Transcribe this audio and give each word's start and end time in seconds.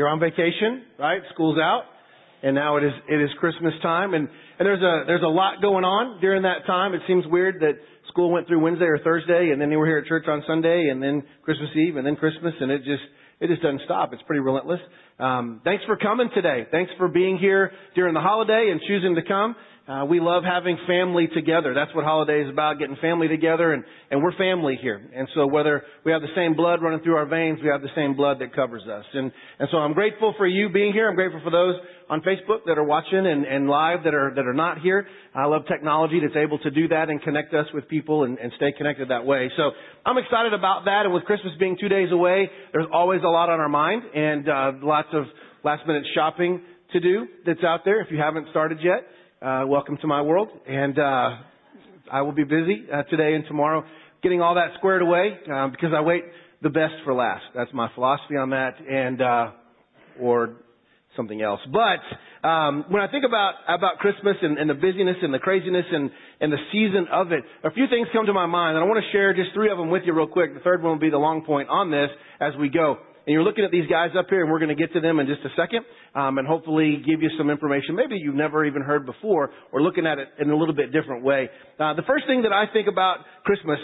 you're 0.00 0.08
on 0.08 0.18
vacation, 0.18 0.80
right? 0.98 1.20
School's 1.34 1.58
out, 1.58 1.82
and 2.42 2.54
now 2.54 2.78
it 2.78 2.84
is 2.84 2.92
it 3.06 3.20
is 3.20 3.28
Christmas 3.38 3.74
time, 3.82 4.14
and 4.14 4.30
and 4.58 4.64
there's 4.64 4.80
a 4.80 5.04
there's 5.06 5.22
a 5.22 5.28
lot 5.28 5.60
going 5.60 5.84
on 5.84 6.22
during 6.22 6.44
that 6.44 6.64
time. 6.66 6.94
It 6.94 7.02
seems 7.06 7.26
weird 7.26 7.60
that 7.60 7.74
school 8.08 8.32
went 8.32 8.48
through 8.48 8.60
Wednesday 8.60 8.86
or 8.86 8.98
Thursday, 9.04 9.50
and 9.52 9.60
then 9.60 9.68
they 9.68 9.76
were 9.76 9.84
here 9.84 9.98
at 9.98 10.06
church 10.06 10.24
on 10.26 10.42
Sunday, 10.46 10.88
and 10.90 11.02
then 11.02 11.22
Christmas 11.42 11.68
Eve, 11.76 11.96
and 11.96 12.06
then 12.06 12.16
Christmas, 12.16 12.54
and 12.62 12.70
it 12.70 12.78
just 12.78 13.02
it 13.40 13.48
just 13.48 13.60
doesn't 13.60 13.82
stop. 13.84 14.14
It's 14.14 14.22
pretty 14.22 14.40
relentless. 14.40 14.80
Um, 15.18 15.60
thanks 15.64 15.84
for 15.84 15.98
coming 15.98 16.30
today. 16.34 16.66
Thanks 16.70 16.90
for 16.96 17.08
being 17.08 17.36
here 17.36 17.70
during 17.94 18.14
the 18.14 18.20
holiday 18.20 18.70
and 18.72 18.80
choosing 18.88 19.16
to 19.16 19.22
come. 19.22 19.54
Uh, 19.90 20.04
we 20.04 20.20
love 20.20 20.44
having 20.44 20.78
family 20.86 21.26
together. 21.34 21.74
That's 21.74 21.92
what 21.96 22.04
holiday 22.04 22.42
is 22.42 22.48
about, 22.48 22.78
getting 22.78 22.94
family 23.00 23.26
together, 23.26 23.72
and, 23.72 23.82
and 24.12 24.22
we're 24.22 24.36
family 24.36 24.78
here. 24.80 25.02
And 25.12 25.26
so 25.34 25.48
whether 25.48 25.82
we 26.04 26.12
have 26.12 26.22
the 26.22 26.30
same 26.36 26.54
blood 26.54 26.80
running 26.80 27.00
through 27.00 27.16
our 27.16 27.26
veins, 27.26 27.58
we 27.60 27.70
have 27.70 27.82
the 27.82 27.90
same 27.96 28.14
blood 28.14 28.38
that 28.38 28.54
covers 28.54 28.82
us. 28.86 29.04
And, 29.12 29.32
and 29.58 29.68
so 29.72 29.78
I'm 29.78 29.92
grateful 29.92 30.32
for 30.38 30.46
you 30.46 30.68
being 30.68 30.92
here. 30.92 31.08
I'm 31.08 31.16
grateful 31.16 31.40
for 31.42 31.50
those 31.50 31.74
on 32.08 32.20
Facebook 32.20 32.60
that 32.66 32.78
are 32.78 32.84
watching 32.84 33.26
and, 33.26 33.44
and 33.44 33.68
live 33.68 34.04
that 34.04 34.14
are, 34.14 34.32
that 34.36 34.46
are 34.46 34.54
not 34.54 34.78
here. 34.78 35.08
I 35.34 35.46
love 35.46 35.62
technology 35.66 36.20
that's 36.20 36.36
able 36.36 36.60
to 36.60 36.70
do 36.70 36.86
that 36.86 37.10
and 37.10 37.20
connect 37.20 37.52
us 37.52 37.66
with 37.74 37.88
people 37.88 38.22
and, 38.22 38.38
and 38.38 38.52
stay 38.58 38.70
connected 38.70 39.10
that 39.10 39.26
way. 39.26 39.50
So 39.56 39.72
I'm 40.06 40.18
excited 40.18 40.54
about 40.54 40.84
that. 40.84 41.02
And 41.06 41.12
with 41.12 41.24
Christmas 41.24 41.52
being 41.58 41.76
two 41.80 41.88
days 41.88 42.12
away, 42.12 42.48
there's 42.72 42.86
always 42.92 43.22
a 43.24 43.28
lot 43.28 43.50
on 43.50 43.58
our 43.58 43.68
mind 43.68 44.02
and 44.14 44.48
uh, 44.48 44.72
lots 44.84 45.08
of 45.12 45.24
last 45.64 45.84
minute 45.84 46.04
shopping 46.14 46.62
to 46.92 47.00
do 47.00 47.26
that's 47.44 47.64
out 47.64 47.80
there 47.84 48.00
if 48.00 48.12
you 48.12 48.18
haven't 48.18 48.46
started 48.50 48.78
yet. 48.84 49.02
Uh, 49.42 49.64
welcome 49.66 49.96
to 49.96 50.06
my 50.06 50.20
world. 50.20 50.48
And 50.68 50.98
uh, 50.98 51.30
I 52.12 52.20
will 52.20 52.32
be 52.32 52.44
busy 52.44 52.84
uh, 52.92 53.04
today 53.04 53.32
and 53.32 53.42
tomorrow 53.48 53.84
getting 54.22 54.42
all 54.42 54.56
that 54.56 54.72
squared 54.76 55.00
away 55.00 55.30
um, 55.50 55.70
because 55.70 55.92
I 55.96 56.02
wait 56.02 56.24
the 56.60 56.68
best 56.68 56.92
for 57.04 57.14
last. 57.14 57.44
That's 57.54 57.72
my 57.72 57.88
philosophy 57.94 58.36
on 58.36 58.50
that, 58.50 58.74
and 58.86 59.22
uh, 59.22 59.50
or 60.20 60.56
something 61.16 61.40
else. 61.40 61.60
But 61.72 62.46
um, 62.46 62.84
when 62.90 63.00
I 63.00 63.10
think 63.10 63.24
about 63.24 63.54
about 63.66 63.96
Christmas 63.96 64.36
and, 64.42 64.58
and 64.58 64.68
the 64.68 64.74
busyness 64.74 65.16
and 65.22 65.32
the 65.32 65.38
craziness 65.38 65.86
and 65.90 66.10
and 66.42 66.52
the 66.52 66.60
season 66.70 67.06
of 67.10 67.32
it, 67.32 67.42
a 67.64 67.70
few 67.70 67.86
things 67.88 68.08
come 68.12 68.26
to 68.26 68.34
my 68.34 68.44
mind, 68.44 68.76
and 68.76 68.84
I 68.84 68.86
want 68.86 69.02
to 69.02 69.10
share 69.10 69.32
just 69.32 69.54
three 69.54 69.70
of 69.70 69.78
them 69.78 69.88
with 69.88 70.02
you 70.04 70.12
real 70.12 70.26
quick. 70.26 70.52
The 70.52 70.60
third 70.60 70.82
one 70.82 70.92
will 70.92 71.00
be 71.00 71.08
the 71.08 71.16
long 71.16 71.46
point 71.46 71.70
on 71.70 71.90
this 71.90 72.10
as 72.42 72.52
we 72.60 72.68
go 72.68 72.98
and 73.26 73.32
you're 73.32 73.42
looking 73.42 73.64
at 73.64 73.70
these 73.70 73.86
guys 73.88 74.10
up 74.18 74.26
here, 74.28 74.42
and 74.42 74.50
we're 74.50 74.58
going 74.58 74.74
to 74.74 74.80
get 74.80 74.92
to 74.94 75.00
them 75.00 75.20
in 75.20 75.26
just 75.26 75.40
a 75.44 75.52
second, 75.56 75.84
um, 76.14 76.38
and 76.38 76.46
hopefully 76.46 77.02
give 77.04 77.22
you 77.22 77.30
some 77.36 77.50
information 77.50 77.94
maybe 77.94 78.16
you've 78.16 78.34
never 78.34 78.64
even 78.64 78.82
heard 78.82 79.06
before, 79.06 79.50
or 79.72 79.82
looking 79.82 80.06
at 80.06 80.18
it 80.18 80.28
in 80.38 80.50
a 80.50 80.56
little 80.56 80.74
bit 80.74 80.92
different 80.92 81.22
way. 81.22 81.48
Uh, 81.78 81.94
the 81.94 82.02
first 82.06 82.26
thing 82.26 82.42
that 82.42 82.52
I 82.52 82.64
think 82.72 82.88
about 82.88 83.18
Christmas, 83.44 83.78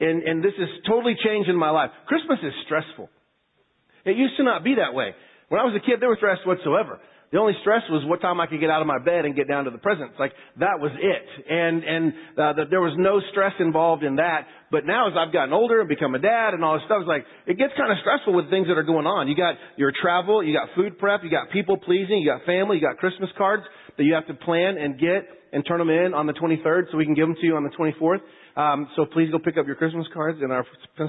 and, 0.00 0.22
and 0.22 0.44
this 0.44 0.52
has 0.58 0.68
totally 0.86 1.14
changed 1.24 1.48
in 1.48 1.56
my 1.56 1.70
life, 1.70 1.90
Christmas 2.06 2.38
is 2.42 2.52
stressful. 2.66 3.08
It 4.04 4.16
used 4.16 4.36
to 4.36 4.44
not 4.44 4.62
be 4.64 4.76
that 4.76 4.94
way. 4.94 5.14
When 5.48 5.60
I 5.60 5.64
was 5.64 5.74
a 5.76 5.84
kid, 5.84 6.00
there 6.00 6.08
was 6.08 6.18
stress 6.18 6.38
whatsoever. 6.44 7.00
The 7.34 7.40
only 7.42 7.58
stress 7.66 7.82
was 7.90 8.06
what 8.06 8.22
time 8.22 8.38
I 8.38 8.46
could 8.46 8.62
get 8.62 8.70
out 8.70 8.78
of 8.78 8.86
my 8.86 9.02
bed 9.02 9.26
and 9.26 9.34
get 9.34 9.50
down 9.50 9.66
to 9.66 9.72
the 9.74 9.82
presents. 9.82 10.14
Like 10.22 10.30
that 10.62 10.78
was 10.78 10.94
it, 10.94 11.26
and 11.50 11.82
and 11.82 12.04
uh, 12.38 12.52
the, 12.54 12.64
there 12.70 12.78
was 12.80 12.94
no 12.94 13.18
stress 13.34 13.50
involved 13.58 14.06
in 14.06 14.22
that. 14.22 14.46
But 14.70 14.86
now, 14.86 15.10
as 15.10 15.18
I've 15.18 15.34
gotten 15.34 15.50
older 15.50 15.82
and 15.82 15.88
become 15.88 16.14
a 16.14 16.22
dad 16.22 16.54
and 16.54 16.62
all 16.62 16.78
this 16.78 16.86
stuff, 16.86 17.02
it's 17.02 17.10
like 17.10 17.26
it 17.50 17.58
gets 17.58 17.74
kind 17.74 17.90
of 17.90 17.98
stressful 18.06 18.38
with 18.38 18.54
things 18.54 18.70
that 18.70 18.78
are 18.78 18.86
going 18.86 19.10
on. 19.10 19.26
You 19.26 19.34
got 19.34 19.58
your 19.74 19.90
travel, 19.90 20.46
you 20.46 20.54
got 20.54 20.78
food 20.78 20.94
prep, 20.94 21.26
you 21.26 21.30
got 21.30 21.50
people 21.50 21.74
pleasing, 21.74 22.22
you 22.22 22.30
got 22.30 22.46
family, 22.46 22.78
you 22.78 22.86
got 22.86 23.02
Christmas 23.02 23.30
cards 23.34 23.66
that 23.98 24.06
you 24.06 24.14
have 24.14 24.30
to 24.30 24.34
plan 24.38 24.78
and 24.78 24.94
get 24.94 25.26
and 25.50 25.66
turn 25.66 25.82
them 25.82 25.90
in 25.90 26.14
on 26.14 26.30
the 26.30 26.38
23rd 26.38 26.90
so 26.90 26.98
we 26.98 27.04
can 27.04 27.18
give 27.18 27.26
them 27.26 27.34
to 27.34 27.46
you 27.46 27.58
on 27.58 27.66
the 27.66 27.74
24th. 27.74 28.22
Um, 28.54 28.86
so 28.94 29.06
please 29.06 29.30
go 29.34 29.42
pick 29.42 29.58
up 29.58 29.66
your 29.66 29.74
Christmas 29.74 30.06
cards 30.14 30.38
in 30.38 30.50
our 30.50 30.62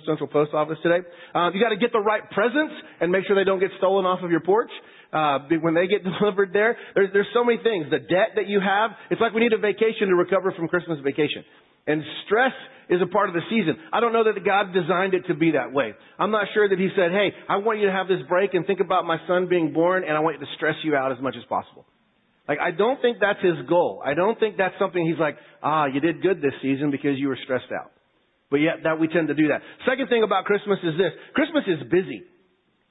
Central 0.06 0.26
Post 0.26 0.54
Office 0.58 0.78
today. 0.82 1.06
Uh, 1.34 1.54
you 1.54 1.62
got 1.62 1.70
to 1.70 1.78
get 1.78 1.94
the 1.94 2.02
right 2.02 2.26
presents 2.34 2.74
and 3.02 3.12
make 3.12 3.26
sure 3.30 3.38
they 3.38 3.46
don't 3.46 3.60
get 3.60 3.70
stolen 3.78 4.06
off 4.06 4.26
of 4.26 4.32
your 4.32 4.42
porch 4.42 4.74
uh, 5.14 5.40
when 5.62 5.74
they 5.74 5.88
get 5.88 6.04
delivered 6.20 6.54
there. 6.54 6.78
There's, 6.94 7.10
there's 7.14 7.32
so 7.34 7.44
many 7.44 7.60
things. 7.62 7.88
The 7.90 8.00
debt 8.00 8.36
that 8.36 8.48
you 8.48 8.60
have, 8.60 8.92
it's 9.10 9.22
like 9.22 9.34
we 9.34 9.42
need 9.42 9.54
a 9.54 9.58
vacation 9.58 10.10
to 10.10 10.16
recover 10.16 10.52
from 10.52 10.68
Christmas 10.68 11.00
vacation. 11.04 11.44
And 11.88 12.02
stress 12.26 12.54
is 12.90 13.02
a 13.02 13.08
part 13.08 13.30
of 13.30 13.36
the 13.36 13.42
season. 13.50 13.78
I 13.94 14.00
don't 14.00 14.14
know 14.14 14.24
that 14.24 14.38
God 14.44 14.74
designed 14.74 15.14
it 15.14 15.28
to 15.28 15.34
be 15.34 15.52
that 15.52 15.72
way. 15.72 15.94
I'm 16.18 16.32
not 16.32 16.48
sure 16.54 16.68
that 16.68 16.80
He 16.80 16.90
said, 16.96 17.12
hey, 17.12 17.34
I 17.50 17.58
want 17.58 17.80
you 17.80 17.88
to 17.88 17.92
have 17.92 18.08
this 18.08 18.22
break 18.28 18.54
and 18.54 18.66
think 18.66 18.80
about 18.80 19.06
my 19.06 19.18
son 19.28 19.48
being 19.50 19.74
born 19.74 20.04
and 20.04 20.18
I 20.18 20.20
want 20.20 20.40
you 20.40 20.46
to 20.46 20.52
stress 20.56 20.76
you 20.84 20.96
out 20.96 21.12
as 21.12 21.20
much 21.22 21.36
as 21.38 21.44
possible. 21.46 21.86
Like, 22.48 22.60
I 22.60 22.72
don't 22.72 23.02
think 23.02 23.18
that's 23.20 23.42
His 23.42 23.66
goal. 23.68 24.02
I 24.06 24.14
don't 24.14 24.40
think 24.40 24.58
that's 24.58 24.76
something 24.80 25.06
He's 25.06 25.20
like, 25.20 25.38
ah, 25.64 25.86
you 25.86 26.00
did 26.00 26.22
good 26.22 26.42
this 26.42 26.54
season 26.62 26.92
because 26.92 27.18
you 27.18 27.28
were 27.28 27.40
stressed 27.44 27.72
out. 27.74 27.92
But 28.50 28.58
yet 28.58 28.84
that 28.84 29.00
we 29.00 29.08
tend 29.08 29.28
to 29.30 29.34
do 29.34 29.50
that. 29.50 29.62
Second 29.90 30.10
thing 30.10 30.24
about 30.24 30.46
Christmas 30.46 30.78
is 30.84 30.94
this. 30.98 31.12
Christmas 31.34 31.64
is 31.68 31.90
busy. 31.90 32.24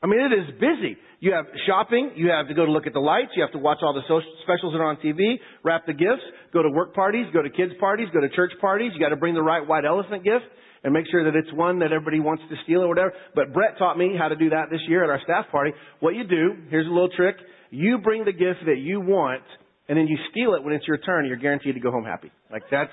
I 0.05 0.07
mean, 0.07 0.21
it 0.21 0.37
is 0.37 0.45
busy. 0.61 0.99
You 1.21 1.33
have 1.33 1.47
shopping, 1.67 2.13
you 2.15 2.29
have 2.29 2.49
to 2.49 2.55
go 2.55 2.67
to 2.67 2.71
look 2.71 2.87
at 2.87 2.93
the 2.93 3.01
lights, 3.01 3.31
you 3.35 3.41
have 3.41 3.53
to 3.53 3.59
watch 3.59 3.79
all 3.81 3.95
the 3.95 4.03
social 4.03 4.29
specials 4.43 4.75
that 4.75 4.79
are 4.79 4.91
on 4.93 4.99
TV, 4.99 5.41
wrap 5.65 5.87
the 5.87 5.95
gifts, 5.95 6.21
go 6.53 6.63
to 6.63 6.69
work 6.69 6.95
parties, 6.95 7.25
go 7.33 7.41
to 7.41 7.49
kids 7.49 7.73
parties, 7.81 8.09
go 8.13 8.21
to 8.21 8.29
church 8.29 8.53
parties. 8.61 8.93
You 8.93 9.01
got 9.01 9.09
to 9.09 9.17
bring 9.17 9.33
the 9.33 9.43
right 9.43 9.67
white 9.67 9.87
elephant 9.87 10.23
gift 10.23 10.45
and 10.85 10.93
make 10.93 11.07
sure 11.11 11.25
that 11.25 11.35
it's 11.35 11.51
one 11.55 11.79
that 11.79 11.91
everybody 11.91 12.21
wants 12.21 12.43
to 12.51 12.57
steal 12.65 12.83
or 12.83 12.89
whatever. 12.89 13.15
But 13.35 13.55
Brett 13.55 13.79
taught 13.79 13.97
me 13.97 14.13
how 14.19 14.29
to 14.29 14.37
do 14.37 14.51
that 14.51 14.69
this 14.71 14.83
year 14.89 15.03
at 15.05 15.09
our 15.09 15.21
staff 15.25 15.47
party. 15.51 15.71
What 16.01 16.15
you 16.15 16.25
do, 16.25 16.53
here's 16.69 16.87
a 16.87 16.91
little 16.91 17.09
trick. 17.09 17.37
You 17.71 17.97
bring 17.97 18.27
the 18.27 18.33
gift 18.33 18.61
that 18.67 18.77
you 18.77 19.01
want 19.01 19.43
and 19.89 19.97
then 19.97 20.07
you 20.07 20.19
steal 20.31 20.53
it 20.53 20.63
when 20.63 20.75
it's 20.75 20.87
your 20.87 20.99
turn. 20.99 21.25
You're 21.25 21.39
guaranteed 21.39 21.77
to 21.77 21.81
go 21.81 21.91
home 21.91 22.05
happy. 22.05 22.31
Like 22.53 22.65
that's, 22.71 22.93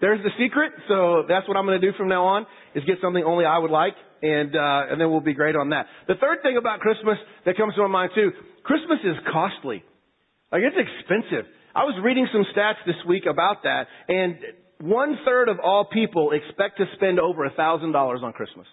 there's 0.00 0.20
the 0.22 0.30
secret. 0.38 0.72
So 0.88 1.24
that's 1.28 1.46
what 1.48 1.56
I'm 1.56 1.66
going 1.66 1.80
to 1.80 1.90
do 1.90 1.96
from 1.96 2.08
now 2.08 2.24
on 2.26 2.46
is 2.74 2.84
get 2.84 2.96
something 3.02 3.22
only 3.24 3.44
I 3.44 3.58
would 3.58 3.70
like 3.70 3.94
and 4.22 4.54
uh, 4.54 4.90
and 4.90 5.00
then 5.00 5.10
we'll 5.10 5.20
be 5.20 5.34
great 5.34 5.56
on 5.56 5.70
that. 5.70 5.86
The 6.08 6.14
third 6.14 6.38
thing 6.42 6.56
about 6.56 6.80
Christmas 6.80 7.18
that 7.44 7.56
comes 7.56 7.74
to 7.74 7.82
my 7.82 7.88
mind 7.88 8.12
too, 8.14 8.30
Christmas 8.62 8.98
is 9.04 9.16
costly. 9.32 9.84
Like 10.52 10.62
it's 10.62 10.76
expensive. 10.76 11.46
I 11.74 11.84
was 11.84 11.94
reading 12.02 12.26
some 12.32 12.44
stats 12.56 12.80
this 12.86 12.96
week 13.06 13.24
about 13.28 13.62
that, 13.64 13.86
and 14.08 14.36
one 14.80 15.18
third 15.24 15.48
of 15.48 15.58
all 15.62 15.86
people 15.92 16.32
expect 16.32 16.78
to 16.78 16.84
spend 16.96 17.20
over 17.20 17.44
a 17.44 17.50
thousand 17.50 17.92
dollars 17.92 18.20
on 18.22 18.32
Christmas. 18.32 18.66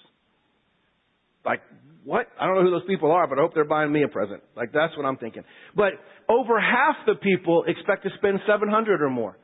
Like 1.45 1.61
what? 2.05 2.27
I 2.39 2.45
don't 2.45 2.55
know 2.55 2.63
who 2.63 2.71
those 2.71 2.87
people 2.87 3.11
are, 3.11 3.27
but 3.27 3.37
I 3.37 3.41
hope 3.41 3.53
they're 3.53 3.65
buying 3.65 3.91
me 3.91 4.03
a 4.03 4.07
present. 4.07 4.43
Like 4.55 4.71
that's 4.71 4.95
what 4.95 5.05
I'm 5.05 5.17
thinking. 5.17 5.43
But 5.75 5.93
over 6.29 6.59
half 6.59 6.95
the 7.05 7.15
people 7.15 7.65
expect 7.67 8.03
to 8.03 8.09
spend 8.17 8.39
700 8.47 9.01
or 9.01 9.09
more. 9.09 9.37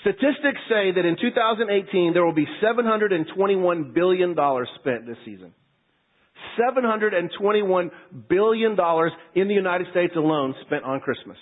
Statistics 0.00 0.60
say 0.68 0.92
that 0.92 1.04
in 1.04 1.16
2018 1.20 2.12
there 2.12 2.24
will 2.24 2.32
be 2.32 2.46
$721 2.62 3.94
billion 3.94 4.34
spent 4.80 5.06
this 5.06 5.16
season. 5.24 5.52
$721 6.58 7.90
billion 8.28 8.76
in 9.34 9.48
the 9.48 9.54
United 9.54 9.86
States 9.90 10.14
alone 10.16 10.54
spent 10.66 10.84
on 10.84 11.00
Christmas. 11.00 11.36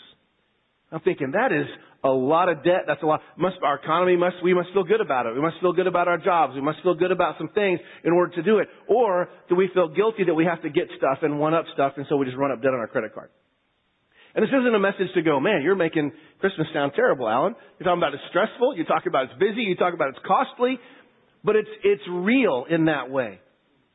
I'm 0.93 1.01
thinking 1.01 1.33
that 1.33 1.53
is 1.53 1.67
a 2.05 2.09
lot 2.09 2.49
of 2.49 2.63
debt. 2.63 2.85
That's 2.87 3.03
a 3.03 3.07
lot. 3.07 3.21
Must, 3.37 3.57
our 3.63 3.77
economy 3.77 4.17
must, 4.17 4.37
we 4.43 4.55
must 4.55 4.69
feel 4.73 4.85
good 4.85 5.01
about 5.01 5.27
it. 5.27 5.35
We 5.35 5.41
must 5.41 5.57
feel 5.61 5.73
good 5.73 5.87
about 5.87 6.07
our 6.07 6.19
jobs. 6.19 6.55
We 6.55 6.61
must 6.61 6.79
feel 6.83 6.95
good 6.95 7.11
about 7.11 7.37
some 7.39 7.49
things 7.49 7.81
in 8.05 8.13
order 8.13 8.35
to 8.37 8.43
do 8.43 8.59
it. 8.59 8.69
Or 8.89 9.29
do 9.49 9.57
we 9.57 9.69
feel 9.75 9.89
guilty 9.89 10.25
that 10.25 10.35
we 10.35 10.45
have 10.45 10.63
to 10.63 10.71
get 10.71 10.85
stuff 10.97 11.19
and 11.23 11.41
one 11.41 11.55
up 11.55 11.65
stuff 11.75 11.95
and 11.97 12.07
so 12.09 12.17
we 12.17 12.27
just 12.27 12.37
run 12.37 12.53
up 12.53 12.63
debt 12.63 12.73
on 12.73 12.79
our 12.79 12.87
credit 12.87 13.15
card? 13.15 13.31
And 14.37 14.43
this 14.43 14.51
isn't 14.51 14.75
a 14.75 14.79
message 14.79 15.09
to 15.15 15.23
go, 15.23 15.41
man, 15.41 15.63
you're 15.63 15.75
making 15.75 16.13
Christmas 16.41 16.67
sound 16.75 16.93
terrible, 16.95 17.27
Alan. 17.27 17.55
You're 17.79 17.87
talking 17.87 18.01
about 18.01 18.13
it's 18.13 18.23
stressful. 18.29 18.77
You're 18.77 18.85
talking 18.85 19.09
about 19.09 19.25
it's 19.25 19.39
busy. 19.41 19.63
You 19.63 19.77
talk 19.77 19.95
about 19.95 20.11
it's 20.11 20.19
costly. 20.27 20.79
But 21.43 21.57
it's, 21.57 21.71
it's 21.83 22.03
real 22.11 22.67
in 22.69 22.85
that 22.85 23.11
way. 23.11 23.41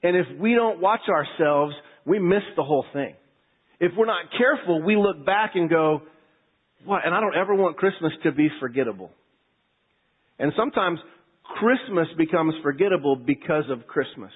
And 0.01 0.17
if 0.17 0.25
we 0.39 0.55
don't 0.55 0.81
watch 0.81 1.01
ourselves, 1.07 1.75
we 2.07 2.17
miss 2.17 2.41
the 2.55 2.63
whole 2.63 2.85
thing. 2.91 3.13
If 3.79 3.91
we're 3.95 4.07
not 4.07 4.25
careful, 4.35 4.81
we 4.81 4.95
look 4.95 5.23
back 5.25 5.51
and 5.53 5.69
go, 5.69 6.01
what? 6.85 7.05
And 7.05 7.13
I 7.13 7.19
don't 7.19 7.35
ever 7.35 7.53
want 7.53 7.77
Christmas 7.77 8.11
to 8.23 8.31
be 8.31 8.49
forgettable. 8.59 9.11
And 10.39 10.51
sometimes 10.57 10.97
Christmas 11.59 12.07
becomes 12.17 12.55
forgettable 12.63 13.15
because 13.15 13.65
of 13.69 13.85
Christmas. 13.85 14.31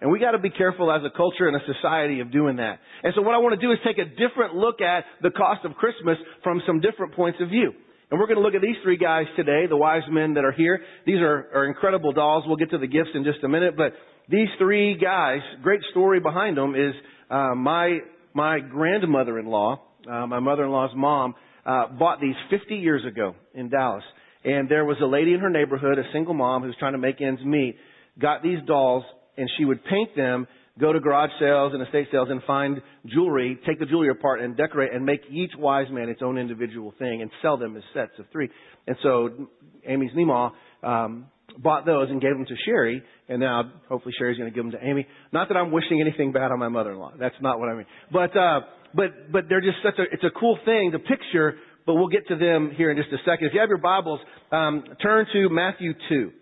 And 0.00 0.10
we 0.10 0.18
got 0.18 0.32
to 0.32 0.38
be 0.38 0.50
careful 0.50 0.92
as 0.92 1.00
a 1.04 1.16
culture 1.16 1.48
and 1.48 1.56
a 1.56 1.64
society 1.64 2.20
of 2.20 2.30
doing 2.30 2.56
that. 2.56 2.80
And 3.02 3.14
so 3.16 3.22
what 3.22 3.34
I 3.34 3.38
want 3.38 3.58
to 3.58 3.66
do 3.66 3.72
is 3.72 3.78
take 3.84 3.98
a 3.98 4.04
different 4.04 4.54
look 4.54 4.80
at 4.80 5.04
the 5.22 5.30
cost 5.30 5.64
of 5.64 5.74
Christmas 5.74 6.18
from 6.42 6.60
some 6.66 6.80
different 6.80 7.14
points 7.14 7.38
of 7.40 7.48
view. 7.48 7.72
And 8.10 8.20
we're 8.20 8.26
to 8.26 8.40
look 8.40 8.54
at 8.54 8.60
these 8.60 8.76
three 8.84 8.98
guys 8.98 9.24
today, 9.36 9.66
the 9.68 9.76
wise 9.76 10.02
men 10.10 10.34
that 10.34 10.44
are 10.44 10.52
here. 10.52 10.80
These 11.06 11.20
are, 11.20 11.48
are 11.54 11.64
incredible 11.66 12.12
dolls. 12.12 12.44
We'll 12.46 12.56
get 12.56 12.70
to 12.70 12.78
the 12.78 12.86
gifts 12.86 13.10
in 13.14 13.24
just 13.24 13.42
a 13.42 13.48
minute, 13.48 13.74
but 13.76 13.94
these 14.28 14.48
three 14.58 14.96
guys, 14.96 15.40
great 15.62 15.80
story 15.90 16.20
behind 16.20 16.56
them 16.56 16.74
is 16.74 16.94
uh, 17.30 17.54
my 17.54 17.98
my 18.32 18.60
grandmother-in-law, 18.60 19.80
uh, 20.10 20.26
my 20.26 20.40
mother-in-law's 20.40 20.90
mom, 20.94 21.34
uh, 21.64 21.88
bought 21.98 22.20
these 22.20 22.34
50 22.50 22.74
years 22.76 23.02
ago 23.06 23.34
in 23.54 23.70
Dallas. 23.70 24.04
And 24.44 24.68
there 24.68 24.84
was 24.84 24.98
a 25.02 25.06
lady 25.06 25.32
in 25.32 25.40
her 25.40 25.48
neighborhood, 25.48 25.98
a 25.98 26.02
single 26.12 26.34
mom 26.34 26.60
who 26.60 26.68
was 26.68 26.76
trying 26.78 26.92
to 26.92 26.98
make 26.98 27.22
ends 27.22 27.40
meet, 27.42 27.76
got 28.20 28.42
these 28.42 28.58
dolls 28.66 29.04
and 29.36 29.48
she 29.58 29.64
would 29.64 29.84
paint 29.84 30.14
them, 30.16 30.46
go 30.78 30.92
to 30.92 31.00
garage 31.00 31.30
sales 31.40 31.72
and 31.74 31.82
estate 31.82 32.08
sales 32.12 32.28
and 32.30 32.42
find 32.44 32.80
jewelry, 33.06 33.58
take 33.66 33.78
the 33.78 33.86
jewelry 33.86 34.10
apart 34.10 34.40
and 34.40 34.56
decorate 34.56 34.92
and 34.92 35.04
make 35.04 35.20
each 35.30 35.52
wise 35.58 35.86
man 35.90 36.08
its 36.08 36.20
own 36.22 36.38
individual 36.38 36.92
thing 36.98 37.22
and 37.22 37.30
sell 37.42 37.56
them 37.56 37.76
as 37.76 37.82
sets 37.94 38.12
of 38.18 38.26
three. 38.32 38.48
And 38.86 38.96
so 39.02 39.30
Amy's 39.86 40.12
Nemaw, 40.12 40.52
um, 40.82 41.26
bought 41.58 41.86
those 41.86 42.10
and 42.10 42.20
gave 42.20 42.32
them 42.32 42.44
to 42.44 42.54
Sherry, 42.64 43.02
and 43.28 43.40
now 43.40 43.72
hopefully 43.88 44.14
Sherry's 44.18 44.38
going 44.38 44.50
to 44.50 44.54
give 44.54 44.64
them 44.64 44.72
to 44.72 44.86
Amy. 44.86 45.06
Not 45.32 45.48
that 45.48 45.56
I'm 45.56 45.72
wishing 45.72 46.00
anything 46.00 46.32
bad 46.32 46.50
on 46.50 46.58
my 46.58 46.68
mother-in-law. 46.68 47.14
That's 47.18 47.34
not 47.40 47.58
what 47.58 47.68
I 47.68 47.74
mean. 47.74 47.86
But 48.12 48.36
uh, 48.36 48.60
but 48.94 49.32
but 49.32 49.44
they're 49.48 49.60
just 49.60 49.78
such 49.82 49.98
a 49.98 50.02
it's 50.12 50.24
a 50.24 50.38
cool 50.38 50.58
thing 50.64 50.92
to 50.92 50.98
picture. 50.98 51.56
But 51.86 51.94
we'll 51.94 52.08
get 52.08 52.26
to 52.28 52.36
them 52.36 52.72
here 52.76 52.90
in 52.90 52.96
just 52.96 53.10
a 53.12 53.18
second. 53.24 53.46
If 53.46 53.54
you 53.54 53.60
have 53.60 53.68
your 53.68 53.78
Bibles, 53.78 54.18
um, 54.50 54.82
turn 55.00 55.26
to 55.32 55.48
Matthew 55.48 55.94
two. 56.08 56.32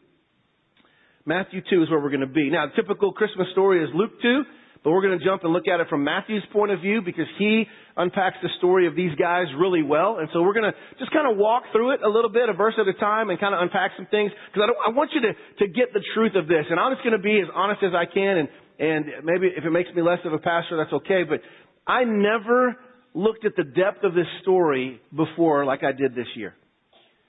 Matthew 1.26 1.62
2 1.70 1.84
is 1.84 1.90
where 1.90 2.00
we're 2.00 2.12
going 2.12 2.20
to 2.20 2.26
be. 2.26 2.50
Now, 2.50 2.66
the 2.66 2.76
typical 2.76 3.12
Christmas 3.12 3.48
story 3.52 3.82
is 3.82 3.88
Luke 3.94 4.12
2, 4.20 4.42
but 4.84 4.90
we're 4.90 5.00
going 5.00 5.18
to 5.18 5.24
jump 5.24 5.42
and 5.42 5.54
look 5.54 5.66
at 5.66 5.80
it 5.80 5.88
from 5.88 6.04
Matthew's 6.04 6.44
point 6.52 6.70
of 6.70 6.80
view 6.82 7.00
because 7.00 7.24
he 7.38 7.64
unpacks 7.96 8.36
the 8.42 8.50
story 8.58 8.86
of 8.86 8.94
these 8.94 9.16
guys 9.16 9.46
really 9.56 9.82
well. 9.82 10.18
And 10.20 10.28
so 10.34 10.42
we're 10.42 10.52
going 10.52 10.70
to 10.70 10.76
just 10.98 11.10
kind 11.12 11.24
of 11.30 11.38
walk 11.38 11.64
through 11.72 11.92
it 11.94 12.02
a 12.04 12.08
little 12.08 12.28
bit, 12.28 12.50
a 12.50 12.52
verse 12.52 12.74
at 12.78 12.86
a 12.86 12.92
time, 13.00 13.30
and 13.30 13.40
kind 13.40 13.54
of 13.54 13.62
unpack 13.62 13.92
some 13.96 14.06
things 14.10 14.32
because 14.52 14.68
I, 14.68 14.90
I 14.90 14.92
want 14.92 15.12
you 15.14 15.22
to, 15.22 15.32
to 15.64 15.72
get 15.72 15.94
the 15.94 16.04
truth 16.12 16.36
of 16.36 16.46
this. 16.46 16.66
And 16.68 16.78
I'm 16.78 16.92
just 16.92 17.02
going 17.02 17.16
to 17.16 17.24
be 17.24 17.40
as 17.40 17.48
honest 17.54 17.80
as 17.82 17.92
I 17.96 18.04
can, 18.04 18.44
and, 18.44 18.48
and 18.78 19.24
maybe 19.24 19.48
if 19.48 19.64
it 19.64 19.70
makes 19.70 19.88
me 19.96 20.02
less 20.02 20.20
of 20.26 20.34
a 20.34 20.38
pastor, 20.38 20.76
that's 20.76 20.92
okay. 20.92 21.24
But 21.24 21.40
I 21.86 22.04
never 22.04 22.76
looked 23.14 23.46
at 23.46 23.56
the 23.56 23.64
depth 23.64 24.04
of 24.04 24.12
this 24.12 24.28
story 24.42 25.00
before 25.16 25.64
like 25.64 25.82
I 25.82 25.92
did 25.92 26.14
this 26.14 26.28
year. 26.36 26.52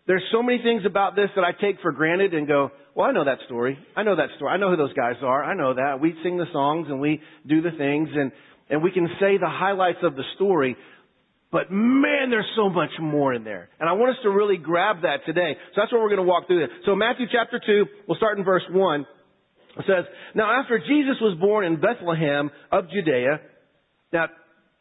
There's 0.07 0.23
so 0.31 0.43
many 0.43 0.59
things 0.61 0.83
about 0.85 1.15
this 1.15 1.29
that 1.35 1.43
I 1.43 1.51
take 1.51 1.81
for 1.81 1.91
granted 1.91 2.33
and 2.33 2.47
go, 2.47 2.69
well, 2.93 3.07
I 3.07 3.11
know 3.11 3.25
that 3.25 3.39
story. 3.47 3.77
I 3.95 4.03
know 4.03 4.15
that 4.15 4.29
story. 4.35 4.51
I 4.51 4.57
know 4.57 4.69
who 4.69 4.77
those 4.77 4.93
guys 4.93 5.15
are. 5.23 5.43
I 5.43 5.55
know 5.55 5.73
that. 5.73 5.99
We 5.99 6.13
sing 6.23 6.37
the 6.37 6.45
songs 6.53 6.87
and 6.89 7.01
we 7.01 7.21
do 7.45 7.61
the 7.61 7.71
things 7.71 8.09
and, 8.15 8.31
and 8.69 8.83
we 8.83 8.91
can 8.91 9.07
say 9.19 9.37
the 9.37 9.49
highlights 9.49 9.99
of 10.03 10.15
the 10.15 10.23
story. 10.35 10.77
But 11.51 11.71
man, 11.71 12.29
there's 12.29 12.49
so 12.55 12.69
much 12.69 12.91
more 12.99 13.33
in 13.33 13.43
there. 13.43 13.69
And 13.79 13.89
I 13.89 13.93
want 13.93 14.11
us 14.11 14.17
to 14.23 14.29
really 14.29 14.57
grab 14.57 15.01
that 15.01 15.25
today. 15.25 15.53
So 15.73 15.81
that's 15.81 15.91
what 15.91 16.01
we're 16.01 16.09
going 16.09 16.17
to 16.17 16.27
walk 16.27 16.47
through 16.47 16.61
this. 16.61 16.75
So 16.85 16.95
Matthew 16.95 17.25
chapter 17.31 17.59
2, 17.65 17.85
we'll 18.07 18.17
start 18.17 18.37
in 18.37 18.45
verse 18.45 18.63
1. 18.69 19.01
It 19.01 19.85
says, 19.87 20.05
Now 20.35 20.61
after 20.61 20.77
Jesus 20.79 21.17
was 21.19 21.37
born 21.39 21.65
in 21.65 21.81
Bethlehem 21.81 22.51
of 22.71 22.89
Judea, 22.91 23.41
now 24.13 24.27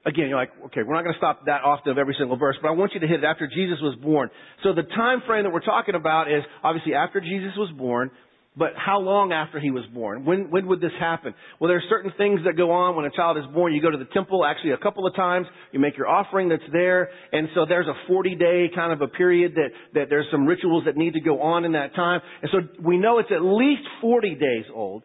again, 0.06 0.28
you're 0.28 0.38
like, 0.38 0.50
okay, 0.66 0.82
we're 0.82 0.94
not 0.94 1.02
going 1.02 1.14
to 1.14 1.18
stop 1.18 1.46
that 1.46 1.62
often 1.62 1.92
of 1.92 1.98
every 1.98 2.14
single 2.18 2.36
verse, 2.36 2.56
but 2.60 2.68
I 2.68 2.72
want 2.72 2.92
you 2.94 3.00
to 3.00 3.06
hit 3.06 3.20
it 3.20 3.26
after 3.26 3.46
Jesus 3.46 3.78
was 3.80 3.96
born. 4.02 4.30
So 4.62 4.72
the 4.72 4.82
time 4.82 5.22
frame 5.26 5.44
that 5.44 5.52
we're 5.52 5.60
talking 5.64 5.94
about 5.94 6.30
is 6.30 6.42
obviously 6.62 6.94
after 6.94 7.20
Jesus 7.20 7.52
was 7.56 7.72
born, 7.76 8.10
but 8.56 8.70
how 8.76 9.00
long 9.00 9.32
after 9.32 9.58
he 9.58 9.72
was 9.72 9.82
born? 9.92 10.24
When, 10.24 10.48
when 10.50 10.68
would 10.68 10.80
this 10.80 10.92
happen? 11.00 11.34
Well, 11.58 11.66
there 11.66 11.78
are 11.78 11.88
certain 11.88 12.12
things 12.16 12.40
that 12.44 12.56
go 12.56 12.70
on 12.70 12.94
when 12.94 13.04
a 13.04 13.10
child 13.10 13.36
is 13.36 13.44
born. 13.52 13.74
You 13.74 13.82
go 13.82 13.90
to 13.90 13.98
the 13.98 14.06
temple 14.14 14.44
actually 14.44 14.70
a 14.70 14.78
couple 14.78 15.08
of 15.08 15.16
times. 15.16 15.46
You 15.72 15.80
make 15.80 15.96
your 15.96 16.06
offering 16.06 16.48
that's 16.50 16.62
there. 16.70 17.08
And 17.32 17.48
so 17.54 17.66
there's 17.68 17.88
a 17.88 17.94
40 18.06 18.36
day 18.36 18.70
kind 18.72 18.92
of 18.92 19.00
a 19.00 19.08
period 19.08 19.54
that, 19.56 19.70
that 19.94 20.04
there's 20.08 20.26
some 20.30 20.46
rituals 20.46 20.84
that 20.86 20.96
need 20.96 21.14
to 21.14 21.20
go 21.20 21.42
on 21.42 21.64
in 21.64 21.72
that 21.72 21.96
time. 21.96 22.20
And 22.42 22.50
so 22.52 22.82
we 22.84 22.96
know 22.96 23.18
it's 23.18 23.32
at 23.34 23.42
least 23.42 23.82
40 24.00 24.36
days 24.36 24.64
old. 24.72 25.02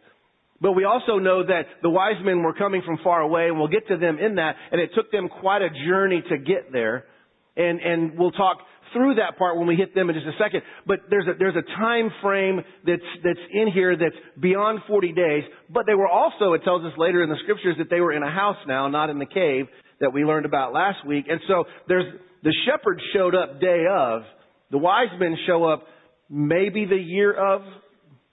But 0.62 0.74
we 0.74 0.84
also 0.84 1.18
know 1.18 1.46
that 1.46 1.64
the 1.82 1.90
wise 1.90 2.22
men 2.24 2.44
were 2.44 2.54
coming 2.54 2.82
from 2.86 2.98
far 3.04 3.22
away, 3.22 3.48
and 3.48 3.58
we'll 3.58 3.70
get 3.70 3.88
to 3.88 3.98
them 3.98 4.18
in 4.20 4.36
that, 4.36 4.56
and 4.72 4.82
it 4.82 4.92
took 4.96 5.12
them 5.12 5.30
quite 5.30 5.62
a 5.62 5.70
journey 5.88 6.22
to 6.30 6.38
get 6.38 6.72
there. 6.72 7.06
And, 7.56 7.80
and 7.80 8.18
we'll 8.18 8.32
talk 8.32 8.58
through 8.94 9.16
that 9.16 9.38
part 9.38 9.58
when 9.58 9.68
we 9.68 9.76
hit 9.76 9.94
them 9.96 10.10
in 10.10 10.16
just 10.16 10.28
a 10.28 10.38
second. 10.44 10.62
But 10.86 11.00
there's 11.10 11.28
a, 11.28 11.38
there's 11.38 11.56
a 11.56 11.78
time 11.78 12.10
frame 12.22 12.62
that's, 12.86 13.02
that's 13.24 13.40
in 13.54 13.72
here 13.72 13.96
that's 13.96 14.16
beyond 14.40 14.80
40 14.88 15.14
days. 15.14 15.44
But 15.70 15.86
they 15.86 15.94
were 15.94 16.08
also, 16.08 16.54
it 16.54 16.64
tells 16.64 16.84
us 16.84 16.94
later 16.98 17.24
in 17.24 17.30
the 17.30 17.38
scriptures 17.44 17.76
that 17.78 17.90
they 17.90 18.02
were 18.02 18.14
in 18.14 18.24
a 18.24 18.32
house 18.32 18.58
now, 18.68 18.88
not 18.88 19.10
in 19.10 19.20
the 19.20 19.26
cave 19.26 19.66
that 20.00 20.14
we 20.14 20.24
learned 20.24 20.46
about 20.46 20.74
last 20.74 21.06
week. 21.06 21.26
And 21.30 21.40
so 21.48 21.66
there's, 21.88 22.06
the 22.44 22.54
shepherds 22.66 23.02
showed 23.14 23.36
up 23.36 23.60
day 23.60 23.86
of. 23.90 24.24
The 24.72 24.78
wise 24.78 25.12
men 25.20 25.36
show 25.46 25.66
up 25.66 25.84
maybe 26.30 26.86
the 26.86 26.96
year 26.96 27.34
of, 27.34 27.62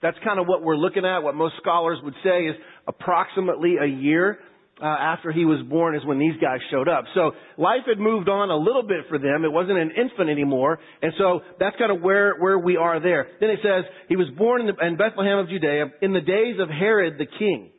that's 0.01 0.17
kind 0.23 0.39
of 0.39 0.47
what 0.47 0.63
we're 0.63 0.77
looking 0.77 1.05
at. 1.05 1.19
What 1.19 1.35
most 1.35 1.55
scholars 1.61 1.97
would 2.03 2.13
say 2.23 2.45
is 2.45 2.55
approximately 2.87 3.75
a 3.81 3.87
year 3.87 4.39
uh, 4.81 4.85
after 4.85 5.31
he 5.31 5.45
was 5.45 5.65
born 5.67 5.95
is 5.95 6.05
when 6.05 6.19
these 6.19 6.35
guys 6.41 6.59
showed 6.69 6.87
up. 6.87 7.05
So 7.15 7.31
life 7.57 7.87
had 7.87 7.99
moved 7.99 8.29
on 8.29 8.49
a 8.49 8.55
little 8.55 8.83
bit 8.83 9.09
for 9.09 9.17
them. 9.17 9.43
It 9.43 9.51
wasn't 9.51 9.79
an 9.79 9.91
infant 9.97 10.29
anymore, 10.29 10.77
and 11.01 11.13
so 11.17 11.41
that's 11.59 11.75
kind 11.77 11.91
of 11.91 12.01
where 12.01 12.35
where 12.37 12.59
we 12.59 12.77
are 12.77 12.99
there. 13.01 13.27
Then 13.39 13.49
it 13.49 13.59
says 13.63 13.85
he 14.07 14.15
was 14.15 14.27
born 14.37 14.61
in, 14.61 14.67
the, 14.67 14.85
in 14.85 14.97
Bethlehem 14.97 15.39
of 15.39 15.49
Judea 15.49 15.85
in 16.01 16.13
the 16.13 16.21
days 16.21 16.57
of 16.59 16.69
Herod 16.69 17.15
the 17.17 17.25
king. 17.25 17.71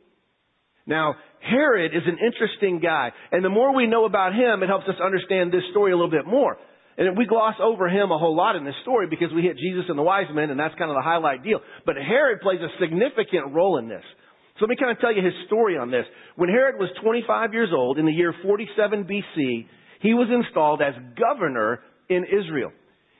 Now 0.85 1.15
Herod 1.39 1.95
is 1.95 2.03
an 2.05 2.17
interesting 2.19 2.81
guy, 2.81 3.11
and 3.31 3.45
the 3.45 3.49
more 3.49 3.73
we 3.73 3.87
know 3.87 4.03
about 4.05 4.33
him, 4.33 4.61
it 4.61 4.67
helps 4.67 4.87
us 4.89 4.95
understand 5.01 5.53
this 5.53 5.63
story 5.71 5.93
a 5.93 5.95
little 5.95 6.11
bit 6.11 6.25
more. 6.25 6.57
And 6.99 7.17
we 7.17 7.25
gloss 7.25 7.55
over 7.63 7.87
him 7.87 8.11
a 8.11 8.17
whole 8.17 8.35
lot 8.35 8.57
in 8.57 8.65
this 8.65 8.75
story 8.81 9.07
because 9.09 9.29
we 9.33 9.41
hit 9.41 9.57
Jesus 9.57 9.85
and 9.87 9.97
the 9.97 10.03
wise 10.03 10.27
men, 10.33 10.49
and 10.49 10.59
that's 10.59 10.75
kind 10.75 10.91
of 10.91 10.95
the 10.95 11.01
highlight 11.01 11.43
deal. 11.45 11.61
But 11.85 11.95
Herod 11.95 12.41
plays 12.41 12.59
a 12.59 12.67
significant 12.77 13.53
role 13.53 13.77
in 13.77 13.87
this. 13.87 14.03
So 14.59 14.65
let 14.65 14.69
me 14.69 14.75
kind 14.77 14.91
of 14.91 14.99
tell 14.99 15.15
you 15.15 15.23
his 15.23 15.33
story 15.47 15.77
on 15.77 15.91
this. 15.91 16.03
When 16.35 16.49
Herod 16.49 16.75
was 16.77 16.89
25 17.01 17.53
years 17.53 17.69
old, 17.73 17.99
in 17.99 18.05
the 18.05 18.11
year 18.11 18.35
47 18.43 19.05
BC, 19.05 19.65
he 20.01 20.13
was 20.13 20.27
installed 20.29 20.81
as 20.81 20.93
governor 21.17 21.79
in 22.09 22.25
Israel. 22.25 22.71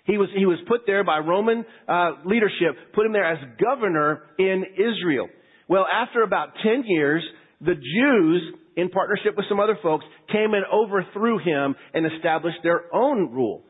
He 0.04 0.18
was, 0.18 0.28
he 0.38 0.46
was 0.46 0.58
put 0.68 0.82
there 0.86 1.06
by 1.06 1.20
Roman 1.20 1.64
uh, 1.88 2.12
leadership, 2.26 2.76
put 2.94 3.06
him 3.06 3.14
there 3.14 3.32
as 3.32 3.38
governor 3.64 4.24
in 4.38 4.66
Israel. 4.76 5.30
Well, 5.70 5.86
after 5.88 6.24
about 6.24 6.50
10 6.64 6.84
years, 6.86 7.24
the 7.62 7.76
Jews 7.76 8.56
in 8.80 8.90
partnership 8.90 9.36
with 9.36 9.46
some 9.50 9.60
other 9.60 9.78
folks, 9.84 10.06
came 10.32 10.54
and 10.54 10.66
overthrew 10.72 11.38
him 11.40 11.76
and 11.94 12.06
established 12.16 12.60
their 12.64 12.94
own 12.94 13.32
rule. 13.32 13.64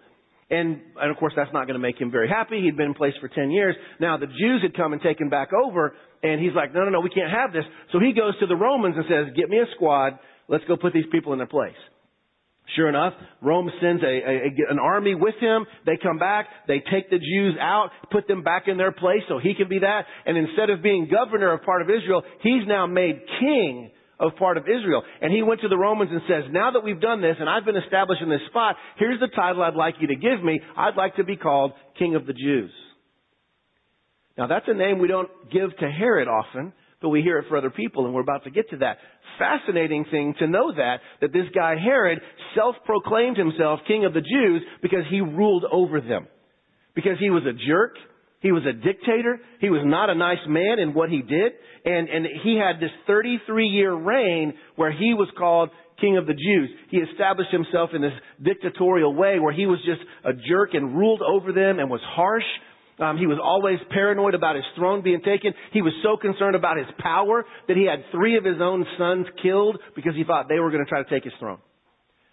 And, 0.50 0.82
and 1.00 1.12
of 1.12 1.18
course, 1.18 1.34
that's 1.36 1.54
not 1.54 1.68
going 1.68 1.76
to 1.76 1.80
make 1.80 2.00
him 2.02 2.10
very 2.10 2.28
happy. 2.28 2.62
He'd 2.62 2.76
been 2.76 2.88
in 2.88 2.94
place 2.96 3.14
for 3.22 3.28
10 3.28 3.52
years. 3.52 3.76
Now, 4.00 4.18
the 4.18 4.26
Jews 4.26 4.62
had 4.64 4.76
come 4.76 4.94
and 4.94 5.02
taken 5.02 5.30
back 5.30 5.50
over, 5.54 5.94
and 6.24 6.42
he's 6.42 6.54
like, 6.56 6.74
no, 6.74 6.84
no, 6.84 6.90
no, 6.90 7.02
we 7.02 7.12
can't 7.12 7.32
have 7.32 7.54
this. 7.54 7.66
So 7.92 8.00
he 8.00 8.14
goes 8.14 8.38
to 8.40 8.48
the 8.48 8.56
Romans 8.56 8.96
and 8.98 9.06
says, 9.06 9.36
get 9.36 9.50
me 9.50 9.58
a 9.58 9.66
squad. 9.76 10.18
Let's 10.48 10.64
go 10.68 10.76
put 10.76 10.94
these 10.94 11.06
people 11.12 11.34
in 11.34 11.40
their 11.40 11.48
place. 11.48 11.78
Sure 12.76 12.90
enough, 12.90 13.14
Rome 13.42 13.70
sends 13.82 14.04
a, 14.04 14.06
a, 14.06 14.36
a, 14.46 14.72
an 14.72 14.80
army 14.80 15.16
with 15.16 15.36
him. 15.40 15.66
They 15.86 15.98
come 16.02 16.20
back. 16.20 16.48
They 16.68 16.84
take 16.92 17.10
the 17.10 17.18
Jews 17.18 17.56
out, 17.60 17.90
put 18.12 18.28
them 18.28 18.44
back 18.44 18.64
in 18.68 18.78
their 18.78 18.92
place 18.92 19.22
so 19.28 19.40
he 19.40 19.56
can 19.56 19.70
be 19.70 19.80
that. 19.80 20.06
And 20.26 20.38
instead 20.38 20.70
of 20.70 20.84
being 20.84 21.10
governor 21.10 21.54
of 21.54 21.64
part 21.64 21.82
of 21.82 21.90
Israel, 21.90 22.22
he's 22.42 22.68
now 22.68 22.86
made 22.86 23.22
king 23.40 23.92
of 24.20 24.36
part 24.36 24.58
of 24.58 24.64
Israel. 24.64 25.04
And 25.22 25.34
he 25.34 25.42
went 25.42 25.62
to 25.62 25.70
the 25.70 25.78
Romans 25.78 26.12
and 26.12 26.22
says, 26.28 26.52
now 26.52 26.72
that 26.72 26.84
we've 26.84 27.00
done 27.00 27.22
this 27.22 27.38
and 27.40 27.50
I've 27.50 27.66
been 27.66 27.78
established 27.78 28.22
in 28.22 28.30
this 28.30 28.42
spot, 28.50 28.76
here's 28.98 29.20
the 29.20 29.28
title 29.28 29.64
I'd 29.64 29.76
like 29.76 29.96
you 30.00 30.08
to 30.08 30.16
give 30.16 30.44
me. 30.44 30.60
I'd 30.78 30.98
like 30.98 31.16
to 31.16 31.24
be 31.24 31.38
called 31.38 31.72
King 31.98 32.16
of 32.16 32.26
the 32.26 32.34
Jews. 32.34 32.72
Now 34.38 34.48
that's 34.48 34.66
a 34.68 34.74
name 34.74 35.00
we 35.00 35.08
don't 35.08 35.30
give 35.52 35.76
to 35.78 35.90
Herod 35.90 36.28
often, 36.28 36.74
but 37.02 37.10
we 37.10 37.22
hear 37.22 37.40
it 37.40 37.46
for 37.48 37.58
other 37.58 37.70
people 37.70 38.06
and 38.06 38.14
we're 38.14 38.22
about 38.22 38.44
to 38.44 38.52
get 38.52 38.70
to 38.72 38.78
that. 38.78 38.98
Fascinating 39.38 40.06
thing 40.12 40.36
to 40.40 40.48
know 40.48 40.74
that, 40.76 40.98
that 41.22 41.32
this 41.32 41.46
guy 41.56 41.76
Herod 41.78 42.20
self-proclaimed 42.56 43.38
himself 43.38 43.80
King 43.88 44.04
of 44.06 44.14
the 44.14 44.22
Jews 44.22 44.62
because 44.82 45.04
he 45.10 45.22
ruled 45.22 45.66
over 45.72 46.02
them. 46.02 46.28
Because 46.94 47.18
he 47.20 47.30
was 47.30 47.44
a 47.44 47.54
jerk, 47.54 47.96
he 48.42 48.52
was 48.52 48.64
a 48.66 48.74
dictator. 48.74 49.40
He 49.60 49.70
was 49.70 49.82
not 49.86 50.10
a 50.10 50.16
nice 50.16 50.44
man 50.48 50.80
in 50.80 50.94
what 50.94 51.10
he 51.10 51.22
did. 51.22 51.52
And, 51.86 52.08
and 52.08 52.26
he 52.44 52.58
had 52.58 52.80
this 52.80 52.92
33 53.06 53.68
year 53.68 53.94
reign 53.94 54.54
where 54.76 54.92
he 54.92 55.14
was 55.14 55.28
called 55.38 55.70
King 56.00 56.18
of 56.18 56.26
the 56.26 56.34
Jews. 56.34 56.70
He 56.90 56.98
established 56.98 57.52
himself 57.52 57.90
in 57.94 58.02
this 58.02 58.14
dictatorial 58.42 59.14
way 59.14 59.40
where 59.40 59.54
he 59.54 59.66
was 59.66 59.80
just 59.86 60.02
a 60.24 60.34
jerk 60.34 60.74
and 60.74 60.96
ruled 60.98 61.22
over 61.22 61.52
them 61.52 61.80
and 61.80 61.90
was 61.90 62.02
harsh. 62.04 62.48
Um, 63.00 63.18
he 63.18 63.28
was 63.28 63.40
always 63.42 63.80
paranoid 63.92 64.36
about 64.36 64.56
his 64.56 64.66
throne 64.76 65.02
being 65.02 65.22
taken. 65.22 65.54
He 65.72 65.82
was 65.82 65.94
so 66.04 66.18
concerned 66.18 66.56
about 66.56 66.78
his 66.78 66.88
power 67.00 67.46
that 67.68 67.76
he 67.76 67.86
had 67.86 68.04
three 68.12 68.38
of 68.38 68.44
his 68.44 68.58
own 68.62 68.86
sons 68.98 69.26
killed 69.42 69.80
because 69.96 70.16
he 70.16 70.24
thought 70.24 70.48
they 70.50 70.60
were 70.60 70.72
going 70.72 70.84
to 70.84 70.90
try 70.90 71.04
to 71.04 71.10
take 71.10 71.24
his 71.24 71.34
throne. 71.40 71.60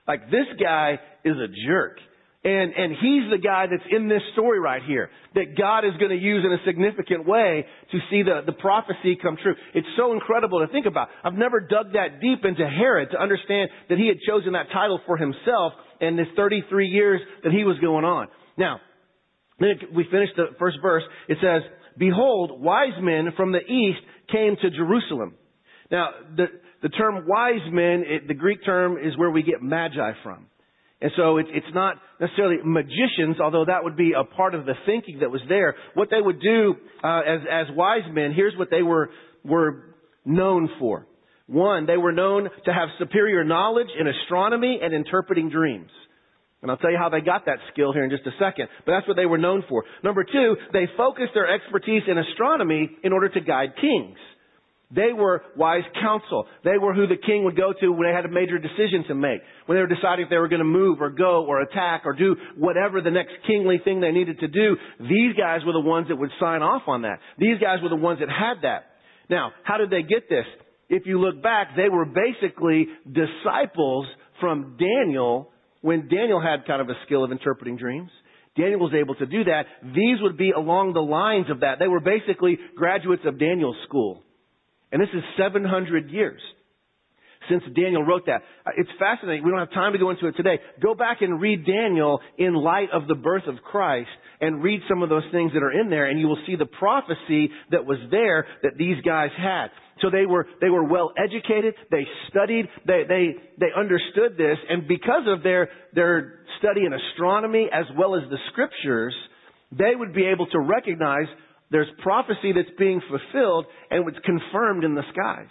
Like 0.06 0.30
this 0.30 0.46
guy 0.60 0.98
is 1.24 1.36
a 1.36 1.48
jerk. 1.66 1.98
And, 2.46 2.72
and 2.74 2.92
he's 2.92 3.26
the 3.28 3.42
guy 3.42 3.66
that's 3.68 3.82
in 3.90 4.06
this 4.06 4.22
story 4.34 4.60
right 4.60 4.80
here 4.86 5.10
that 5.34 5.58
God 5.58 5.80
is 5.80 5.98
going 5.98 6.12
to 6.14 6.16
use 6.16 6.44
in 6.46 6.52
a 6.52 6.62
significant 6.64 7.26
way 7.26 7.66
to 7.90 7.98
see 8.08 8.22
the, 8.22 8.42
the 8.46 8.52
prophecy 8.52 9.18
come 9.20 9.36
true. 9.42 9.56
It's 9.74 9.88
so 9.96 10.12
incredible 10.12 10.64
to 10.64 10.70
think 10.70 10.86
about. 10.86 11.08
I've 11.24 11.34
never 11.34 11.58
dug 11.58 11.94
that 11.94 12.20
deep 12.20 12.44
into 12.44 12.64
Herod 12.64 13.08
to 13.10 13.20
understand 13.20 13.70
that 13.88 13.98
he 13.98 14.06
had 14.06 14.18
chosen 14.22 14.52
that 14.52 14.66
title 14.72 15.00
for 15.06 15.16
himself 15.16 15.72
in 16.00 16.16
this 16.16 16.28
33 16.36 16.86
years 16.86 17.20
that 17.42 17.50
he 17.50 17.64
was 17.64 17.80
going 17.80 18.04
on. 18.04 18.28
Now, 18.56 18.78
then 19.58 19.74
we 19.92 20.04
finish 20.08 20.28
the 20.36 20.54
first 20.56 20.76
verse. 20.80 21.02
It 21.28 21.38
says, 21.42 21.62
Behold, 21.98 22.62
wise 22.62 22.94
men 23.00 23.30
from 23.36 23.50
the 23.50 23.58
east 23.58 23.98
came 24.30 24.54
to 24.62 24.70
Jerusalem. 24.70 25.34
Now, 25.90 26.10
the, 26.36 26.46
the 26.80 26.90
term 26.90 27.24
wise 27.26 27.66
men, 27.72 28.04
it, 28.06 28.28
the 28.28 28.34
Greek 28.34 28.64
term 28.64 28.98
is 28.98 29.18
where 29.18 29.32
we 29.32 29.42
get 29.42 29.62
magi 29.62 30.12
from. 30.22 30.46
And 31.00 31.10
so 31.16 31.36
it, 31.36 31.46
it's 31.50 31.66
not 31.74 31.96
necessarily 32.20 32.56
magicians, 32.64 33.38
although 33.40 33.66
that 33.66 33.84
would 33.84 33.96
be 33.96 34.12
a 34.12 34.24
part 34.24 34.54
of 34.54 34.64
the 34.64 34.74
thinking 34.86 35.18
that 35.20 35.30
was 35.30 35.42
there. 35.48 35.76
What 35.94 36.08
they 36.10 36.20
would 36.20 36.40
do 36.40 36.74
uh, 37.04 37.20
as 37.20 37.40
as 37.50 37.66
wise 37.76 38.08
men, 38.10 38.32
here's 38.34 38.54
what 38.56 38.70
they 38.70 38.82
were 38.82 39.10
were 39.44 39.94
known 40.24 40.70
for. 40.78 41.06
One, 41.46 41.86
they 41.86 41.96
were 41.96 42.12
known 42.12 42.48
to 42.64 42.72
have 42.72 42.88
superior 42.98 43.44
knowledge 43.44 43.88
in 43.98 44.08
astronomy 44.08 44.80
and 44.82 44.92
interpreting 44.92 45.48
dreams. 45.50 45.90
And 46.62 46.70
I'll 46.70 46.78
tell 46.78 46.90
you 46.90 46.98
how 46.98 47.10
they 47.10 47.20
got 47.20 47.46
that 47.46 47.58
skill 47.72 47.92
here 47.92 48.02
in 48.02 48.10
just 48.10 48.26
a 48.26 48.32
second. 48.40 48.68
But 48.84 48.92
that's 48.92 49.06
what 49.06 49.16
they 49.16 49.26
were 49.26 49.38
known 49.38 49.62
for. 49.68 49.84
Number 50.02 50.24
two, 50.24 50.56
they 50.72 50.88
focused 50.96 51.32
their 51.34 51.46
expertise 51.46 52.02
in 52.08 52.18
astronomy 52.18 52.90
in 53.04 53.12
order 53.12 53.28
to 53.28 53.40
guide 53.40 53.74
kings. 53.80 54.18
They 54.94 55.12
were 55.12 55.42
wise 55.56 55.82
counsel. 56.00 56.46
They 56.62 56.78
were 56.78 56.94
who 56.94 57.08
the 57.08 57.16
king 57.16 57.42
would 57.44 57.56
go 57.56 57.72
to 57.80 57.88
when 57.90 58.08
they 58.08 58.14
had 58.14 58.24
a 58.24 58.30
major 58.30 58.58
decision 58.58 59.04
to 59.08 59.14
make. 59.14 59.40
When 59.66 59.76
they 59.76 59.82
were 59.82 59.88
deciding 59.88 60.26
if 60.26 60.30
they 60.30 60.36
were 60.36 60.48
going 60.48 60.60
to 60.60 60.64
move 60.64 61.00
or 61.00 61.10
go 61.10 61.44
or 61.44 61.60
attack 61.60 62.02
or 62.04 62.12
do 62.12 62.36
whatever 62.56 63.00
the 63.00 63.10
next 63.10 63.32
kingly 63.46 63.80
thing 63.82 64.00
they 64.00 64.12
needed 64.12 64.38
to 64.40 64.48
do. 64.48 64.76
These 65.00 65.34
guys 65.36 65.62
were 65.66 65.72
the 65.72 65.80
ones 65.80 66.06
that 66.08 66.16
would 66.16 66.30
sign 66.38 66.62
off 66.62 66.82
on 66.86 67.02
that. 67.02 67.18
These 67.36 67.58
guys 67.60 67.78
were 67.82 67.88
the 67.88 67.96
ones 67.96 68.20
that 68.20 68.28
had 68.28 68.62
that. 68.62 68.92
Now, 69.28 69.50
how 69.64 69.76
did 69.76 69.90
they 69.90 70.02
get 70.02 70.28
this? 70.28 70.46
If 70.88 71.04
you 71.06 71.20
look 71.20 71.42
back, 71.42 71.70
they 71.76 71.88
were 71.88 72.04
basically 72.04 72.86
disciples 73.10 74.06
from 74.40 74.76
Daniel 74.78 75.50
when 75.80 76.08
Daniel 76.08 76.40
had 76.40 76.64
kind 76.64 76.80
of 76.80 76.88
a 76.88 76.94
skill 77.06 77.24
of 77.24 77.32
interpreting 77.32 77.76
dreams. 77.76 78.10
Daniel 78.56 78.78
was 78.80 78.94
able 78.94 79.16
to 79.16 79.26
do 79.26 79.44
that. 79.44 79.64
These 79.82 80.18
would 80.22 80.36
be 80.36 80.52
along 80.52 80.94
the 80.94 81.00
lines 81.00 81.50
of 81.50 81.60
that. 81.60 81.78
They 81.80 81.88
were 81.88 82.00
basically 82.00 82.56
graduates 82.76 83.22
of 83.26 83.38
Daniel's 83.38 83.76
school. 83.88 84.22
And 84.96 85.02
this 85.02 85.12
is 85.12 85.22
700 85.36 86.08
years 86.08 86.40
since 87.50 87.62
Daniel 87.76 88.02
wrote 88.02 88.24
that. 88.24 88.40
Uh, 88.64 88.70
it's 88.78 88.88
fascinating. 88.98 89.44
We 89.44 89.50
don't 89.50 89.58
have 89.58 89.72
time 89.72 89.92
to 89.92 89.98
go 89.98 90.08
into 90.08 90.26
it 90.26 90.36
today. 90.38 90.58
Go 90.82 90.94
back 90.94 91.18
and 91.20 91.38
read 91.38 91.66
Daniel 91.66 92.18
in 92.38 92.54
light 92.54 92.88
of 92.94 93.06
the 93.06 93.14
birth 93.14 93.42
of 93.46 93.56
Christ 93.56 94.08
and 94.40 94.62
read 94.62 94.80
some 94.88 95.02
of 95.02 95.10
those 95.10 95.24
things 95.32 95.52
that 95.52 95.62
are 95.62 95.78
in 95.78 95.90
there 95.90 96.06
and 96.06 96.18
you 96.18 96.28
will 96.28 96.38
see 96.46 96.56
the 96.56 96.64
prophecy 96.64 97.50
that 97.72 97.84
was 97.84 97.98
there 98.10 98.46
that 98.62 98.78
these 98.78 98.96
guys 99.04 99.28
had. 99.36 99.66
So 100.00 100.08
they 100.08 100.24
were, 100.24 100.46
they 100.62 100.70
were 100.70 100.84
well 100.84 101.12
educated, 101.22 101.74
they 101.90 102.06
studied, 102.30 102.64
they, 102.86 103.02
they, 103.06 103.34
they 103.60 103.78
understood 103.78 104.38
this, 104.38 104.56
and 104.66 104.88
because 104.88 105.26
of 105.26 105.42
their, 105.42 105.68
their 105.92 106.40
study 106.58 106.86
in 106.86 106.94
astronomy 106.94 107.68
as 107.70 107.84
well 107.98 108.16
as 108.16 108.22
the 108.30 108.38
scriptures, 108.50 109.14
they 109.72 109.94
would 109.94 110.14
be 110.14 110.24
able 110.24 110.46
to 110.46 110.58
recognize 110.58 111.26
there's 111.70 111.88
prophecy 112.02 112.52
that's 112.54 112.76
being 112.78 113.00
fulfilled 113.08 113.66
and 113.90 114.08
it's 114.08 114.18
confirmed 114.24 114.84
in 114.84 114.94
the 114.94 115.02
skies. 115.12 115.48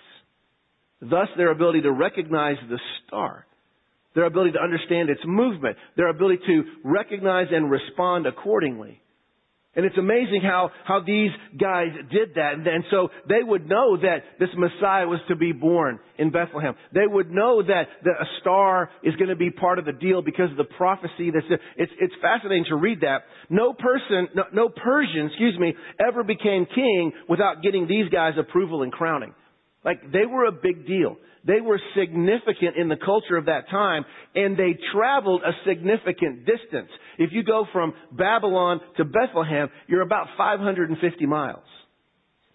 Thus, 1.01 1.27
their 1.37 1.51
ability 1.51 1.81
to 1.81 1.91
recognize 1.91 2.55
the 2.69 2.79
star, 3.05 3.45
their 4.15 4.25
ability 4.25 4.53
to 4.53 4.61
understand 4.61 5.09
its 5.09 5.21
movement, 5.25 5.77
their 5.97 6.07
ability 6.07 6.39
to 6.47 6.63
recognize 6.83 7.47
and 7.51 7.69
respond 7.69 8.25
accordingly. 8.25 9.01
And 9.75 9.85
it's 9.85 9.97
amazing 9.97 10.41
how, 10.41 10.71
how 10.85 11.01
these 11.05 11.31
guys 11.59 11.89
did 12.09 12.35
that. 12.35 12.53
And, 12.53 12.65
and 12.65 12.83
so 12.89 13.09
they 13.27 13.43
would 13.43 13.67
know 13.67 13.97
that 13.97 14.23
this 14.39 14.49
Messiah 14.55 15.05
was 15.05 15.19
to 15.27 15.35
be 15.35 15.51
born 15.51 15.99
in 16.17 16.31
Bethlehem. 16.31 16.75
They 16.93 17.05
would 17.05 17.29
know 17.29 17.61
that, 17.61 17.83
that 18.03 18.11
a 18.21 18.25
star 18.39 18.89
is 19.03 19.15
going 19.15 19.29
to 19.29 19.35
be 19.35 19.51
part 19.51 19.77
of 19.79 19.85
the 19.85 19.91
deal 19.91 20.21
because 20.21 20.49
of 20.51 20.57
the 20.57 20.63
prophecy 20.63 21.31
that's 21.31 21.61
it's, 21.75 21.91
it's 21.99 22.13
fascinating 22.21 22.65
to 22.69 22.75
read 22.75 23.01
that. 23.01 23.23
No 23.49 23.73
person, 23.73 24.29
no, 24.33 24.43
no 24.53 24.69
Persian, 24.69 25.27
excuse 25.27 25.59
me, 25.59 25.73
ever 25.99 26.23
became 26.23 26.65
king 26.73 27.11
without 27.27 27.61
getting 27.61 27.87
these 27.87 28.09
guys 28.09 28.33
approval 28.39 28.83
and 28.83 28.91
crowning. 28.91 29.33
Like 29.85 30.11
they 30.11 30.25
were 30.25 30.45
a 30.45 30.51
big 30.51 30.87
deal. 30.87 31.17
They 31.45 31.61
were 31.61 31.79
significant 31.95 32.75
in 32.75 32.89
the 32.89 32.97
culture 32.97 33.37
of 33.37 33.45
that 33.45 33.69
time 33.69 34.03
and 34.33 34.57
they 34.57 34.77
traveled 34.91 35.43
a 35.43 35.51
significant 35.69 36.45
distance. 36.45 36.89
If 37.19 37.29
you 37.31 37.43
go 37.43 37.65
from 37.71 37.93
Babylon 38.11 38.81
to 38.97 39.05
Bethlehem, 39.05 39.69
you're 39.87 40.01
about 40.01 40.27
550 40.37 41.25
miles. 41.27 41.63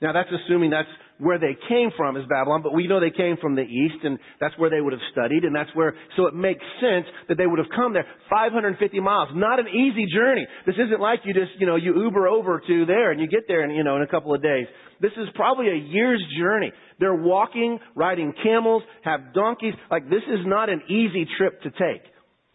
Now 0.00 0.12
that's 0.12 0.30
assuming 0.32 0.70
that's 0.70 0.88
where 1.20 1.38
they 1.38 1.56
came 1.68 1.90
from 1.96 2.16
is 2.16 2.24
Babylon, 2.28 2.62
but 2.62 2.72
we 2.72 2.86
know 2.86 2.98
they 2.98 3.10
came 3.10 3.36
from 3.36 3.54
the 3.54 3.62
east 3.62 4.02
and 4.02 4.18
that's 4.40 4.56
where 4.56 4.70
they 4.70 4.80
would 4.80 4.94
have 4.94 5.04
studied 5.12 5.44
and 5.44 5.54
that's 5.54 5.68
where, 5.74 5.94
so 6.16 6.26
it 6.26 6.34
makes 6.34 6.64
sense 6.80 7.04
that 7.28 7.36
they 7.36 7.46
would 7.46 7.58
have 7.58 7.68
come 7.76 7.92
there 7.92 8.06
550 8.30 9.00
miles. 9.00 9.28
Not 9.34 9.60
an 9.60 9.68
easy 9.68 10.06
journey. 10.12 10.46
This 10.64 10.76
isn't 10.76 11.00
like 11.00 11.20
you 11.24 11.34
just, 11.34 11.52
you 11.58 11.66
know, 11.66 11.76
you 11.76 11.94
Uber 11.94 12.26
over 12.26 12.62
to 12.66 12.86
there 12.86 13.12
and 13.12 13.20
you 13.20 13.28
get 13.28 13.44
there 13.46 13.62
in, 13.62 13.70
you 13.70 13.84
know, 13.84 13.96
in 13.96 14.02
a 14.02 14.06
couple 14.06 14.34
of 14.34 14.42
days. 14.42 14.66
This 15.00 15.12
is 15.18 15.28
probably 15.34 15.68
a 15.68 15.76
year's 15.76 16.24
journey. 16.38 16.72
They're 16.98 17.14
walking, 17.14 17.78
riding 17.94 18.32
camels, 18.42 18.82
have 19.04 19.34
donkeys. 19.34 19.74
Like 19.90 20.08
this 20.08 20.24
is 20.26 20.40
not 20.46 20.70
an 20.70 20.80
easy 20.88 21.26
trip 21.36 21.60
to 21.62 21.70
take. 21.70 22.02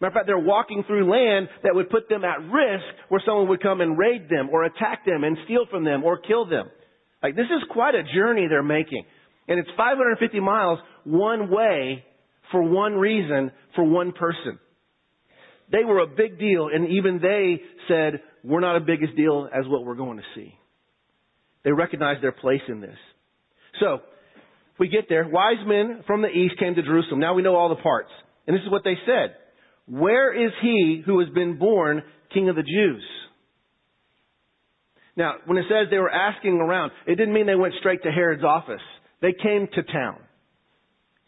Matter 0.00 0.08
of 0.08 0.14
fact, 0.14 0.26
they're 0.26 0.38
walking 0.38 0.84
through 0.86 1.10
land 1.10 1.48
that 1.62 1.74
would 1.74 1.88
put 1.88 2.08
them 2.08 2.24
at 2.24 2.40
risk 2.40 2.84
where 3.08 3.22
someone 3.24 3.48
would 3.48 3.62
come 3.62 3.80
and 3.80 3.96
raid 3.96 4.28
them 4.28 4.50
or 4.52 4.64
attack 4.64 5.06
them 5.06 5.24
and 5.24 5.38
steal 5.44 5.66
from 5.70 5.84
them 5.84 6.04
or 6.04 6.18
kill 6.18 6.44
them. 6.44 6.68
Like 7.22 7.36
this 7.36 7.46
is 7.46 7.62
quite 7.70 7.94
a 7.94 8.02
journey 8.02 8.46
they're 8.48 8.62
making. 8.62 9.04
And 9.48 9.58
it's 9.58 9.68
550 9.76 10.40
miles 10.40 10.78
one 11.04 11.50
way 11.50 12.04
for 12.50 12.62
one 12.62 12.94
reason 12.94 13.52
for 13.74 13.84
one 13.84 14.12
person. 14.12 14.58
They 15.70 15.84
were 15.84 16.00
a 16.00 16.06
big 16.06 16.38
deal 16.38 16.68
and 16.72 16.88
even 16.90 17.20
they 17.20 17.60
said, 17.88 18.20
we're 18.44 18.60
not 18.60 18.76
a 18.76 18.80
deal 18.80 19.48
as 19.52 19.66
what 19.66 19.84
we're 19.84 19.96
going 19.96 20.18
to 20.18 20.24
see. 20.34 20.54
They 21.64 21.72
recognized 21.72 22.22
their 22.22 22.32
place 22.32 22.60
in 22.68 22.80
this. 22.80 22.96
So, 23.80 23.98
we 24.78 24.88
get 24.88 25.06
there. 25.08 25.26
Wise 25.28 25.64
men 25.66 26.04
from 26.06 26.22
the 26.22 26.28
east 26.28 26.58
came 26.58 26.74
to 26.74 26.82
Jerusalem. 26.82 27.18
Now 27.18 27.34
we 27.34 27.42
know 27.42 27.56
all 27.56 27.68
the 27.68 27.82
parts. 27.82 28.10
And 28.46 28.54
this 28.54 28.62
is 28.62 28.70
what 28.70 28.84
they 28.84 28.94
said. 29.06 29.34
Where 29.86 30.32
is 30.32 30.52
he 30.62 31.02
who 31.04 31.20
has 31.20 31.28
been 31.30 31.58
born 31.58 32.02
king 32.32 32.48
of 32.48 32.56
the 32.56 32.62
Jews? 32.62 33.02
Now, 35.16 35.34
when 35.46 35.56
it 35.56 35.64
says 35.68 35.88
they 35.90 35.98
were 35.98 36.10
asking 36.10 36.60
around, 36.60 36.92
it 37.06 37.14
didn't 37.14 37.32
mean 37.32 37.46
they 37.46 37.54
went 37.54 37.74
straight 37.80 38.02
to 38.02 38.10
Herod's 38.10 38.44
office. 38.44 38.82
They 39.22 39.32
came 39.32 39.66
to 39.74 39.82
town. 39.82 40.18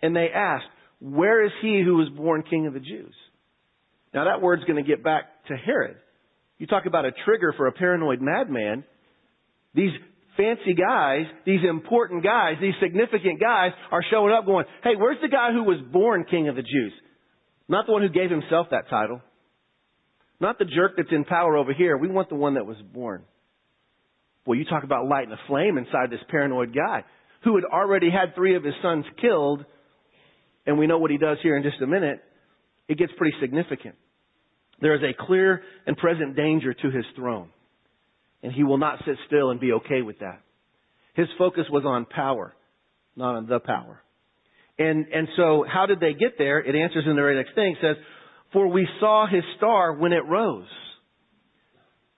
And 0.02 0.14
they 0.14 0.28
asked, 0.34 0.66
where 1.00 1.44
is 1.44 1.52
he 1.62 1.82
who 1.84 1.96
was 1.96 2.08
born 2.10 2.42
king 2.48 2.66
of 2.66 2.74
the 2.74 2.80
Jews? 2.80 3.14
Now 4.12 4.24
that 4.24 4.42
word's 4.42 4.64
going 4.64 4.82
to 4.82 4.88
get 4.88 5.02
back 5.02 5.24
to 5.48 5.56
Herod. 5.56 5.96
You 6.58 6.66
talk 6.66 6.86
about 6.86 7.04
a 7.04 7.12
trigger 7.24 7.54
for 7.56 7.66
a 7.66 7.72
paranoid 7.72 8.20
madman. 8.20 8.84
These 9.74 9.92
fancy 10.36 10.74
guys, 10.74 11.24
these 11.46 11.60
important 11.68 12.24
guys, 12.24 12.56
these 12.60 12.74
significant 12.82 13.40
guys 13.40 13.70
are 13.90 14.02
showing 14.10 14.32
up 14.32 14.44
going, 14.44 14.66
hey, 14.82 14.96
where's 14.96 15.18
the 15.22 15.28
guy 15.28 15.52
who 15.52 15.64
was 15.64 15.78
born 15.92 16.24
king 16.28 16.48
of 16.48 16.56
the 16.56 16.62
Jews? 16.62 16.92
Not 17.68 17.86
the 17.86 17.92
one 17.92 18.02
who 18.02 18.08
gave 18.08 18.30
himself 18.30 18.68
that 18.70 18.88
title. 18.90 19.20
Not 20.40 20.58
the 20.58 20.64
jerk 20.64 20.92
that's 20.96 21.12
in 21.12 21.24
power 21.24 21.56
over 21.56 21.72
here. 21.72 21.96
We 21.96 22.08
want 22.08 22.28
the 22.28 22.34
one 22.34 22.54
that 22.54 22.66
was 22.66 22.76
born. 22.92 23.24
Well, 24.48 24.56
you 24.56 24.64
talk 24.64 24.82
about 24.82 25.06
lighting 25.06 25.30
a 25.30 25.46
flame 25.46 25.76
inside 25.76 26.10
this 26.10 26.22
paranoid 26.30 26.74
guy 26.74 27.04
who 27.44 27.56
had 27.56 27.66
already 27.66 28.10
had 28.10 28.34
three 28.34 28.56
of 28.56 28.64
his 28.64 28.72
sons 28.80 29.04
killed, 29.20 29.62
and 30.66 30.78
we 30.78 30.86
know 30.86 30.96
what 30.96 31.10
he 31.10 31.18
does 31.18 31.36
here 31.42 31.54
in 31.54 31.62
just 31.62 31.82
a 31.82 31.86
minute. 31.86 32.24
It 32.88 32.96
gets 32.96 33.12
pretty 33.18 33.36
significant. 33.42 33.96
There 34.80 34.94
is 34.94 35.02
a 35.02 35.12
clear 35.26 35.60
and 35.86 35.98
present 35.98 36.34
danger 36.34 36.72
to 36.72 36.90
his 36.90 37.04
throne, 37.14 37.50
and 38.42 38.50
he 38.50 38.64
will 38.64 38.78
not 38.78 39.00
sit 39.04 39.16
still 39.26 39.50
and 39.50 39.60
be 39.60 39.72
okay 39.72 40.00
with 40.00 40.20
that. 40.20 40.40
His 41.12 41.26
focus 41.36 41.64
was 41.70 41.84
on 41.84 42.06
power, 42.06 42.54
not 43.16 43.34
on 43.34 43.48
the 43.48 43.60
power. 43.60 44.02
And, 44.78 45.08
and 45.12 45.28
so 45.36 45.66
how 45.70 45.84
did 45.84 46.00
they 46.00 46.14
get 46.14 46.38
there? 46.38 46.58
It 46.58 46.74
answers 46.74 47.04
in 47.04 47.16
the 47.16 47.20
very 47.20 47.36
next 47.36 47.54
thing. 47.54 47.72
It 47.72 47.78
says, 47.82 47.96
for 48.54 48.66
we 48.66 48.88
saw 48.98 49.26
his 49.30 49.44
star 49.58 49.92
when 49.92 50.14
it 50.14 50.24
rose. 50.26 50.64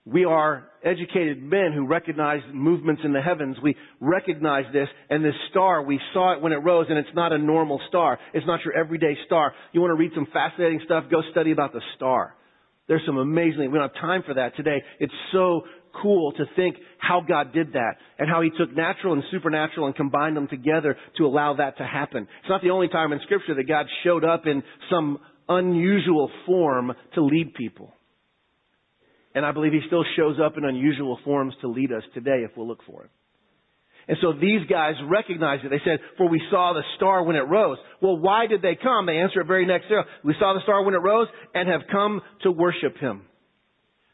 We 0.05 0.25
are 0.25 0.67
educated 0.83 1.43
men 1.43 1.73
who 1.75 1.85
recognize 1.85 2.41
movements 2.51 3.03
in 3.05 3.13
the 3.13 3.21
heavens. 3.21 3.57
We 3.61 3.75
recognize 3.99 4.65
this, 4.73 4.87
and 5.11 5.23
this 5.23 5.35
star, 5.51 5.83
we 5.83 5.99
saw 6.13 6.33
it 6.33 6.41
when 6.41 6.53
it 6.53 6.57
rose, 6.57 6.87
and 6.89 6.97
it's 6.97 7.13
not 7.13 7.31
a 7.31 7.37
normal 7.37 7.79
star. 7.87 8.17
It's 8.33 8.47
not 8.47 8.61
your 8.65 8.73
everyday 8.75 9.15
star. 9.27 9.53
You 9.73 9.81
want 9.81 9.91
to 9.91 9.99
read 9.99 10.11
some 10.15 10.27
fascinating 10.33 10.81
stuff? 10.85 11.03
Go 11.11 11.21
study 11.31 11.51
about 11.51 11.73
the 11.73 11.81
star. 11.95 12.35
There's 12.87 13.03
some 13.05 13.17
amazing, 13.17 13.71
we 13.71 13.77
don't 13.77 13.93
have 13.93 14.01
time 14.01 14.23
for 14.25 14.33
that 14.33 14.55
today. 14.55 14.81
It's 14.99 15.13
so 15.31 15.61
cool 16.01 16.31
to 16.31 16.45
think 16.55 16.77
how 16.97 17.21
God 17.21 17.53
did 17.53 17.73
that 17.73 17.97
and 18.17 18.27
how 18.27 18.41
He 18.41 18.49
took 18.57 18.75
natural 18.75 19.13
and 19.13 19.23
supernatural 19.31 19.85
and 19.85 19.95
combined 19.95 20.35
them 20.35 20.47
together 20.47 20.97
to 21.17 21.25
allow 21.25 21.55
that 21.57 21.77
to 21.77 21.85
happen. 21.85 22.23
It's 22.23 22.49
not 22.49 22.63
the 22.63 22.71
only 22.71 22.87
time 22.87 23.13
in 23.13 23.19
Scripture 23.23 23.53
that 23.53 23.67
God 23.67 23.85
showed 24.03 24.25
up 24.25 24.47
in 24.47 24.63
some 24.89 25.19
unusual 25.47 26.31
form 26.47 26.91
to 27.13 27.23
lead 27.23 27.53
people. 27.53 27.93
And 29.33 29.45
I 29.45 29.51
believe 29.51 29.71
he 29.71 29.81
still 29.87 30.03
shows 30.17 30.37
up 30.43 30.57
in 30.57 30.65
unusual 30.65 31.17
forms 31.23 31.53
to 31.61 31.67
lead 31.67 31.91
us 31.91 32.03
today 32.13 32.43
if 32.43 32.51
we'll 32.57 32.67
look 32.67 32.83
for 32.85 33.03
it. 33.03 33.09
And 34.07 34.17
so 34.21 34.33
these 34.33 34.67
guys 34.69 34.95
recognized 35.07 35.63
it. 35.63 35.69
They 35.69 35.81
said, 35.85 35.99
for 36.17 36.27
we 36.27 36.41
saw 36.49 36.73
the 36.73 36.81
star 36.97 37.23
when 37.23 37.35
it 37.35 37.47
rose. 37.47 37.77
Well, 38.01 38.17
why 38.17 38.47
did 38.47 38.61
they 38.61 38.75
come? 38.75 39.05
They 39.05 39.17
answer 39.17 39.41
it 39.41 39.47
very 39.47 39.65
next 39.65 39.85
there. 39.89 40.05
We 40.23 40.35
saw 40.39 40.53
the 40.53 40.61
star 40.63 40.83
when 40.83 40.95
it 40.95 40.97
rose 40.97 41.27
and 41.53 41.69
have 41.69 41.81
come 41.91 42.21
to 42.43 42.51
worship 42.51 42.97
him. 42.97 43.23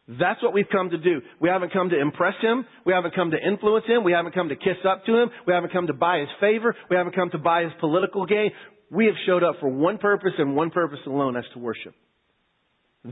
That's 0.07 0.41
what 0.41 0.53
we've 0.53 0.69
come 0.71 0.89
to 0.91 0.97
do. 0.97 1.21
We 1.41 1.49
haven't 1.49 1.73
come 1.73 1.89
to 1.89 1.99
impress 1.99 2.35
him. 2.41 2.65
We 2.85 2.93
haven't 2.93 3.15
come 3.15 3.31
to 3.31 3.37
influence 3.37 3.85
him. 3.87 4.03
We 4.03 4.13
haven't 4.13 4.35
come 4.35 4.49
to 4.49 4.55
kiss 4.55 4.77
up 4.87 5.05
to 5.05 5.15
him. 5.15 5.29
We 5.45 5.53
haven't 5.53 5.73
come 5.73 5.87
to 5.87 5.93
buy 5.93 6.19
his 6.19 6.29
favor. 6.39 6.75
We 6.89 6.95
haven't 6.95 7.15
come 7.15 7.29
to 7.31 7.37
buy 7.37 7.63
his 7.63 7.73
political 7.79 8.25
gain. 8.25 8.51
We 8.89 9.05
have 9.07 9.15
showed 9.25 9.43
up 9.43 9.55
for 9.59 9.67
one 9.67 9.97
purpose 9.97 10.31
and 10.37 10.55
one 10.55 10.69
purpose 10.69 10.99
alone, 11.05 11.33
that's 11.33 11.47
to 11.53 11.59
worship. 11.59 11.93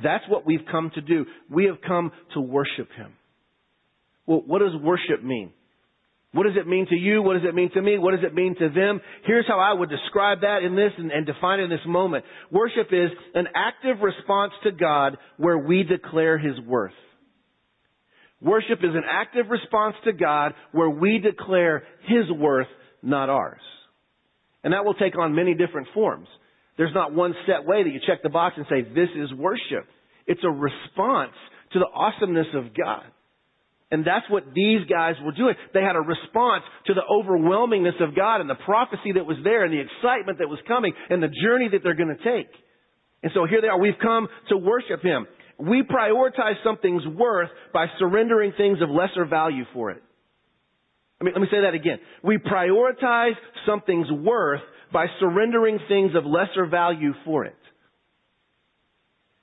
That's 0.04 0.24
what 0.28 0.46
we've 0.46 0.66
come 0.72 0.92
to 0.96 1.02
do. 1.02 1.26
We 1.50 1.66
have 1.66 1.78
come 1.86 2.12
to 2.34 2.42
worship 2.42 2.90
Him. 2.96 3.14
Well, 4.26 4.42
what 4.46 4.60
does 4.60 4.76
worship 4.82 5.24
mean? 5.24 5.52
What 6.36 6.44
does 6.44 6.58
it 6.60 6.68
mean 6.68 6.86
to 6.90 6.96
you? 6.96 7.22
What 7.22 7.36
does 7.36 7.48
it 7.48 7.56
mean 7.56 7.72
to 7.76 7.82
me? 7.82 7.98
What 7.98 8.12
does 8.12 8.26
it 8.26 8.34
mean 8.34 8.56
to 8.60 8.68
them? 8.68 9.00
Here's 9.26 9.48
how 9.48 9.58
I 9.58 9.72
would 9.72 9.90
describe 9.90 10.42
that 10.42 10.64
in 10.64 10.76
this 10.76 10.92
and, 10.98 11.10
and 11.10 11.26
define 11.26 11.62
it 11.62 11.64
in 11.64 11.70
this 11.70 11.80
moment. 11.88 12.26
Worship 12.52 12.88
is 12.92 13.10
an 13.36 13.48
active 13.56 14.02
response 14.02 14.52
to 14.64 14.72
God 14.74 15.18
where 15.38 15.58
we 15.58 15.84
declare 15.84 16.38
His 16.38 16.60
worth. 16.60 16.92
Worship 18.42 18.80
is 18.80 18.94
an 18.94 19.04
active 19.10 19.46
response 19.50 19.96
to 20.04 20.12
God 20.12 20.54
where 20.74 20.90
we 20.90 21.20
declare 21.20 21.84
His 22.02 22.30
worth, 22.30 22.68
not 23.02 23.30
ours. 23.30 23.62
And 24.62 24.74
that 24.74 24.84
will 24.84 24.96
take 24.96 25.18
on 25.18 25.36
many 25.36 25.54
different 25.54 25.88
forms. 25.94 26.28
There's 26.78 26.94
not 26.94 27.14
one 27.14 27.34
set 27.48 27.66
way 27.66 27.84
that 27.84 27.90
you 27.90 28.00
check 28.06 28.22
the 28.24 28.30
box 28.30 28.56
and 28.58 28.66
say, 28.70 28.82
this 28.82 29.10
is 29.16 29.34
worship. 29.34 29.88
It's 30.28 30.44
a 30.44 30.50
response 30.50 31.34
to 31.74 31.80
the 31.80 31.88
awesomeness 31.88 32.48
of 32.54 32.76
God. 32.76 33.04
And 33.92 34.04
that's 34.04 34.26
what 34.30 34.44
these 34.54 34.82
guys 34.90 35.16
were 35.24 35.32
doing. 35.32 35.56
They 35.74 35.82
had 35.82 35.96
a 35.96 36.02
response 36.02 36.64
to 36.88 36.94
the 36.94 37.04
overwhelmingness 37.10 38.04
of 38.04 38.16
God 38.16 38.42
and 38.42 38.50
the 38.50 38.60
prophecy 38.66 39.14
that 39.14 39.26
was 39.26 39.38
there 39.44 39.64
and 39.64 39.72
the 39.72 39.80
excitement 39.80 40.40
that 40.40 40.50
was 40.50 40.60
coming 40.68 40.94
and 41.10 41.22
the 41.22 41.30
journey 41.30 41.70
that 41.72 41.82
they're 41.84 41.96
going 41.96 42.16
to 42.16 42.24
take. 42.24 42.50
And 43.24 43.32
so 43.34 43.46
here 43.46 43.62
they 43.62 43.68
are. 43.68 43.80
We've 43.80 44.00
come 44.02 44.28
to 44.50 44.58
worship 44.58 45.02
Him. 45.02 45.28
We 45.58 45.84
prioritize 45.84 46.56
something's 46.64 47.08
worth 47.08 47.50
by 47.74 47.86
surrendering 48.00 48.54
things 48.58 48.80
of 48.82 48.90
lesser 48.90 49.26
value 49.26 49.64
for 49.74 49.92
it. 49.92 50.02
I 51.22 51.24
mean, 51.24 51.34
let 51.34 51.42
me 51.42 51.48
say 51.50 51.62
that 51.62 51.74
again. 51.74 52.00
We 52.24 52.38
prioritize 52.38 53.34
something's 53.66 54.12
worth 54.12 54.62
by 54.92 55.08
surrendering 55.20 55.80
things 55.88 56.12
of 56.16 56.26
lesser 56.26 56.66
value 56.66 57.14
for 57.24 57.46
it. 57.46 57.56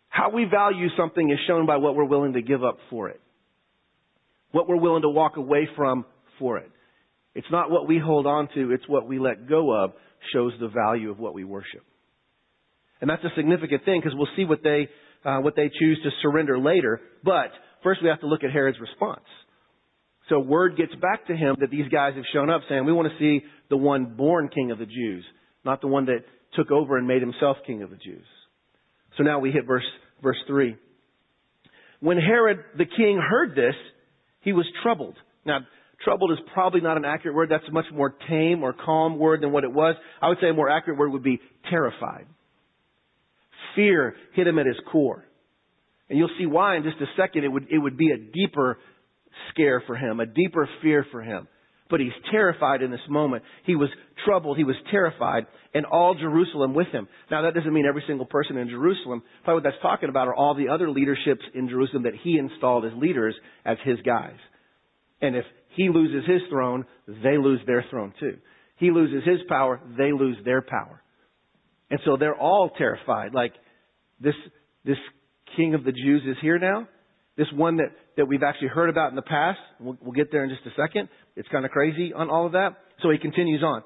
How 0.09 0.31
we 0.31 0.45
value 0.45 0.89
something 0.97 1.31
is 1.31 1.39
shown 1.47 1.67
by 1.67 1.77
what 1.77 1.97
we're 1.97 2.05
willing 2.05 2.35
to 2.35 2.43
give 2.43 2.63
up 2.63 2.79
for 2.91 3.09
it. 3.09 3.21
What 4.51 4.69
we're 4.69 4.77
willing 4.77 5.03
to 5.03 5.09
walk 5.09 5.37
away 5.37 5.69
from 5.75 6.05
for 6.39 6.59
it. 6.59 6.71
It's 7.35 7.47
not 7.51 7.71
what 7.71 7.89
we 7.89 7.99
hold 7.99 8.27
on 8.27 8.49
to, 8.55 8.73
it's 8.73 8.87
what 8.87 9.09
we 9.09 9.19
let 9.19 9.49
go 9.49 9.73
of 9.73 9.93
shows 10.33 10.53
the 10.61 10.69
value 10.69 11.11
of 11.11 11.19
what 11.19 11.35
we 11.35 11.45
worship. 11.45 11.83
And 13.01 13.09
that's 13.09 13.25
a 13.25 13.31
significant 13.35 13.85
thing 13.85 14.01
because 14.01 14.17
we'll 14.17 14.29
see 14.37 14.45
what 14.45 14.63
they, 14.63 14.89
uh, 15.25 15.39
what 15.39 15.57
they 15.57 15.71
choose 15.81 15.99
to 16.05 16.11
surrender 16.21 16.59
later. 16.59 17.01
But 17.25 17.51
first 17.83 18.03
we 18.03 18.09
have 18.09 18.21
to 18.21 18.27
look 18.27 18.45
at 18.45 18.51
Herod's 18.51 18.79
response. 18.81 19.25
So 20.29 20.38
word 20.38 20.76
gets 20.76 20.95
back 20.95 21.26
to 21.26 21.37
him 21.37 21.57
that 21.61 21.71
these 21.71 21.88
guys 21.88 22.14
have 22.14 22.25
shown 22.33 22.49
up 22.50 22.62
saying, 22.69 22.85
we 22.85 22.93
want 22.93 23.09
to 23.09 23.19
see 23.19 23.45
the 23.71 23.76
one 23.76 24.14
born 24.17 24.49
king 24.49 24.71
of 24.71 24.79
the 24.79 24.87
Jews, 24.87 25.25
not 25.64 25.81
the 25.81 25.88
one 25.88 26.07
that 26.07 26.25
took 26.55 26.71
over 26.71 26.97
and 26.97 27.07
made 27.07 27.23
himself 27.23 27.57
king 27.67 27.83
of 27.83 27.91
the 27.91 27.97
Jews. 27.97 28.25
So 29.17 29.25
now 29.25 29.41
we 29.41 29.50
hit 29.50 29.67
verse, 29.67 29.85
verse 30.23 30.37
3. 30.47 30.76
When 32.00 32.19
Herod 32.19 32.59
the 32.76 32.85
king 32.85 33.21
heard 33.21 33.55
this, 33.55 33.75
he 34.41 34.52
was 34.52 34.67
troubled. 34.83 35.17
Now, 35.45 35.61
troubled 36.05 36.33
is 36.33 36.38
probably 36.52 36.81
not 36.81 36.97
an 36.97 37.05
accurate 37.05 37.35
word. 37.35 37.49
That's 37.50 37.64
a 37.69 37.73
much 37.73 37.87
more 37.93 38.14
tame 38.29 38.62
or 38.62 38.73
calm 38.73 39.19
word 39.19 39.41
than 39.43 39.52
what 39.52 39.64
it 39.64 39.73
was. 39.73 39.95
I 40.21 40.29
would 40.29 40.38
say 40.41 40.49
a 40.49 40.55
more 40.55 40.69
accurate 40.69 40.99
word 40.99 41.12
would 41.12 41.23
be 41.23 41.41
terrified. 41.71 42.26
Fear 43.76 44.14
hit 44.35 44.47
him 44.47 44.59
at 44.59 44.67
his 44.67 44.76
core. 44.91 45.25
And 46.09 46.19
you'll 46.19 46.31
see 46.38 46.47
why 46.47 46.76
in 46.76 46.83
just 46.83 47.00
a 47.00 47.07
second. 47.17 47.45
It 47.45 47.49
would, 47.49 47.69
it 47.71 47.79
would 47.79 47.97
be 47.97 48.11
a 48.11 48.19
deeper 48.19 48.79
scare 49.51 49.83
for 49.87 49.97
him, 49.97 50.21
a 50.21 50.27
deeper 50.27 50.69
fear 50.81 51.07
for 51.11 51.23
him. 51.23 51.49
But 51.91 52.01
he's 52.01 52.13
terrified 52.31 52.81
in 52.81 52.91
this 52.91 53.01
moment. 53.09 53.43
He 53.67 53.77
was 53.77 53.91
troubled. 54.25 54.57
He 54.57 54.65
was 54.65 54.77
terrified. 54.91 55.47
And 55.75 55.85
all 55.85 56.15
Jerusalem 56.15 56.75
with 56.75 56.87
him. 56.89 57.07
Now 57.31 57.43
that 57.43 57.55
doesn't 57.55 57.73
mean 57.73 57.85
every 57.87 58.03
single 58.07 58.25
person 58.25 58.57
in 58.57 58.71
Jerusalem. 58.71 59.23
Probably 59.45 59.59
what 59.59 59.65
that's 59.65 59.83
talking 59.83 60.09
about 60.09 60.29
are 60.29 60.35
all 60.35 60.55
the 60.55 60.71
other 60.71 60.91
leaderships 60.91 61.43
in 61.55 61.69
Jerusalem 61.69 62.05
that 62.05 62.15
he 62.23 62.39
installed 62.39 62.87
as 62.87 62.93
leaders 62.97 63.35
as 63.67 63.77
his 63.85 63.99
guys. 64.07 64.37
And 65.21 65.37
if 65.37 65.45
he 65.77 65.91
loses 65.91 66.27
his 66.27 66.41
throne, 66.51 66.87
they 67.07 67.37
lose 67.37 67.61
their 67.67 67.85
throne 67.91 68.15
too. 68.19 68.39
He 68.77 68.91
loses 68.91 69.23
his 69.25 69.41
power, 69.49 69.81
they 69.97 70.13
lose 70.13 70.37
their 70.45 70.63
power. 70.63 71.03
And 71.91 72.01
so 72.07 72.17
they're 72.17 72.35
all 72.35 72.71
terrified. 72.77 73.35
Like, 73.35 73.53
this, 74.19 74.35
this 74.85 74.97
king 75.57 75.75
of 75.75 75.85
the 75.85 75.93
Jews 75.93 76.23
is 76.27 76.37
here 76.41 76.59
now. 76.59 76.89
This 77.37 77.49
one 77.55 77.77
that, 77.77 77.91
that 78.16 78.26
we've 78.26 78.42
actually 78.42 78.69
heard 78.69 78.91
about 78.91 79.10
in 79.10 79.17
the 79.17 79.23
past. 79.23 79.58
We'll, 79.80 79.97
we'll 80.00 80.13
get 80.13 80.30
there 80.30 80.45
in 80.45 80.50
just 80.50 80.67
a 80.67 80.80
second. 80.80 81.08
It's 81.37 81.49
kind 81.49 81.65
of 81.65 81.71
crazy 81.71 82.13
on 82.13 82.30
all 82.30 82.47
of 82.47 82.52
that. 82.52 82.76
So 83.02 83.10
he 83.10 83.19
continues 83.19 83.63
on. 83.63 83.82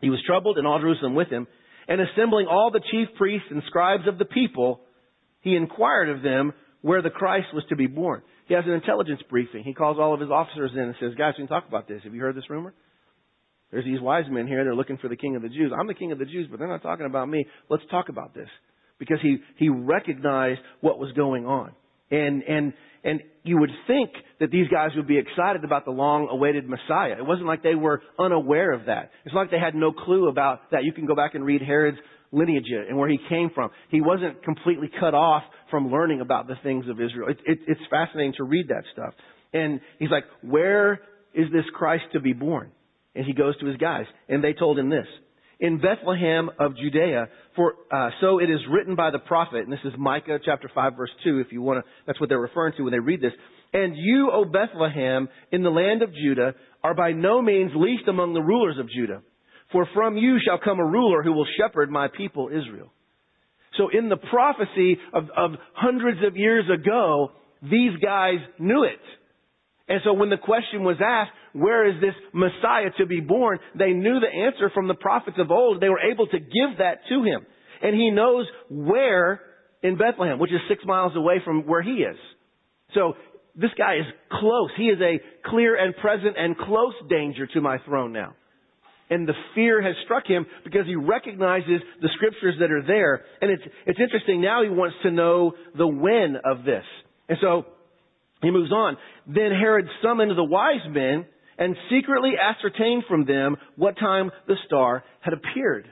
He 0.00 0.10
was 0.10 0.22
troubled 0.26 0.58
and 0.58 0.66
all 0.66 0.78
Jerusalem 0.78 1.14
with 1.14 1.28
him. 1.28 1.46
And 1.88 2.00
assembling 2.00 2.46
all 2.46 2.70
the 2.70 2.82
chief 2.90 3.08
priests 3.16 3.48
and 3.50 3.62
scribes 3.66 4.06
of 4.06 4.18
the 4.18 4.26
people, 4.26 4.80
he 5.40 5.56
inquired 5.56 6.10
of 6.10 6.22
them 6.22 6.52
where 6.82 7.02
the 7.02 7.10
Christ 7.10 7.48
was 7.54 7.64
to 7.70 7.76
be 7.76 7.86
born. 7.86 8.22
He 8.46 8.54
has 8.54 8.64
an 8.66 8.72
intelligence 8.72 9.20
briefing. 9.28 9.64
He 9.64 9.74
calls 9.74 9.98
all 9.98 10.14
of 10.14 10.20
his 10.20 10.30
officers 10.30 10.70
in 10.74 10.80
and 10.80 10.94
says, 11.00 11.12
guys, 11.16 11.34
we 11.36 11.46
can 11.46 11.48
talk 11.48 11.66
about 11.66 11.88
this. 11.88 12.02
Have 12.04 12.14
you 12.14 12.20
heard 12.20 12.36
this 12.36 12.48
rumor? 12.48 12.74
There's 13.70 13.84
these 13.84 14.00
wise 14.00 14.24
men 14.30 14.46
here. 14.46 14.64
They're 14.64 14.74
looking 14.74 14.98
for 14.98 15.08
the 15.08 15.16
king 15.16 15.36
of 15.36 15.42
the 15.42 15.48
Jews. 15.48 15.72
I'm 15.78 15.86
the 15.86 15.94
king 15.94 16.12
of 16.12 16.18
the 16.18 16.24
Jews, 16.24 16.46
but 16.50 16.58
they're 16.58 16.68
not 16.68 16.82
talking 16.82 17.06
about 17.06 17.28
me. 17.28 17.46
Let's 17.68 17.82
talk 17.90 18.08
about 18.08 18.34
this. 18.34 18.48
Because 18.98 19.18
he, 19.22 19.38
he 19.56 19.68
recognized 19.68 20.60
what 20.80 20.98
was 20.98 21.12
going 21.12 21.46
on. 21.46 21.72
And, 22.10 22.42
and, 22.42 22.72
and 23.04 23.20
you 23.42 23.58
would 23.58 23.70
think 23.86 24.10
that 24.40 24.50
these 24.50 24.68
guys 24.68 24.90
would 24.96 25.06
be 25.06 25.18
excited 25.18 25.64
about 25.64 25.84
the 25.84 25.90
long 25.90 26.28
awaited 26.30 26.68
Messiah. 26.68 27.12
It 27.18 27.26
wasn't 27.26 27.46
like 27.46 27.62
they 27.62 27.74
were 27.74 28.02
unaware 28.18 28.72
of 28.72 28.86
that. 28.86 29.10
It's 29.24 29.34
like 29.34 29.50
they 29.50 29.58
had 29.58 29.74
no 29.74 29.92
clue 29.92 30.28
about 30.28 30.70
that. 30.70 30.84
You 30.84 30.92
can 30.92 31.06
go 31.06 31.14
back 31.14 31.34
and 31.34 31.44
read 31.44 31.62
Herod's 31.62 31.98
lineage 32.30 32.66
and 32.70 32.96
where 32.96 33.08
he 33.08 33.18
came 33.28 33.50
from. 33.54 33.70
He 33.90 34.00
wasn't 34.00 34.42
completely 34.42 34.90
cut 35.00 35.14
off 35.14 35.42
from 35.70 35.90
learning 35.90 36.20
about 36.20 36.46
the 36.46 36.56
things 36.62 36.86
of 36.88 37.00
Israel. 37.00 37.28
It, 37.28 37.38
it, 37.46 37.58
it's 37.66 37.80
fascinating 37.90 38.34
to 38.36 38.44
read 38.44 38.68
that 38.68 38.84
stuff. 38.92 39.14
And 39.52 39.80
he's 39.98 40.10
like, 40.10 40.24
where 40.42 41.00
is 41.34 41.46
this 41.52 41.64
Christ 41.74 42.04
to 42.12 42.20
be 42.20 42.32
born? 42.32 42.70
And 43.14 43.24
he 43.24 43.32
goes 43.32 43.58
to 43.60 43.66
his 43.66 43.76
guys. 43.76 44.04
And 44.28 44.44
they 44.44 44.52
told 44.52 44.78
him 44.78 44.90
this 44.90 45.06
in 45.60 45.80
Bethlehem 45.80 46.50
of 46.58 46.76
Judea. 46.76 47.28
For 47.56 47.74
uh, 47.92 48.10
so 48.20 48.38
it 48.38 48.50
is 48.50 48.60
written 48.70 48.94
by 48.94 49.10
the 49.10 49.18
prophet, 49.18 49.60
and 49.64 49.72
this 49.72 49.80
is 49.84 49.92
Micah 49.98 50.38
chapter 50.44 50.70
five 50.74 50.92
verse 50.96 51.10
two. 51.24 51.40
If 51.40 51.52
you 51.52 51.62
want 51.62 51.84
to, 51.84 51.90
that's 52.06 52.20
what 52.20 52.28
they're 52.28 52.38
referring 52.38 52.74
to 52.76 52.82
when 52.82 52.92
they 52.92 53.00
read 53.00 53.20
this. 53.20 53.32
And 53.72 53.96
you, 53.96 54.30
O 54.32 54.44
Bethlehem, 54.44 55.28
in 55.52 55.62
the 55.62 55.70
land 55.70 56.02
of 56.02 56.14
Judah, 56.14 56.54
are 56.82 56.94
by 56.94 57.12
no 57.12 57.42
means 57.42 57.72
least 57.74 58.08
among 58.08 58.32
the 58.34 58.40
rulers 58.40 58.78
of 58.78 58.88
Judah. 58.88 59.22
For 59.72 59.86
from 59.92 60.16
you 60.16 60.38
shall 60.42 60.58
come 60.58 60.80
a 60.80 60.86
ruler 60.86 61.22
who 61.22 61.32
will 61.32 61.46
shepherd 61.60 61.90
my 61.90 62.08
people 62.08 62.48
Israel. 62.48 62.90
So 63.76 63.88
in 63.96 64.08
the 64.08 64.16
prophecy 64.16 64.96
of, 65.12 65.24
of 65.36 65.50
hundreds 65.74 66.20
of 66.26 66.36
years 66.36 66.64
ago, 66.72 67.32
these 67.62 67.92
guys 68.02 68.38
knew 68.58 68.84
it. 68.84 69.00
And 69.88 70.00
so 70.04 70.12
when 70.12 70.28
the 70.28 70.36
question 70.36 70.84
was 70.84 70.96
asked, 71.04 71.30
where 71.54 71.88
is 71.88 72.00
this 72.00 72.14
Messiah 72.32 72.90
to 72.98 73.06
be 73.06 73.20
born? 73.20 73.58
They 73.76 73.92
knew 73.92 74.20
the 74.20 74.28
answer 74.28 74.70
from 74.74 74.86
the 74.86 74.94
prophets 74.94 75.38
of 75.40 75.50
old. 75.50 75.80
They 75.80 75.88
were 75.88 76.00
able 76.00 76.26
to 76.26 76.38
give 76.38 76.78
that 76.78 77.00
to 77.08 77.22
him. 77.22 77.46
And 77.82 77.94
he 77.94 78.10
knows 78.10 78.46
where 78.68 79.40
in 79.82 79.96
Bethlehem, 79.96 80.38
which 80.38 80.52
is 80.52 80.60
six 80.68 80.84
miles 80.84 81.16
away 81.16 81.40
from 81.44 81.66
where 81.66 81.82
he 81.82 82.02
is. 82.02 82.16
So 82.94 83.14
this 83.54 83.70
guy 83.78 83.96
is 83.96 84.06
close. 84.30 84.70
He 84.76 84.84
is 84.84 85.00
a 85.00 85.20
clear 85.48 85.76
and 85.76 85.96
present 85.96 86.36
and 86.36 86.56
close 86.56 86.94
danger 87.08 87.46
to 87.46 87.60
my 87.60 87.78
throne 87.86 88.12
now. 88.12 88.34
And 89.10 89.26
the 89.26 89.34
fear 89.54 89.80
has 89.80 89.94
struck 90.04 90.26
him 90.26 90.44
because 90.64 90.86
he 90.86 90.94
recognizes 90.94 91.80
the 92.02 92.10
scriptures 92.14 92.56
that 92.60 92.70
are 92.70 92.82
there. 92.86 93.24
And 93.40 93.50
it's, 93.50 93.62
it's 93.86 93.98
interesting. 93.98 94.42
Now 94.42 94.62
he 94.62 94.68
wants 94.68 94.96
to 95.02 95.10
know 95.10 95.52
the 95.76 95.86
when 95.86 96.36
of 96.44 96.64
this. 96.64 96.84
And 97.28 97.38
so 97.40 97.64
he 98.42 98.50
moves 98.50 98.72
on. 98.72 98.96
Then 99.26 99.50
Herod 99.50 99.86
summoned 100.02 100.36
the 100.36 100.44
wise 100.44 100.86
men 100.88 101.26
and 101.58 101.76
secretly 101.90 102.32
ascertained 102.40 103.04
from 103.08 103.24
them 103.26 103.56
what 103.76 103.98
time 103.98 104.30
the 104.46 104.54
star 104.66 105.04
had 105.20 105.34
appeared. 105.34 105.88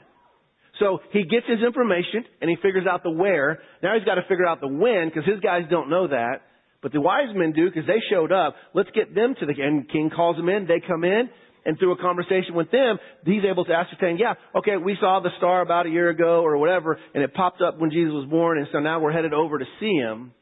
So 0.79 0.99
he 1.13 1.25
gets 1.25 1.47
his 1.49 1.63
information 1.67 2.25
and 2.41 2.51
he 2.51 2.57
figures 2.57 2.87
out 2.89 3.03
the 3.03 3.11
where. 3.11 3.61
Now 3.83 3.95
he's 3.97 4.05
got 4.05 4.17
to 4.17 4.23
figure 4.29 4.47
out 4.47 4.61
the 4.61 4.69
when 4.69 5.09
because 5.09 5.25
his 5.25 5.41
guys 5.41 5.63
don't 5.71 5.91
know 5.91 6.09
that. 6.09 6.43
But 6.83 6.93
the 6.93 7.01
wise 7.01 7.35
men 7.35 7.53
do 7.53 7.69
because 7.69 7.87
they 7.87 8.01
showed 8.11 8.31
up. 8.31 8.55
Let's 8.75 8.91
get 8.95 9.15
them 9.15 9.35
to 9.41 9.47
the, 9.47 9.55
and 9.61 9.91
king 9.91 10.11
calls 10.15 10.37
them 10.37 10.49
in. 10.49 10.67
They 10.67 10.81
come 10.87 11.05
in 11.05 11.31
and 11.65 11.77
through 11.79 11.93
a 11.93 11.97
conversation 11.97 12.55
with 12.55 12.71
them, 12.71 12.99
he's 13.25 13.43
able 13.45 13.65
to 13.65 13.73
ascertain, 13.73 14.19
yeah, 14.19 14.35
okay, 14.55 14.77
we 14.77 14.97
saw 15.01 15.19
the 15.21 15.31
star 15.37 15.63
about 15.63 15.87
a 15.87 15.91
year 15.91 16.09
ago 16.09 16.43
or 16.43 16.57
whatever 16.59 16.97
and 17.13 17.25
it 17.25 17.35
popped 17.35 17.61
up 17.61 17.81
when 17.81 17.91
Jesus 17.91 18.13
was 18.13 18.29
born 18.31 18.59
and 18.59 18.69
so 18.71 18.79
now 18.79 19.01
we're 19.01 19.13
headed 19.13 19.35
over 19.35 19.59
to 19.59 19.65
see 19.81 19.95
him. 19.95 20.33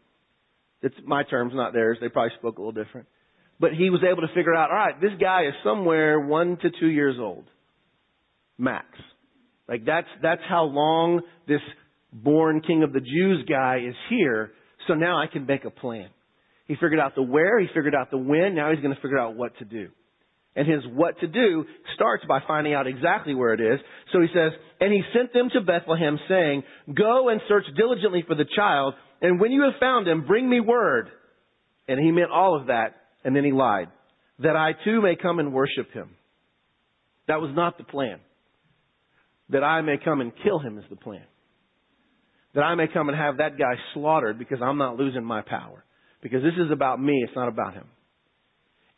It's 0.84 0.94
my 1.06 1.22
terms, 1.22 1.52
not 1.54 1.72
theirs. 1.72 1.96
They 1.98 2.10
probably 2.10 2.36
spoke 2.38 2.58
a 2.58 2.60
little 2.60 2.84
different. 2.84 3.08
But 3.58 3.72
he 3.72 3.88
was 3.88 4.02
able 4.02 4.20
to 4.20 4.34
figure 4.34 4.54
out, 4.54 4.70
all 4.70 4.76
right, 4.76 5.00
this 5.00 5.12
guy 5.18 5.46
is 5.46 5.54
somewhere 5.64 6.20
one 6.20 6.58
to 6.60 6.70
two 6.78 6.88
years 6.88 7.16
old. 7.18 7.44
Max. 8.58 8.86
Like 9.66 9.86
that's, 9.86 10.08
that's 10.20 10.42
how 10.46 10.64
long 10.64 11.22
this 11.48 11.62
born 12.12 12.60
king 12.60 12.82
of 12.82 12.92
the 12.92 13.00
Jews 13.00 13.46
guy 13.48 13.78
is 13.88 13.94
here. 14.10 14.52
So 14.86 14.92
now 14.92 15.18
I 15.18 15.26
can 15.26 15.46
make 15.46 15.64
a 15.64 15.70
plan. 15.70 16.10
He 16.68 16.74
figured 16.74 17.00
out 17.00 17.14
the 17.14 17.22
where, 17.22 17.58
he 17.58 17.66
figured 17.68 17.94
out 17.94 18.10
the 18.10 18.18
when, 18.18 18.54
now 18.54 18.70
he's 18.70 18.80
going 18.80 18.94
to 18.94 19.00
figure 19.00 19.18
out 19.18 19.36
what 19.36 19.56
to 19.60 19.64
do. 19.64 19.88
And 20.56 20.68
his 20.68 20.82
what 20.92 21.18
to 21.20 21.26
do 21.26 21.64
starts 21.94 22.24
by 22.28 22.40
finding 22.46 22.74
out 22.74 22.86
exactly 22.86 23.34
where 23.34 23.54
it 23.54 23.60
is. 23.60 23.80
So 24.12 24.20
he 24.20 24.28
says, 24.28 24.52
and 24.80 24.92
he 24.92 25.02
sent 25.16 25.32
them 25.32 25.48
to 25.54 25.62
Bethlehem 25.62 26.18
saying, 26.28 26.62
go 26.94 27.30
and 27.30 27.40
search 27.48 27.64
diligently 27.76 28.22
for 28.26 28.34
the 28.34 28.46
child, 28.54 28.94
and 29.20 29.40
when 29.40 29.53
you 29.53 29.62
have 29.62 29.81
found 29.81 30.07
him, 30.09 30.27
bring 30.27 30.48
me 30.48 30.61
word. 30.61 31.09
And 31.87 32.00
he 32.00 32.11
meant 32.11 32.31
all 32.31 32.59
of 32.59 32.68
that 32.68 32.94
and 33.24 33.35
then 33.35 33.44
he 33.44 33.53
lied. 33.53 33.88
that 34.40 34.57
I 34.57 34.72
too 34.85 35.00
may 35.00 35.16
come 35.16 35.38
and 35.38 35.53
worship 35.53 35.92
him. 35.92 36.11
That 37.29 37.40
was 37.40 37.50
not 37.55 37.79
the 37.79 37.85
plan. 37.85 38.18
That 39.50 39.62
I 39.62 39.81
may 39.81 39.96
come 40.03 40.20
and 40.20 40.33
kill 40.42 40.59
him 40.59 40.79
is 40.79 40.85
the 40.90 40.96
plan. 40.96 41.24
That 42.55 42.62
I 42.62 42.74
may 42.74 42.87
come 42.92 43.09
and 43.09 43.16
have 43.18 43.38
that 43.38 43.59
guy 43.59 43.74
slaughtered 43.94 44.38
because 44.38 44.59
I'm 44.62 44.79
not 44.79 44.96
losing 44.96 45.24
my 45.24 45.42
power. 45.42 45.85
Because 46.22 46.42
this 46.42 46.55
is 46.55 46.70
about 46.72 47.00
me, 47.00 47.22
it's 47.27 47.37
not 47.37 47.48
about 47.48 47.74
him. 47.74 47.85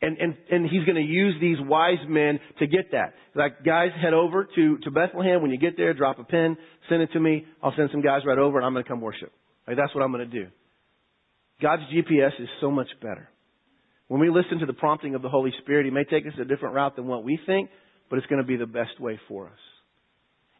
And, 0.01 0.17
and, 0.17 0.35
and 0.51 0.69
he's 0.69 0.83
going 0.83 0.95
to 0.95 1.01
use 1.01 1.35
these 1.41 1.57
wise 1.59 1.97
men 2.07 2.39
to 2.59 2.67
get 2.67 2.91
that. 2.91 3.13
Like, 3.33 3.63
guys, 3.65 3.89
head 3.99 4.13
over 4.13 4.47
to, 4.55 4.77
to 4.79 4.91
Bethlehem. 4.91 5.41
When 5.41 5.49
you 5.49 5.57
get 5.57 5.75
there, 5.75 5.93
drop 5.93 6.19
a 6.19 6.23
pin, 6.23 6.55
send 6.87 7.01
it 7.01 7.11
to 7.13 7.19
me. 7.19 7.45
I'll 7.63 7.73
send 7.75 7.89
some 7.91 8.01
guys 8.01 8.21
right 8.25 8.37
over 8.37 8.57
and 8.57 8.65
I'm 8.65 8.73
going 8.73 8.83
to 8.83 8.89
come 8.89 9.01
worship. 9.01 9.31
Like, 9.67 9.77
that's 9.77 9.93
what 9.93 10.03
I'm 10.03 10.11
going 10.11 10.29
to 10.29 10.43
do. 10.43 10.47
God's 11.61 11.83
GPS 11.93 12.39
is 12.39 12.47
so 12.61 12.71
much 12.71 12.87
better. 13.01 13.29
When 14.07 14.21
we 14.21 14.29
listen 14.29 14.59
to 14.59 14.65
the 14.65 14.73
prompting 14.73 15.15
of 15.15 15.21
the 15.21 15.29
Holy 15.29 15.51
Spirit, 15.61 15.85
He 15.85 15.91
may 15.91 16.03
take 16.03 16.25
us 16.25 16.33
a 16.39 16.45
different 16.45 16.75
route 16.75 16.95
than 16.95 17.07
what 17.07 17.23
we 17.23 17.39
think, 17.45 17.69
but 18.09 18.17
it's 18.17 18.27
going 18.27 18.41
to 18.41 18.47
be 18.47 18.55
the 18.55 18.65
best 18.65 18.99
way 18.99 19.19
for 19.27 19.47
us. 19.47 19.59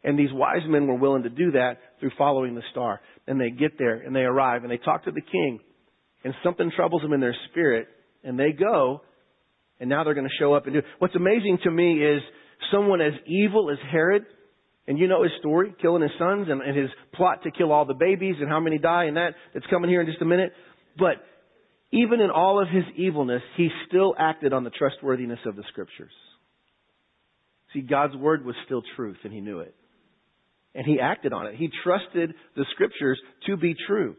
And 0.04 0.18
these 0.18 0.32
wise 0.32 0.62
men 0.66 0.86
were 0.86 0.96
willing 0.96 1.24
to 1.24 1.28
do 1.28 1.52
that 1.52 1.78
through 1.98 2.10
following 2.16 2.54
the 2.54 2.62
star. 2.70 3.00
And 3.26 3.40
they 3.40 3.50
get 3.50 3.78
there 3.78 3.94
and 3.94 4.14
they 4.14 4.20
arrive 4.20 4.62
and 4.62 4.70
they 4.70 4.76
talk 4.76 5.04
to 5.04 5.10
the 5.10 5.20
king 5.20 5.60
and 6.24 6.34
something 6.44 6.70
troubles 6.74 7.02
them 7.02 7.12
in 7.12 7.20
their 7.20 7.36
spirit 7.50 7.88
and 8.22 8.38
they 8.38 8.52
go 8.52 9.02
and 9.80 9.88
now 9.88 10.04
they're 10.04 10.14
going 10.14 10.28
to 10.28 10.36
show 10.38 10.54
up 10.54 10.66
and 10.66 10.74
do. 10.74 10.82
What's 10.98 11.14
amazing 11.14 11.58
to 11.64 11.70
me 11.70 12.02
is 12.02 12.20
someone 12.72 13.00
as 13.00 13.12
evil 13.26 13.70
as 13.70 13.78
Herod, 13.90 14.24
and 14.88 14.98
you 14.98 15.06
know 15.06 15.22
his 15.22 15.32
story, 15.38 15.74
killing 15.82 16.00
his 16.00 16.10
sons 16.18 16.46
and, 16.48 16.62
and 16.62 16.74
his 16.76 16.88
plot 17.12 17.42
to 17.42 17.50
kill 17.50 17.72
all 17.72 17.84
the 17.84 17.92
babies 17.92 18.36
and 18.40 18.48
how 18.48 18.58
many 18.58 18.78
die 18.78 19.04
and 19.04 19.18
that, 19.18 19.34
that's 19.52 19.66
coming 19.66 19.90
here 19.90 20.00
in 20.00 20.06
just 20.06 20.22
a 20.22 20.24
minute. 20.24 20.50
But 20.98 21.16
even 21.92 22.22
in 22.22 22.30
all 22.30 22.60
of 22.60 22.68
his 22.68 22.84
evilness, 22.96 23.42
he 23.58 23.68
still 23.86 24.14
acted 24.18 24.54
on 24.54 24.64
the 24.64 24.70
trustworthiness 24.70 25.40
of 25.44 25.56
the 25.56 25.62
scriptures. 25.68 26.10
See, 27.74 27.82
God's 27.82 28.16
word 28.16 28.46
was 28.46 28.54
still 28.64 28.82
truth 28.96 29.18
and 29.24 29.32
he 29.32 29.42
knew 29.42 29.60
it. 29.60 29.74
And 30.74 30.86
he 30.86 30.98
acted 31.00 31.34
on 31.34 31.46
it. 31.46 31.56
He 31.56 31.68
trusted 31.84 32.32
the 32.56 32.64
scriptures 32.72 33.20
to 33.46 33.58
be 33.58 33.74
true. 33.86 34.16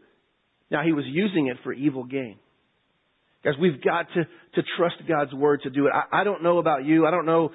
Now 0.70 0.84
he 0.84 0.92
was 0.92 1.04
using 1.08 1.48
it 1.48 1.56
for 1.64 1.72
evil 1.72 2.04
gain. 2.04 2.38
Guys, 3.42 3.54
we've 3.60 3.82
got 3.82 4.06
to, 4.14 4.24
to 4.24 4.68
trust 4.76 4.96
God's 5.08 5.32
word 5.32 5.62
to 5.62 5.70
do 5.70 5.86
it. 5.86 5.92
I, 5.92 6.20
I 6.20 6.24
don't 6.24 6.44
know 6.44 6.58
about 6.58 6.84
you. 6.84 7.06
I 7.06 7.10
don't 7.10 7.26
know 7.26 7.50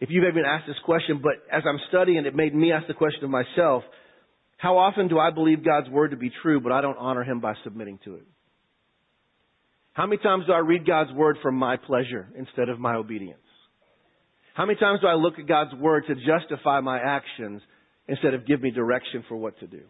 if 0.00 0.10
you've 0.10 0.24
ever 0.24 0.32
been 0.32 0.44
asked 0.44 0.66
this 0.66 0.76
question, 0.84 1.20
but 1.22 1.34
as 1.52 1.62
I'm 1.68 1.80
studying, 1.88 2.24
it 2.24 2.34
made 2.34 2.54
me 2.54 2.72
ask 2.72 2.86
the 2.86 2.94
question 2.94 3.24
of 3.24 3.30
myself, 3.30 3.82
how 4.56 4.78
often 4.78 5.08
do 5.08 5.18
I 5.18 5.30
believe 5.30 5.64
God's 5.64 5.88
word 5.88 6.10
to 6.12 6.16
be 6.16 6.30
true, 6.42 6.60
but 6.60 6.72
I 6.72 6.80
don't 6.80 6.98
honor 6.98 7.24
him 7.24 7.40
by 7.40 7.54
submitting 7.64 7.98
to 8.04 8.16
it? 8.16 8.26
How 9.92 10.06
many 10.06 10.22
times 10.22 10.46
do 10.46 10.52
I 10.52 10.58
read 10.58 10.86
God's 10.86 11.12
word 11.12 11.38
for 11.42 11.50
my 11.50 11.76
pleasure 11.76 12.28
instead 12.36 12.68
of 12.68 12.78
my 12.78 12.94
obedience? 12.94 13.40
How 14.54 14.66
many 14.66 14.78
times 14.78 15.00
do 15.00 15.06
I 15.08 15.14
look 15.14 15.38
at 15.38 15.46
God's 15.46 15.74
word 15.74 16.04
to 16.08 16.14
justify 16.14 16.80
my 16.80 16.98
actions 16.98 17.62
instead 18.06 18.34
of 18.34 18.46
give 18.46 18.60
me 18.60 18.70
direction 18.70 19.24
for 19.28 19.36
what 19.36 19.58
to 19.60 19.66
do? 19.66 19.82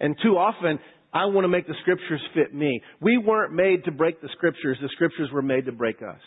And 0.00 0.16
too 0.22 0.36
often, 0.36 0.78
I 1.12 1.26
want 1.26 1.44
to 1.44 1.48
make 1.48 1.66
the 1.66 1.74
scriptures 1.82 2.20
fit 2.34 2.54
me. 2.54 2.80
We 3.00 3.18
weren't 3.18 3.52
made 3.52 3.84
to 3.84 3.92
break 3.92 4.20
the 4.20 4.28
scriptures. 4.32 4.78
The 4.80 4.88
scriptures 4.92 5.30
were 5.32 5.42
made 5.42 5.66
to 5.66 5.72
break 5.72 5.96
us. 6.02 6.20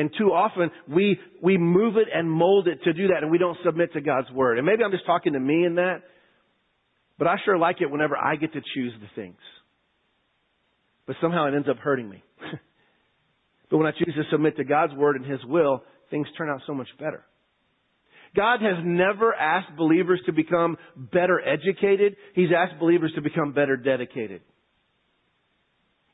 And 0.00 0.10
too 0.16 0.32
often 0.32 0.70
we, 0.88 1.18
we 1.42 1.58
move 1.58 1.98
it 1.98 2.08
and 2.12 2.30
mold 2.30 2.68
it 2.68 2.82
to 2.84 2.94
do 2.94 3.08
that 3.08 3.18
and 3.20 3.30
we 3.30 3.36
don't 3.36 3.58
submit 3.62 3.92
to 3.92 4.00
God's 4.00 4.30
word. 4.30 4.56
And 4.56 4.66
maybe 4.66 4.82
I'm 4.82 4.92
just 4.92 5.04
talking 5.04 5.34
to 5.34 5.40
me 5.40 5.66
in 5.66 5.74
that, 5.74 6.04
but 7.18 7.28
I 7.28 7.36
sure 7.44 7.58
like 7.58 7.82
it 7.82 7.90
whenever 7.90 8.16
I 8.16 8.36
get 8.36 8.54
to 8.54 8.62
choose 8.74 8.94
the 8.98 9.08
things. 9.14 9.36
But 11.06 11.16
somehow 11.20 11.48
it 11.48 11.54
ends 11.54 11.68
up 11.68 11.76
hurting 11.76 12.08
me. 12.08 12.22
but 13.70 13.76
when 13.76 13.86
I 13.86 13.90
choose 13.90 14.14
to 14.14 14.22
submit 14.30 14.56
to 14.56 14.64
God's 14.64 14.94
word 14.94 15.16
and 15.16 15.30
His 15.30 15.44
will, 15.44 15.84
things 16.10 16.26
turn 16.38 16.48
out 16.48 16.62
so 16.66 16.72
much 16.72 16.88
better. 16.98 17.22
God 18.34 18.62
has 18.62 18.82
never 18.82 19.34
asked 19.34 19.76
believers 19.76 20.22
to 20.24 20.32
become 20.32 20.78
better 20.96 21.46
educated. 21.46 22.16
He's 22.34 22.48
asked 22.56 22.80
believers 22.80 23.12
to 23.16 23.20
become 23.20 23.52
better 23.52 23.76
dedicated. 23.76 24.40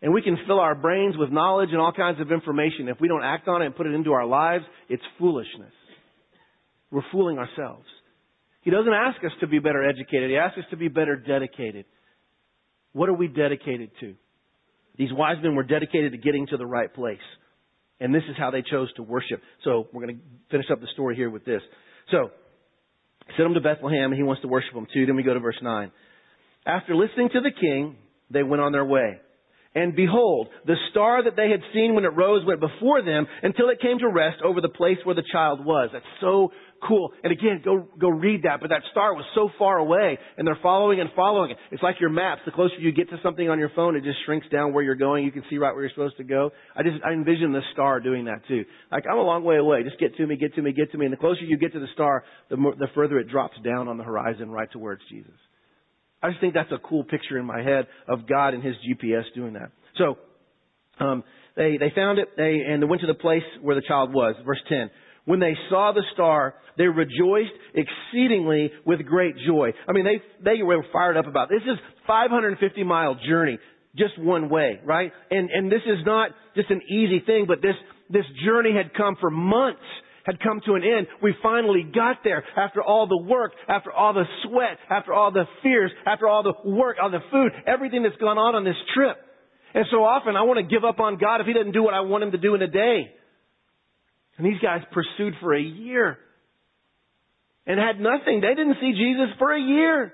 And 0.02 0.12
we 0.12 0.22
can 0.22 0.37
fill 0.46 0.61
our 0.61 0.74
brains 0.74 1.16
with 1.16 1.30
knowledge 1.30 1.70
and 1.72 1.80
all 1.80 1.92
kinds 1.92 2.20
of 2.20 2.30
information. 2.30 2.88
If 2.88 3.00
we 3.00 3.09
don't 3.09 3.24
act 3.24 3.48
on 3.48 3.62
it 3.62 3.66
and 3.66 3.74
put 3.74 3.87
it 3.87 3.94
into 3.94 4.12
our 4.12 4.26
lives, 4.26 4.64
it's 4.88 5.02
foolishness. 5.18 5.72
We're 6.90 7.02
fooling 7.11 7.38
ourselves. 7.38 7.87
He 8.62 8.70
doesn't 8.70 8.92
ask 8.92 9.22
us 9.24 9.32
to 9.40 9.46
be 9.46 9.59
better 9.59 9.88
educated. 9.88 10.30
He 10.30 10.37
asks 10.37 10.59
us 10.59 10.64
to 10.70 10.76
be 10.76 10.88
better 10.88 11.16
dedicated. 11.16 11.87
What 12.92 13.09
are 13.09 13.14
we 13.14 13.28
dedicated 13.28 13.90
to? 14.00 14.14
These 14.96 15.11
wise 15.12 15.37
men 15.42 15.54
were 15.54 15.62
dedicated 15.62 16.12
to 16.12 16.18
getting 16.18 16.46
to 16.48 16.56
the 16.56 16.66
right 16.66 16.92
place. 16.92 17.18
And 18.00 18.14
this 18.14 18.22
is 18.28 18.37
how 18.37 18.50
they 18.50 18.62
chose 18.62 18.92
to 18.94 19.02
worship. 19.02 19.40
So 19.64 19.88
we're 19.92 20.04
going 20.04 20.16
to 20.16 20.22
finish 20.50 20.66
up 20.70 20.80
the 20.80 20.88
story 20.92 21.16
here 21.16 21.30
with 21.30 21.44
this. 21.44 21.62
So, 22.11 22.30
send 23.37 23.46
them 23.46 23.54
to 23.54 23.61
Bethlehem, 23.61 24.12
and 24.12 24.14
he 24.14 24.22
wants 24.22 24.42
to 24.42 24.48
worship 24.48 24.74
them 24.74 24.87
too. 24.92 25.06
Then 25.06 25.16
we 25.16 25.22
go 25.22 25.35
to 25.35 25.40
verse 25.40 25.59
9. 25.61 25.90
After 26.66 26.94
listening 26.94 27.30
to 27.32 27.40
the 27.40 27.50
king, 27.50 27.96
they 28.30 28.42
went 28.42 28.62
on 28.62 28.72
their 28.72 28.85
way. 28.85 29.20
And 29.76 29.94
behold, 29.94 30.48
the 30.64 30.74
star 30.90 31.22
that 31.22 31.36
they 31.36 31.50
had 31.50 31.60
seen 31.74 31.94
when 31.94 32.06
it 32.06 32.16
rose 32.16 32.46
went 32.46 32.60
before 32.60 33.02
them 33.02 33.26
until 33.42 33.68
it 33.68 33.78
came 33.78 33.98
to 33.98 34.08
rest 34.08 34.38
over 34.42 34.62
the 34.62 34.70
place 34.70 34.96
where 35.04 35.14
the 35.14 35.22
child 35.30 35.62
was. 35.66 35.90
That's 35.92 36.04
so 36.22 36.50
cool. 36.88 37.12
And 37.22 37.30
again, 37.30 37.60
go, 37.62 37.86
go 38.00 38.08
read 38.08 38.44
that. 38.44 38.60
But 38.62 38.70
that 38.70 38.80
star 38.90 39.12
was 39.12 39.26
so 39.34 39.50
far 39.58 39.76
away 39.76 40.18
and 40.38 40.46
they're 40.46 40.58
following 40.62 40.98
and 41.00 41.10
following 41.14 41.50
it. 41.50 41.58
It's 41.70 41.82
like 41.82 41.96
your 42.00 42.08
maps. 42.08 42.40
The 42.46 42.52
closer 42.52 42.74
you 42.78 42.90
get 42.90 43.10
to 43.10 43.18
something 43.22 43.50
on 43.50 43.58
your 43.58 43.70
phone, 43.76 43.96
it 43.96 44.02
just 44.02 44.16
shrinks 44.24 44.46
down 44.48 44.72
where 44.72 44.82
you're 44.82 44.94
going. 44.94 45.26
You 45.26 45.30
can 45.32 45.44
see 45.50 45.58
right 45.58 45.74
where 45.74 45.82
you're 45.82 45.90
supposed 45.90 46.16
to 46.16 46.24
go. 46.24 46.52
I 46.74 46.82
just, 46.82 46.96
I 47.04 47.12
envision 47.12 47.52
the 47.52 47.60
star 47.74 48.00
doing 48.00 48.24
that 48.24 48.48
too. 48.48 48.64
Like, 48.90 49.04
I'm 49.06 49.18
a 49.18 49.22
long 49.22 49.44
way 49.44 49.58
away. 49.58 49.82
Just 49.82 50.00
get 50.00 50.16
to 50.16 50.26
me, 50.26 50.36
get 50.36 50.54
to 50.54 50.62
me, 50.62 50.72
get 50.72 50.90
to 50.92 50.98
me. 50.98 51.04
And 51.04 51.12
the 51.12 51.18
closer 51.18 51.42
you 51.42 51.58
get 51.58 51.74
to 51.74 51.80
the 51.80 51.92
star, 51.92 52.24
the 52.48 52.56
more, 52.56 52.74
the 52.74 52.88
further 52.94 53.18
it 53.18 53.28
drops 53.28 53.58
down 53.62 53.88
on 53.88 53.98
the 53.98 54.04
horizon 54.04 54.50
right 54.50 54.72
towards 54.72 55.02
Jesus. 55.10 55.34
I 56.26 56.30
just 56.30 56.40
think 56.40 56.54
that's 56.54 56.72
a 56.72 56.78
cool 56.78 57.04
picture 57.04 57.38
in 57.38 57.46
my 57.46 57.62
head 57.62 57.86
of 58.08 58.26
God 58.28 58.52
and 58.54 58.62
His 58.62 58.74
GPS 58.84 59.22
doing 59.34 59.52
that. 59.52 59.70
So, 59.96 60.16
um, 60.98 61.22
they, 61.56 61.76
they 61.78 61.92
found 61.94 62.18
it, 62.18 62.28
they, 62.36 62.62
and 62.66 62.82
they 62.82 62.86
went 62.86 63.00
to 63.02 63.06
the 63.06 63.14
place 63.14 63.44
where 63.62 63.76
the 63.76 63.82
child 63.86 64.12
was. 64.12 64.34
Verse 64.44 64.60
10. 64.68 64.90
When 65.24 65.40
they 65.40 65.54
saw 65.70 65.92
the 65.92 66.02
star, 66.14 66.54
they 66.76 66.84
rejoiced 66.84 67.52
exceedingly 67.74 68.72
with 68.84 69.04
great 69.06 69.34
joy. 69.46 69.70
I 69.88 69.92
mean, 69.92 70.04
they, 70.04 70.20
they 70.44 70.62
were 70.62 70.84
fired 70.92 71.16
up 71.16 71.26
about 71.26 71.48
this. 71.48 71.60
This 71.64 71.74
is 71.74 71.80
550 72.06 72.84
mile 72.84 73.16
journey, 73.28 73.58
just 73.96 74.18
one 74.18 74.48
way, 74.48 74.80
right? 74.84 75.12
And, 75.30 75.48
and 75.50 75.70
this 75.70 75.82
is 75.86 75.98
not 76.04 76.30
just 76.56 76.70
an 76.70 76.80
easy 76.88 77.22
thing, 77.24 77.46
but 77.46 77.62
this, 77.62 77.74
this 78.10 78.24
journey 78.44 78.72
had 78.76 78.94
come 78.94 79.16
for 79.20 79.30
months 79.30 79.80
had 80.26 80.40
come 80.40 80.60
to 80.66 80.74
an 80.74 80.82
end. 80.82 81.06
We 81.22 81.34
finally 81.40 81.84
got 81.84 82.18
there 82.24 82.44
after 82.56 82.82
all 82.82 83.06
the 83.06 83.16
work, 83.16 83.52
after 83.68 83.92
all 83.92 84.12
the 84.12 84.24
sweat, 84.42 84.76
after 84.90 85.14
all 85.14 85.30
the 85.30 85.44
fears, 85.62 85.92
after 86.04 86.26
all 86.26 86.42
the 86.42 86.68
work, 86.68 86.96
all 87.00 87.10
the 87.10 87.22
food, 87.30 87.52
everything 87.64 88.02
that's 88.02 88.16
gone 88.16 88.36
on 88.36 88.56
on 88.56 88.64
this 88.64 88.76
trip. 88.92 89.16
And 89.72 89.86
so 89.90 89.98
often 89.98 90.34
I 90.34 90.42
want 90.42 90.58
to 90.58 90.74
give 90.74 90.84
up 90.84 90.98
on 90.98 91.18
God 91.18 91.40
if 91.40 91.46
He 91.46 91.52
doesn't 91.52 91.72
do 91.72 91.82
what 91.82 91.94
I 91.94 92.00
want 92.00 92.24
Him 92.24 92.32
to 92.32 92.38
do 92.38 92.56
in 92.56 92.62
a 92.62 92.66
day. 92.66 93.12
And 94.36 94.46
these 94.46 94.60
guys 94.60 94.80
pursued 94.90 95.34
for 95.40 95.54
a 95.54 95.62
year 95.62 96.18
and 97.64 97.78
had 97.78 98.00
nothing. 98.00 98.40
They 98.40 98.54
didn't 98.54 98.76
see 98.80 98.92
Jesus 98.92 99.34
for 99.38 99.54
a 99.54 99.60
year. 99.60 100.12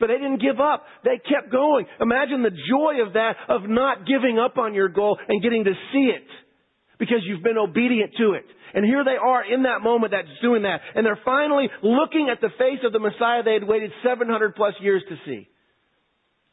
But 0.00 0.08
they 0.08 0.14
didn't 0.14 0.42
give 0.42 0.58
up. 0.58 0.84
They 1.04 1.18
kept 1.18 1.52
going. 1.52 1.86
Imagine 2.00 2.42
the 2.42 2.50
joy 2.50 3.06
of 3.06 3.12
that, 3.12 3.36
of 3.48 3.62
not 3.68 4.06
giving 4.06 4.40
up 4.40 4.58
on 4.58 4.74
your 4.74 4.88
goal 4.88 5.16
and 5.28 5.40
getting 5.40 5.64
to 5.64 5.72
see 5.92 6.10
it. 6.10 6.26
Because 6.98 7.18
you've 7.24 7.42
been 7.42 7.58
obedient 7.58 8.12
to 8.18 8.32
it. 8.32 8.44
And 8.74 8.84
here 8.84 9.04
they 9.04 9.16
are 9.16 9.44
in 9.44 9.62
that 9.64 9.80
moment 9.82 10.12
that's 10.12 10.28
doing 10.42 10.62
that. 10.62 10.80
And 10.94 11.06
they're 11.06 11.18
finally 11.24 11.68
looking 11.82 12.28
at 12.30 12.40
the 12.40 12.50
face 12.58 12.80
of 12.84 12.92
the 12.92 12.98
Messiah 12.98 13.42
they 13.42 13.54
had 13.54 13.64
waited 13.64 13.92
700 14.04 14.54
plus 14.54 14.74
years 14.80 15.02
to 15.08 15.16
see. 15.24 15.48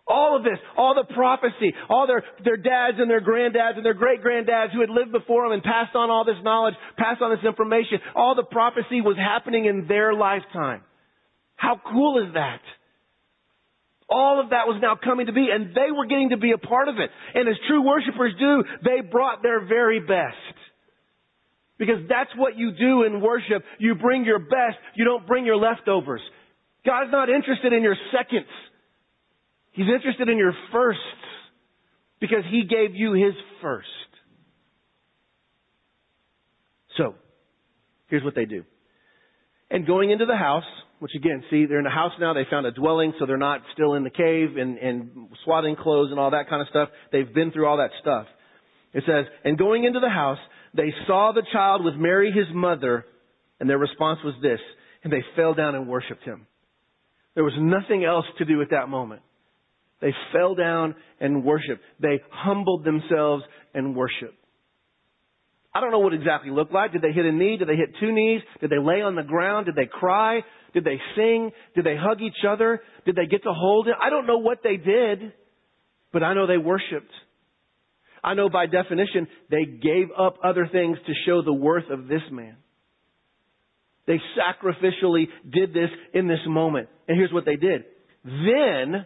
All 0.07 0.35
of 0.35 0.43
this, 0.43 0.57
all 0.77 0.93
the 0.93 1.13
prophecy, 1.13 1.73
all 1.89 2.05
their, 2.05 2.23
their 2.43 2.57
dads 2.57 2.97
and 2.99 3.09
their 3.09 3.21
granddads 3.21 3.77
and 3.77 3.85
their 3.85 3.93
great 3.93 4.21
granddads 4.21 4.73
who 4.73 4.81
had 4.81 4.89
lived 4.89 5.11
before 5.11 5.45
them 5.45 5.53
and 5.53 5.63
passed 5.63 5.95
on 5.95 6.09
all 6.09 6.25
this 6.25 6.41
knowledge, 6.43 6.73
passed 6.97 7.21
on 7.21 7.31
this 7.31 7.45
information, 7.45 7.99
all 8.15 8.35
the 8.35 8.43
prophecy 8.43 8.99
was 9.01 9.15
happening 9.17 9.65
in 9.65 9.87
their 9.87 10.13
lifetime. 10.13 10.81
How 11.55 11.79
cool 11.91 12.27
is 12.27 12.33
that? 12.33 12.61
All 14.11 14.41
of 14.43 14.49
that 14.49 14.67
was 14.67 14.77
now 14.81 14.99
coming 15.01 15.27
to 15.27 15.31
be, 15.31 15.47
and 15.51 15.73
they 15.73 15.89
were 15.89 16.05
getting 16.05 16.31
to 16.31 16.37
be 16.37 16.51
a 16.51 16.57
part 16.57 16.89
of 16.89 16.99
it. 16.99 17.09
And 17.33 17.47
as 17.47 17.55
true 17.65 17.81
worshipers 17.81 18.33
do, 18.37 18.63
they 18.83 18.99
brought 18.99 19.41
their 19.41 19.65
very 19.65 20.01
best. 20.01 20.35
Because 21.79 22.03
that's 22.09 22.29
what 22.35 22.57
you 22.57 22.73
do 22.73 23.03
in 23.03 23.21
worship. 23.21 23.63
You 23.79 23.95
bring 23.95 24.25
your 24.25 24.39
best, 24.39 24.75
you 24.95 25.05
don't 25.05 25.25
bring 25.25 25.45
your 25.45 25.55
leftovers. 25.55 26.21
God's 26.85 27.09
not 27.11 27.29
interested 27.29 27.71
in 27.71 27.83
your 27.83 27.95
seconds. 28.11 28.51
He's 29.71 29.87
interested 29.87 30.27
in 30.27 30.37
your 30.37 30.53
firsts 30.73 31.01
because 32.19 32.43
He 32.51 32.65
gave 32.65 32.93
you 32.93 33.13
His 33.13 33.33
first. 33.61 33.87
So, 36.97 37.15
here's 38.07 38.23
what 38.25 38.35
they 38.35 38.45
do. 38.45 38.65
And 39.69 39.87
going 39.87 40.11
into 40.11 40.25
the 40.25 40.35
house, 40.35 40.65
which 41.01 41.15
again, 41.15 41.43
see, 41.49 41.65
they're 41.65 41.79
in 41.79 41.87
a 41.87 41.89
house 41.89 42.11
now, 42.19 42.31
they 42.35 42.45
found 42.47 42.67
a 42.67 42.71
dwelling, 42.71 43.11
so 43.17 43.25
they're 43.25 43.35
not 43.35 43.61
still 43.73 43.95
in 43.95 44.03
the 44.03 44.11
cave 44.11 44.55
and, 44.55 44.77
and 44.77 45.29
swaddling 45.43 45.75
clothes 45.75 46.11
and 46.11 46.19
all 46.19 46.29
that 46.29 46.47
kind 46.47 46.61
of 46.61 46.67
stuff. 46.67 46.89
They've 47.11 47.33
been 47.33 47.51
through 47.51 47.65
all 47.65 47.77
that 47.77 47.89
stuff. 48.01 48.27
It 48.93 49.03
says, 49.07 49.25
and 49.43 49.57
going 49.57 49.83
into 49.83 49.99
the 49.99 50.11
house, 50.11 50.37
they 50.75 50.93
saw 51.07 51.31
the 51.33 51.41
child 51.51 51.83
with 51.83 51.95
Mary 51.95 52.31
his 52.31 52.45
mother, 52.53 53.03
and 53.59 53.67
their 53.67 53.79
response 53.79 54.19
was 54.23 54.35
this, 54.43 54.59
and 55.03 55.11
they 55.11 55.23
fell 55.35 55.55
down 55.55 55.73
and 55.73 55.87
worshiped 55.87 56.23
him. 56.23 56.45
There 57.33 57.43
was 57.43 57.57
nothing 57.57 58.05
else 58.05 58.25
to 58.37 58.45
do 58.45 58.61
at 58.61 58.69
that 58.69 58.87
moment. 58.87 59.23
They 60.01 60.13
fell 60.31 60.53
down 60.53 60.93
and 61.19 61.43
worshiped. 61.43 61.81
They 61.99 62.21
humbled 62.29 62.85
themselves 62.85 63.43
and 63.73 63.95
worshiped. 63.95 64.37
I 65.73 65.79
don't 65.79 65.91
know 65.91 65.99
what 65.99 66.13
exactly 66.13 66.51
looked 66.51 66.73
like. 66.73 66.91
Did 66.91 67.01
they 67.01 67.13
hit 67.13 67.25
a 67.25 67.31
knee? 67.31 67.57
Did 67.57 67.67
they 67.69 67.75
hit 67.75 67.95
two 67.99 68.11
knees? 68.11 68.41
Did 68.59 68.69
they 68.69 68.79
lay 68.79 69.01
on 69.01 69.15
the 69.15 69.23
ground? 69.23 69.67
Did 69.67 69.75
they 69.75 69.85
cry? 69.85 70.41
Did 70.73 70.83
they 70.83 70.99
sing? 71.15 71.51
Did 71.75 71.85
they 71.85 71.95
hug 71.95 72.21
each 72.21 72.45
other? 72.47 72.81
Did 73.05 73.15
they 73.15 73.25
get 73.25 73.43
to 73.43 73.53
hold 73.53 73.87
it? 73.87 73.95
I 74.01 74.09
don't 74.09 74.27
know 74.27 74.39
what 74.39 74.59
they 74.63 74.77
did, 74.77 75.33
but 76.11 76.23
I 76.23 76.33
know 76.33 76.45
they 76.45 76.57
worshiped. 76.57 77.11
I 78.23 78.33
know 78.33 78.49
by 78.49 78.65
definition 78.65 79.27
they 79.49 79.65
gave 79.65 80.07
up 80.17 80.37
other 80.43 80.67
things 80.71 80.97
to 81.07 81.13
show 81.25 81.41
the 81.41 81.53
worth 81.53 81.89
of 81.89 82.07
this 82.07 82.21
man. 82.31 82.57
They 84.07 84.19
sacrificially 84.37 85.27
did 85.49 85.73
this 85.73 85.89
in 86.13 86.27
this 86.27 86.39
moment. 86.47 86.89
And 87.07 87.17
here's 87.17 87.31
what 87.31 87.45
they 87.45 87.55
did. 87.55 87.85
Then, 88.23 89.05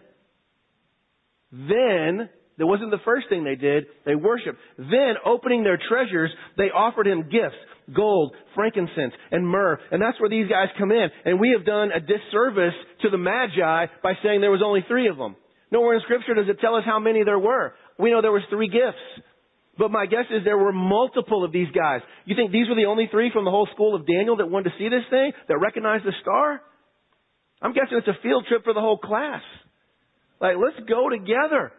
then, 1.52 2.28
that 2.58 2.66
wasn't 2.66 2.90
the 2.90 3.04
first 3.04 3.28
thing 3.28 3.44
they 3.44 3.54
did. 3.54 3.84
They 4.04 4.14
worshiped. 4.14 4.58
Then, 4.78 5.14
opening 5.24 5.62
their 5.62 5.78
treasures, 5.88 6.30
they 6.56 6.70
offered 6.74 7.06
him 7.06 7.22
gifts 7.24 7.56
gold, 7.94 8.34
frankincense, 8.54 9.14
and 9.30 9.46
myrrh. 9.46 9.78
And 9.90 10.02
that's 10.02 10.18
where 10.20 10.30
these 10.30 10.48
guys 10.48 10.68
come 10.78 10.90
in. 10.90 11.08
And 11.24 11.38
we 11.38 11.54
have 11.56 11.64
done 11.64 11.90
a 11.92 12.00
disservice 12.00 12.74
to 13.02 13.10
the 13.10 13.18
Magi 13.18 13.86
by 14.02 14.12
saying 14.22 14.40
there 14.40 14.50
was 14.50 14.62
only 14.64 14.84
three 14.88 15.08
of 15.08 15.16
them. 15.16 15.36
Nowhere 15.70 15.94
in 15.94 16.00
Scripture 16.02 16.34
does 16.34 16.48
it 16.48 16.60
tell 16.60 16.74
us 16.74 16.84
how 16.84 16.98
many 16.98 17.24
there 17.24 17.38
were. 17.38 17.74
We 17.98 18.10
know 18.10 18.22
there 18.22 18.32
was 18.32 18.42
three 18.50 18.68
gifts. 18.68 19.22
But 19.78 19.90
my 19.90 20.06
guess 20.06 20.24
is 20.30 20.42
there 20.44 20.56
were 20.56 20.72
multiple 20.72 21.44
of 21.44 21.52
these 21.52 21.68
guys. 21.74 22.00
You 22.24 22.34
think 22.34 22.50
these 22.50 22.68
were 22.68 22.74
the 22.76 22.86
only 22.86 23.08
three 23.10 23.30
from 23.32 23.44
the 23.44 23.50
whole 23.50 23.68
school 23.74 23.94
of 23.94 24.06
Daniel 24.06 24.36
that 24.38 24.50
wanted 24.50 24.70
to 24.70 24.78
see 24.78 24.88
this 24.88 25.04
thing, 25.10 25.32
that 25.48 25.58
recognized 25.58 26.04
the 26.04 26.12
star? 26.22 26.62
I'm 27.60 27.72
guessing 27.72 27.98
it's 27.98 28.08
a 28.08 28.22
field 28.22 28.46
trip 28.48 28.64
for 28.64 28.72
the 28.72 28.80
whole 28.80 28.98
class. 28.98 29.42
Like, 30.40 30.56
let's 30.56 30.88
go 30.88 31.08
together. 31.10 31.72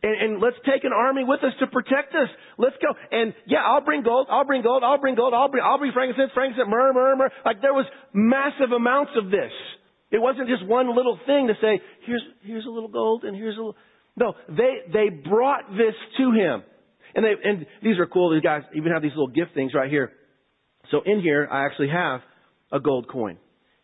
And, 0.00 0.14
and, 0.14 0.40
let's 0.40 0.56
take 0.62 0.84
an 0.84 0.92
army 0.94 1.24
with 1.24 1.42
us 1.42 1.52
to 1.58 1.66
protect 1.66 2.14
us. 2.14 2.28
Let's 2.56 2.76
go. 2.80 2.94
And 3.10 3.34
yeah, 3.46 3.66
I'll 3.66 3.80
bring 3.80 4.04
gold. 4.04 4.28
I'll 4.30 4.44
bring 4.44 4.62
gold. 4.62 4.84
I'll 4.84 5.00
bring 5.00 5.16
gold. 5.16 5.34
I'll 5.34 5.48
bring, 5.48 5.64
I'll 5.64 5.78
bring 5.78 5.90
frankincense, 5.92 6.30
frankincense, 6.34 6.68
myrrh, 6.70 6.92
myrrh, 6.92 7.16
myrrh. 7.16 7.30
Like 7.44 7.60
there 7.62 7.74
was 7.74 7.86
massive 8.12 8.70
amounts 8.70 9.12
of 9.16 9.30
this. 9.30 9.50
It 10.10 10.22
wasn't 10.22 10.48
just 10.48 10.64
one 10.66 10.94
little 10.94 11.18
thing 11.26 11.48
to 11.48 11.54
say, 11.60 11.82
here's, 12.06 12.22
here's 12.42 12.64
a 12.64 12.70
little 12.70 12.88
gold 12.88 13.24
and 13.24 13.36
here's 13.36 13.56
a 13.56 13.58
little. 13.58 13.76
No, 14.16 14.34
they, 14.48 14.86
they 14.92 15.08
brought 15.10 15.70
this 15.70 15.94
to 16.18 16.32
him. 16.32 16.62
And 17.14 17.24
they, 17.24 17.34
and 17.42 17.66
these 17.82 17.98
are 17.98 18.06
cool. 18.06 18.32
These 18.32 18.42
guys 18.42 18.62
even 18.74 18.92
have 18.92 19.02
these 19.02 19.12
little 19.12 19.28
gift 19.28 19.52
things 19.54 19.72
right 19.74 19.90
here. 19.90 20.12
So 20.90 21.00
in 21.04 21.20
here, 21.20 21.48
I 21.50 21.66
actually 21.66 21.88
have 21.88 22.20
a 22.72 22.80
gold 22.80 23.08
coin. 23.10 23.38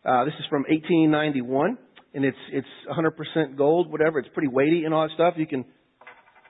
Uh, 0.05 0.25
this 0.25 0.33
is 0.39 0.45
from 0.49 0.63
1891 0.69 1.77
and 2.13 2.23
it's, 2.23 2.37
it's 2.51 2.67
100% 2.89 3.57
gold, 3.57 3.91
whatever. 3.91 4.19
It's 4.19 4.29
pretty 4.33 4.47
weighty 4.47 4.85
and 4.85 4.93
all 4.93 5.07
that 5.07 5.13
stuff. 5.13 5.33
You 5.37 5.47
can 5.47 5.65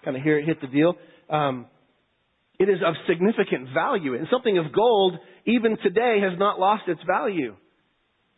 kind 0.06 0.16
of 0.16 0.24
hear 0.24 0.40
it 0.40 0.46
hit 0.46 0.62
the 0.62 0.68
deal. 0.68 0.96
Um, 1.30 1.66
it 2.60 2.70
is 2.70 2.80
of 2.86 2.94
significant 3.08 3.74
value. 3.74 4.16
And 4.16 4.28
something 4.32 4.58
of 4.58 4.72
gold, 4.72 5.16
even 5.46 5.78
today, 5.84 6.20
has 6.22 6.40
not 6.40 6.60
lost 6.60 6.84
its 6.88 7.02
value. 7.06 7.56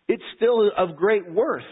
It's 0.08 0.24
still 0.38 0.72
of 0.76 0.96
great 0.96 1.30
worth. 1.30 1.64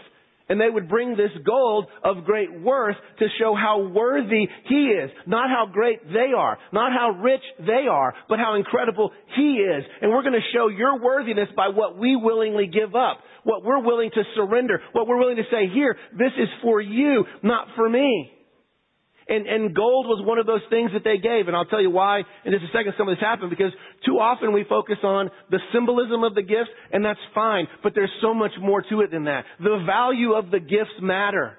And 0.48 0.60
they 0.60 0.70
would 0.70 0.88
bring 0.88 1.16
this 1.16 1.32
gold 1.44 1.86
of 2.04 2.24
great 2.24 2.52
worth 2.60 2.94
to 3.18 3.26
show 3.40 3.56
how 3.56 3.80
worthy 3.80 4.46
He 4.68 4.74
is. 4.74 5.10
Not 5.26 5.50
how 5.50 5.66
great 5.72 6.06
they 6.06 6.30
are. 6.36 6.56
Not 6.72 6.92
how 6.92 7.20
rich 7.20 7.42
they 7.58 7.88
are. 7.90 8.14
But 8.28 8.38
how 8.38 8.54
incredible 8.54 9.10
He 9.34 9.54
is. 9.54 9.82
And 10.00 10.12
we're 10.12 10.22
going 10.22 10.34
to 10.34 10.52
show 10.54 10.68
your 10.68 11.00
worthiness 11.00 11.48
by 11.56 11.70
what 11.70 11.98
we 11.98 12.14
willingly 12.14 12.68
give 12.68 12.94
up. 12.94 13.18
What 13.42 13.64
we're 13.64 13.82
willing 13.82 14.10
to 14.14 14.22
surrender. 14.36 14.80
What 14.92 15.08
we're 15.08 15.18
willing 15.18 15.36
to 15.36 15.50
say, 15.50 15.66
here, 15.72 15.96
this 16.12 16.32
is 16.38 16.48
for 16.62 16.80
you, 16.80 17.24
not 17.42 17.66
for 17.74 17.88
me. 17.88 18.30
And, 19.28 19.46
and 19.46 19.74
gold 19.74 20.06
was 20.06 20.24
one 20.24 20.38
of 20.38 20.46
those 20.46 20.62
things 20.70 20.92
that 20.94 21.02
they 21.02 21.18
gave. 21.18 21.48
And 21.48 21.56
I'll 21.56 21.66
tell 21.66 21.82
you 21.82 21.90
why 21.90 22.22
in 22.44 22.52
just 22.52 22.62
a 22.62 22.70
second 22.70 22.94
some 22.96 23.08
of 23.08 23.16
this 23.16 23.22
happened 23.22 23.50
because 23.50 23.72
too 24.06 24.22
often 24.22 24.52
we 24.52 24.64
focus 24.68 24.98
on 25.02 25.30
the 25.50 25.58
symbolism 25.74 26.22
of 26.22 26.34
the 26.34 26.42
gifts 26.42 26.70
and 26.92 27.04
that's 27.04 27.18
fine, 27.34 27.66
but 27.82 27.92
there's 27.94 28.12
so 28.22 28.34
much 28.34 28.52
more 28.60 28.82
to 28.82 29.00
it 29.00 29.10
than 29.10 29.24
that. 29.24 29.44
The 29.58 29.82
value 29.84 30.34
of 30.34 30.50
the 30.52 30.60
gifts 30.60 30.94
matter. 31.02 31.58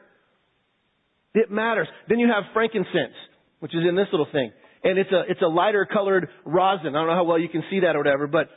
It 1.34 1.52
matters. 1.52 1.88
Then 2.08 2.20
you 2.20 2.28
have 2.28 2.46
frankincense, 2.54 3.16
which 3.60 3.76
is 3.76 3.84
in 3.88 3.96
this 3.96 4.08
little 4.14 4.28
thing. 4.32 4.52
And 4.84 4.98
it's 4.98 5.12
a, 5.12 5.24
it's 5.28 5.42
a 5.42 5.48
lighter 5.48 5.86
colored 5.86 6.30
rosin. 6.46 6.96
I 6.96 7.00
don't 7.00 7.08
know 7.08 7.16
how 7.16 7.26
well 7.26 7.40
you 7.40 7.50
can 7.50 7.64
see 7.70 7.82
that 7.82 7.96
or 7.96 8.00
whatever, 8.00 8.28
but 8.28 8.48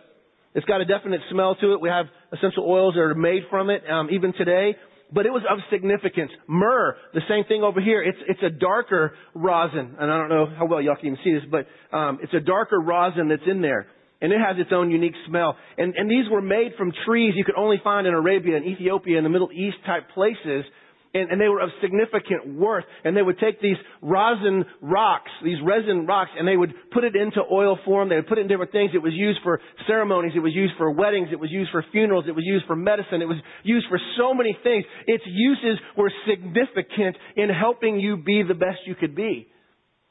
it's 0.54 0.66
got 0.66 0.80
a 0.80 0.84
definite 0.84 1.20
smell 1.32 1.56
to 1.56 1.72
it. 1.74 1.80
We 1.80 1.88
have 1.88 2.06
essential 2.32 2.64
oils 2.64 2.94
that 2.94 3.00
are 3.00 3.14
made 3.16 3.42
from 3.50 3.70
it, 3.70 3.82
um, 3.90 4.08
even 4.12 4.32
today 4.32 4.76
but 5.12 5.26
it 5.26 5.30
was 5.30 5.42
of 5.50 5.58
significance. 5.70 6.30
Myrrh, 6.46 6.96
the 7.14 7.22
same 7.28 7.44
thing 7.44 7.62
over 7.62 7.80
here. 7.80 8.02
It's 8.02 8.18
it's 8.28 8.42
a 8.42 8.50
darker 8.50 9.14
rosin, 9.34 9.96
and 9.98 10.10
I 10.10 10.18
don't 10.18 10.28
know 10.28 10.46
how 10.56 10.66
well 10.66 10.80
y'all 10.80 10.96
can 10.96 11.06
even 11.06 11.18
see 11.24 11.34
this, 11.34 11.42
but 11.50 11.66
um, 11.96 12.18
it's 12.22 12.34
a 12.34 12.40
darker 12.40 12.80
rosin 12.80 13.28
that's 13.28 13.42
in 13.46 13.60
there, 13.60 13.86
and 14.20 14.32
it 14.32 14.38
has 14.38 14.56
its 14.58 14.70
own 14.72 14.90
unique 14.90 15.14
smell. 15.28 15.56
And 15.78 15.94
and 15.94 16.10
these 16.10 16.30
were 16.30 16.42
made 16.42 16.72
from 16.78 16.92
trees 17.06 17.34
you 17.36 17.44
could 17.44 17.56
only 17.56 17.80
find 17.82 18.06
in 18.06 18.14
Arabia 18.14 18.56
and 18.56 18.66
Ethiopia 18.66 19.16
and 19.16 19.24
the 19.24 19.30
Middle 19.30 19.50
East 19.52 19.76
type 19.86 20.10
places 20.14 20.64
and, 21.12 21.30
and 21.30 21.40
they 21.40 21.48
were 21.48 21.60
of 21.60 21.70
significant 21.82 22.54
worth. 22.56 22.84
And 23.04 23.16
they 23.16 23.22
would 23.22 23.38
take 23.38 23.60
these 23.60 23.76
rosin 24.00 24.64
rocks, 24.80 25.30
these 25.44 25.58
resin 25.64 26.06
rocks, 26.06 26.30
and 26.38 26.46
they 26.46 26.56
would 26.56 26.72
put 26.92 27.04
it 27.04 27.16
into 27.16 27.40
oil 27.50 27.78
form. 27.84 28.08
They 28.08 28.16
would 28.16 28.28
put 28.28 28.38
it 28.38 28.42
in 28.42 28.48
different 28.48 28.72
things. 28.72 28.90
It 28.94 29.02
was 29.02 29.12
used 29.14 29.40
for 29.42 29.60
ceremonies. 29.86 30.32
It 30.36 30.40
was 30.40 30.54
used 30.54 30.74
for 30.78 30.90
weddings. 30.90 31.28
It 31.32 31.40
was 31.40 31.50
used 31.50 31.70
for 31.70 31.84
funerals. 31.92 32.24
It 32.28 32.34
was 32.34 32.44
used 32.46 32.66
for 32.66 32.76
medicine. 32.76 33.22
It 33.22 33.28
was 33.28 33.38
used 33.64 33.86
for 33.88 33.98
so 34.16 34.34
many 34.34 34.56
things. 34.62 34.84
Its 35.06 35.24
uses 35.26 35.78
were 35.96 36.12
significant 36.28 37.16
in 37.36 37.48
helping 37.48 37.98
you 37.98 38.16
be 38.16 38.42
the 38.46 38.54
best 38.54 38.78
you 38.86 38.94
could 38.94 39.14
be. 39.16 39.48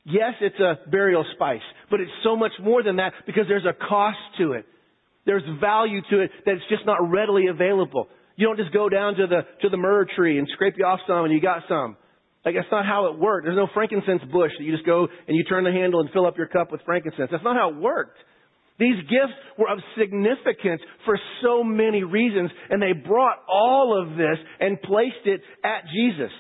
Yes, 0.06 0.34
it's 0.42 0.60
a 0.60 0.90
burial 0.90 1.24
spice, 1.36 1.62
but 1.92 2.00
it's 2.00 2.12
so 2.24 2.36
much 2.36 2.54
more 2.62 2.82
than 2.84 2.96
that 2.96 3.14
because 3.26 3.44
there's 3.48 3.66
a 3.66 3.74
cost 3.88 4.18
to 4.40 4.54
it. 4.54 4.66
There's 5.26 5.44
value 5.62 6.02
to 6.10 6.22
it 6.22 6.32
that's 6.46 6.62
just 6.70 6.86
not 6.86 7.12
readily 7.12 7.48
available. 7.48 8.08
You 8.40 8.48
don't 8.48 8.56
just 8.56 8.72
go 8.72 8.88
down 8.88 9.16
to 9.16 9.28
the, 9.28 9.42
to 9.64 9.70
the 9.70 9.76
myrrh 9.76 10.06
tree 10.16 10.38
and 10.38 10.48
scrape 10.54 10.76
you 10.78 10.86
off 10.86 11.02
some 11.06 11.26
and 11.26 11.34
you 11.34 11.42
got 11.42 11.64
some. 11.68 11.98
Like 12.46 12.56
that's 12.56 12.72
not 12.72 12.86
how 12.86 13.08
it 13.08 13.20
worked. 13.20 13.44
There's 13.44 13.58
no 13.58 13.68
frankincense 13.74 14.22
bush 14.32 14.52
that 14.58 14.64
you 14.64 14.72
just 14.72 14.86
go 14.86 15.10
and 15.28 15.36
you 15.36 15.44
turn 15.44 15.66
the 15.66 15.74
handle 15.74 16.00
and 16.00 16.10
fill 16.12 16.26
up 16.26 16.38
your 16.38 16.48
cup 16.48 16.72
with 16.72 16.80
frankincense. 16.86 17.28
That's 17.30 17.44
not 17.44 17.58
how 17.58 17.72
it 17.72 17.76
worked. 17.76 18.18
These 18.80 18.96
gifts 19.10 19.36
were 19.58 19.70
of 19.70 19.80
significance 20.00 20.82
for 21.04 21.20
so 21.44 21.66
many 21.66 22.04
reasons, 22.04 22.50
and 22.70 22.82
they 22.82 22.94
brought 22.94 23.40
all 23.46 24.02
of 24.02 24.16
this 24.16 24.38
and 24.62 24.82
placed 24.84 25.26
it 25.26 25.42
at 25.66 25.84
Jesus. 25.94 26.32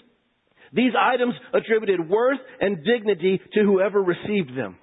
These 0.71 0.93
items 0.97 1.33
attributed 1.53 2.07
worth 2.07 2.39
and 2.62 2.77
dignity 2.85 3.41
to 3.55 3.63
whoever 3.65 4.01
received 4.01 4.57
them. 4.57 4.77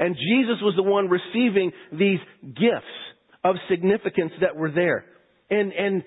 And 0.00 0.16
Jesus 0.16 0.58
was 0.62 0.74
the 0.74 0.82
one 0.82 1.08
receiving 1.08 1.70
these 1.92 2.18
gifts 2.42 2.90
of 3.44 3.54
significance 3.70 4.32
that 4.40 4.56
were 4.56 4.72
there. 4.72 5.04
And, 5.50 5.72
and, 5.72 6.04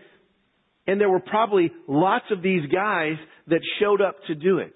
and 0.87 0.99
there 0.99 1.09
were 1.09 1.19
probably 1.19 1.71
lots 1.87 2.25
of 2.31 2.41
these 2.41 2.65
guys 2.71 3.13
that 3.47 3.61
showed 3.79 4.01
up 4.01 4.15
to 4.27 4.35
do 4.35 4.59
it. 4.59 4.73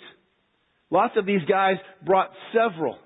Lots 0.90 1.14
of 1.18 1.26
these 1.26 1.42
guys 1.50 1.76
brought 2.06 2.30
several. 2.54 2.98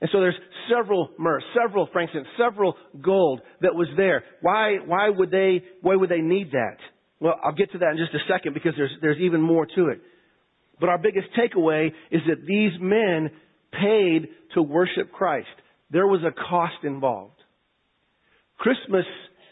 And 0.00 0.08
so 0.12 0.20
there's 0.20 0.38
several 0.74 1.10
myrrh, 1.18 1.42
several 1.60 1.88
frankincense, 1.92 2.28
several 2.38 2.74
gold 3.02 3.40
that 3.60 3.74
was 3.74 3.88
there. 3.96 4.24
Why, 4.40 4.76
why 4.84 5.10
would 5.10 5.30
they, 5.30 5.62
why 5.82 5.96
would 5.96 6.08
they 6.08 6.20
need 6.20 6.52
that? 6.52 6.76
Well, 7.20 7.34
I'll 7.44 7.52
get 7.52 7.72
to 7.72 7.78
that 7.78 7.90
in 7.90 7.98
just 7.98 8.14
a 8.14 8.32
second 8.32 8.54
because 8.54 8.72
there's, 8.76 8.92
there's 9.02 9.18
even 9.20 9.42
more 9.42 9.66
to 9.66 9.88
it. 9.88 10.00
But 10.80 10.88
our 10.88 10.98
biggest 10.98 11.28
takeaway 11.38 11.88
is 12.10 12.22
that 12.28 12.46
these 12.46 12.72
men 12.80 13.30
paid 13.72 14.28
to 14.54 14.62
worship 14.62 15.12
Christ. 15.12 15.48
There 15.90 16.06
was 16.06 16.20
a 16.22 16.32
cost 16.32 16.82
involved. 16.82 17.36
Christmas 18.56 19.04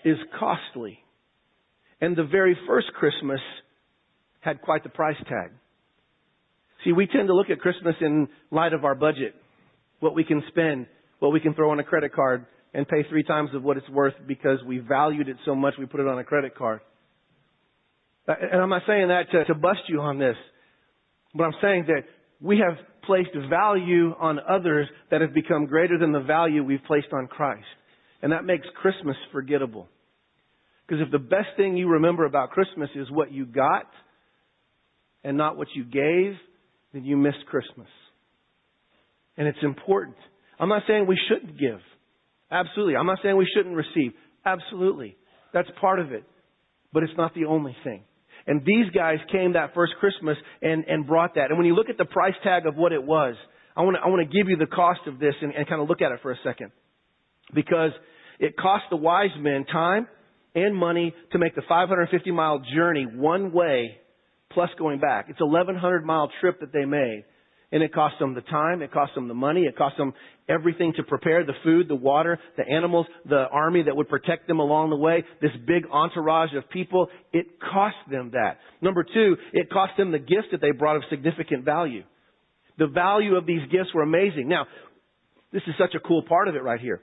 is 0.05 0.17
costly. 0.39 1.01
And 2.01 2.17
the 2.17 2.25
very 2.25 2.57
first 2.67 2.89
Christmas 2.95 3.41
had 4.41 4.63
quite 4.63 4.83
the 4.83 4.89
price 4.89 5.17
tag. 5.29 5.51
See, 6.85 6.93
we 6.93 7.07
tend 7.07 7.29
to 7.29 7.35
look 7.35 7.51
at 7.51 7.59
Christmas 7.59 7.97
in 8.01 8.29
light 8.51 8.73
of 8.73 8.85
our 8.85 8.95
budget, 8.95 9.35
what 10.01 10.15
we 10.15 10.25
can 10.25 10.43
spend, 10.49 10.87
what 11.19 11.33
we 11.33 11.41
can 11.41 11.55
throw 11.55 11.71
on 11.71 11.81
a 11.81 11.85
credit 11.85 12.13
card 12.15 12.47
and 12.73 12.87
pay 12.87 13.03
three 13.09 13.25
times 13.25 13.51
of 13.55 13.63
what 13.65 13.77
it's 13.77 13.89
worth 13.89 14.15
because 14.27 14.59
we 14.65 14.79
valued 14.79 15.29
it 15.29 15.37
so 15.45 15.55
much 15.55 15.75
we 15.79 15.87
put 15.87 16.01
it 16.01 16.07
on 16.07 16.19
a 16.19 16.25
credit 16.25 16.55
card. 16.55 16.81
Uh, 18.29 18.35
and 18.41 18.61
I'm 18.61 18.69
not 18.69 18.83
saying 18.87 19.09
that 19.09 19.31
to, 19.33 19.45
to 19.47 19.55
bust 19.55 19.81
you 19.89 20.01
on 20.01 20.19
this, 20.19 20.37
but 21.35 21.45
I'm 21.45 21.55
saying 21.61 21.87
that 21.89 22.03
we 22.41 22.59
have 22.59 22.77
placed 23.05 23.31
value 23.49 24.15
on 24.21 24.39
others 24.39 24.87
that 25.11 25.23
have 25.23 25.35
become 25.35 25.67
greater 25.67 25.99
than 25.99 26.13
the 26.13 26.21
value 26.21 26.63
we've 26.63 26.85
placed 26.87 27.09
on 27.13 27.27
Christ. 27.27 27.65
And 28.23 28.33
that 28.33 28.45
makes 28.45 28.67
Christmas 28.81 29.17
forgettable. 29.33 29.89
Because 30.89 31.05
if 31.05 31.13
the 31.13 31.19
best 31.19 31.49
thing 31.57 31.77
you 31.77 31.89
remember 31.89 32.25
about 32.25 32.51
Christmas 32.51 32.89
is 32.95 33.11
what 33.11 33.31
you 33.31 33.45
got 33.45 33.91
and 35.23 35.37
not 35.37 35.59
what 35.59 35.69
you 35.75 35.85
gave, 35.85 36.35
then 36.95 37.05
you 37.05 37.17
missed 37.17 37.45
Christmas. 37.47 37.89
And 39.37 39.47
it's 39.47 39.59
important. 39.63 40.17
I'm 40.59 40.71
not 40.71 40.83
saying 40.89 41.07
we 41.07 41.19
shouldn't 41.29 41.59
give. 41.59 41.81
Absolutely. 42.51 42.97
I'm 42.97 43.07
not 43.07 43.19
saying 43.23 43.37
we 43.37 43.49
shouldn't 43.55 43.77
receive. 43.77 44.13
Absolutely. 44.47 45.17
That's 45.53 45.69
part 45.79 46.01
of 46.01 46.13
it. 46.13 46.25
But 46.93 47.03
it's 47.03 47.13
not 47.19 47.35
the 47.35 47.45
only 47.45 47.77
thing. 47.85 48.03
And 48.47 48.63
these 48.65 48.91
guys 48.95 49.19
came 49.31 49.53
that 49.53 49.75
first 49.75 49.93
Christmas 50.01 50.39
and, 50.63 50.85
and 50.89 51.07
brought 51.07 51.35
that. 51.35 51.51
And 51.51 51.59
when 51.59 51.67
you 51.67 51.75
look 51.75 51.91
at 51.91 51.99
the 51.99 52.07
price 52.07 52.35
tag 52.43 52.67
of 52.67 52.77
what 52.77 52.93
it 52.93 53.03
was, 53.03 53.35
I 53.77 53.83
want 53.83 53.97
to, 53.97 54.01
I 54.01 54.09
want 54.09 54.29
to 54.29 54.37
give 54.37 54.49
you 54.49 54.57
the 54.57 54.67
cost 54.67 55.01
of 55.07 55.19
this 55.19 55.35
and, 55.43 55.53
and 55.55 55.69
kind 55.69 55.83
of 55.83 55.89
look 55.89 56.01
at 56.01 56.13
it 56.13 56.21
for 56.23 56.33
a 56.33 56.37
second. 56.43 56.73
Because 57.55 57.91
it 58.41 58.57
cost 58.57 58.85
the 58.91 58.97
wise 58.97 59.31
men 59.39 59.67
time 59.71 60.09
and 60.55 60.75
money 60.75 61.15
to 61.33 61.39
make 61.39 61.55
the 61.55 61.63
550 61.69 62.31
mile 62.31 62.63
journey 62.75 63.07
one 63.07 63.53
way 63.53 63.99
plus 64.53 64.71
going 64.79 64.99
back. 64.99 65.27
It's 65.29 65.41
a 65.41 65.47
1100 65.47 66.05
mile 66.05 66.31
trip 66.41 66.61
that 66.61 66.73
they 66.73 66.85
made. 66.85 67.25
And 67.71 67.83
it 67.83 67.93
cost 67.93 68.15
them 68.19 68.35
the 68.35 68.41
time, 68.41 68.81
it 68.81 68.91
cost 68.93 69.15
them 69.15 69.29
the 69.29 69.35
money, 69.35 69.65
it 69.65 69.77
cost 69.77 69.99
them 69.99 70.15
everything 70.49 70.95
to 70.97 71.03
prepare 71.03 71.45
the 71.45 71.53
food, 71.63 71.87
the 71.87 71.95
water, 71.95 72.39
the 72.57 72.67
animals, 72.67 73.05
the 73.29 73.45
army 73.53 73.83
that 73.83 73.95
would 73.95 74.09
protect 74.09 74.49
them 74.49 74.59
along 74.59 74.89
the 74.89 74.97
way, 74.97 75.23
this 75.43 75.51
big 75.67 75.85
entourage 75.93 76.55
of 76.57 76.67
people. 76.71 77.09
It 77.31 77.61
cost 77.61 77.97
them 78.11 78.31
that. 78.33 78.57
Number 78.81 79.05
two, 79.05 79.37
it 79.53 79.69
cost 79.71 79.93
them 79.99 80.13
the 80.13 80.19
gifts 80.19 80.49
that 80.53 80.63
they 80.63 80.71
brought 80.71 80.97
of 80.97 81.03
significant 81.11 81.67
value. 81.67 82.05
The 82.79 82.87
value 82.87 83.37
of 83.37 83.45
these 83.45 83.61
gifts 83.71 83.93
were 83.95 84.03
amazing. 84.03 84.49
Now, 84.49 84.67
this 85.53 85.63
is 85.67 85.75
such 85.79 85.95
a 85.95 86.01
cool 86.01 86.23
part 86.23 86.49
of 86.49 86.55
it 86.55 86.63
right 86.63 86.81
here 86.81 87.03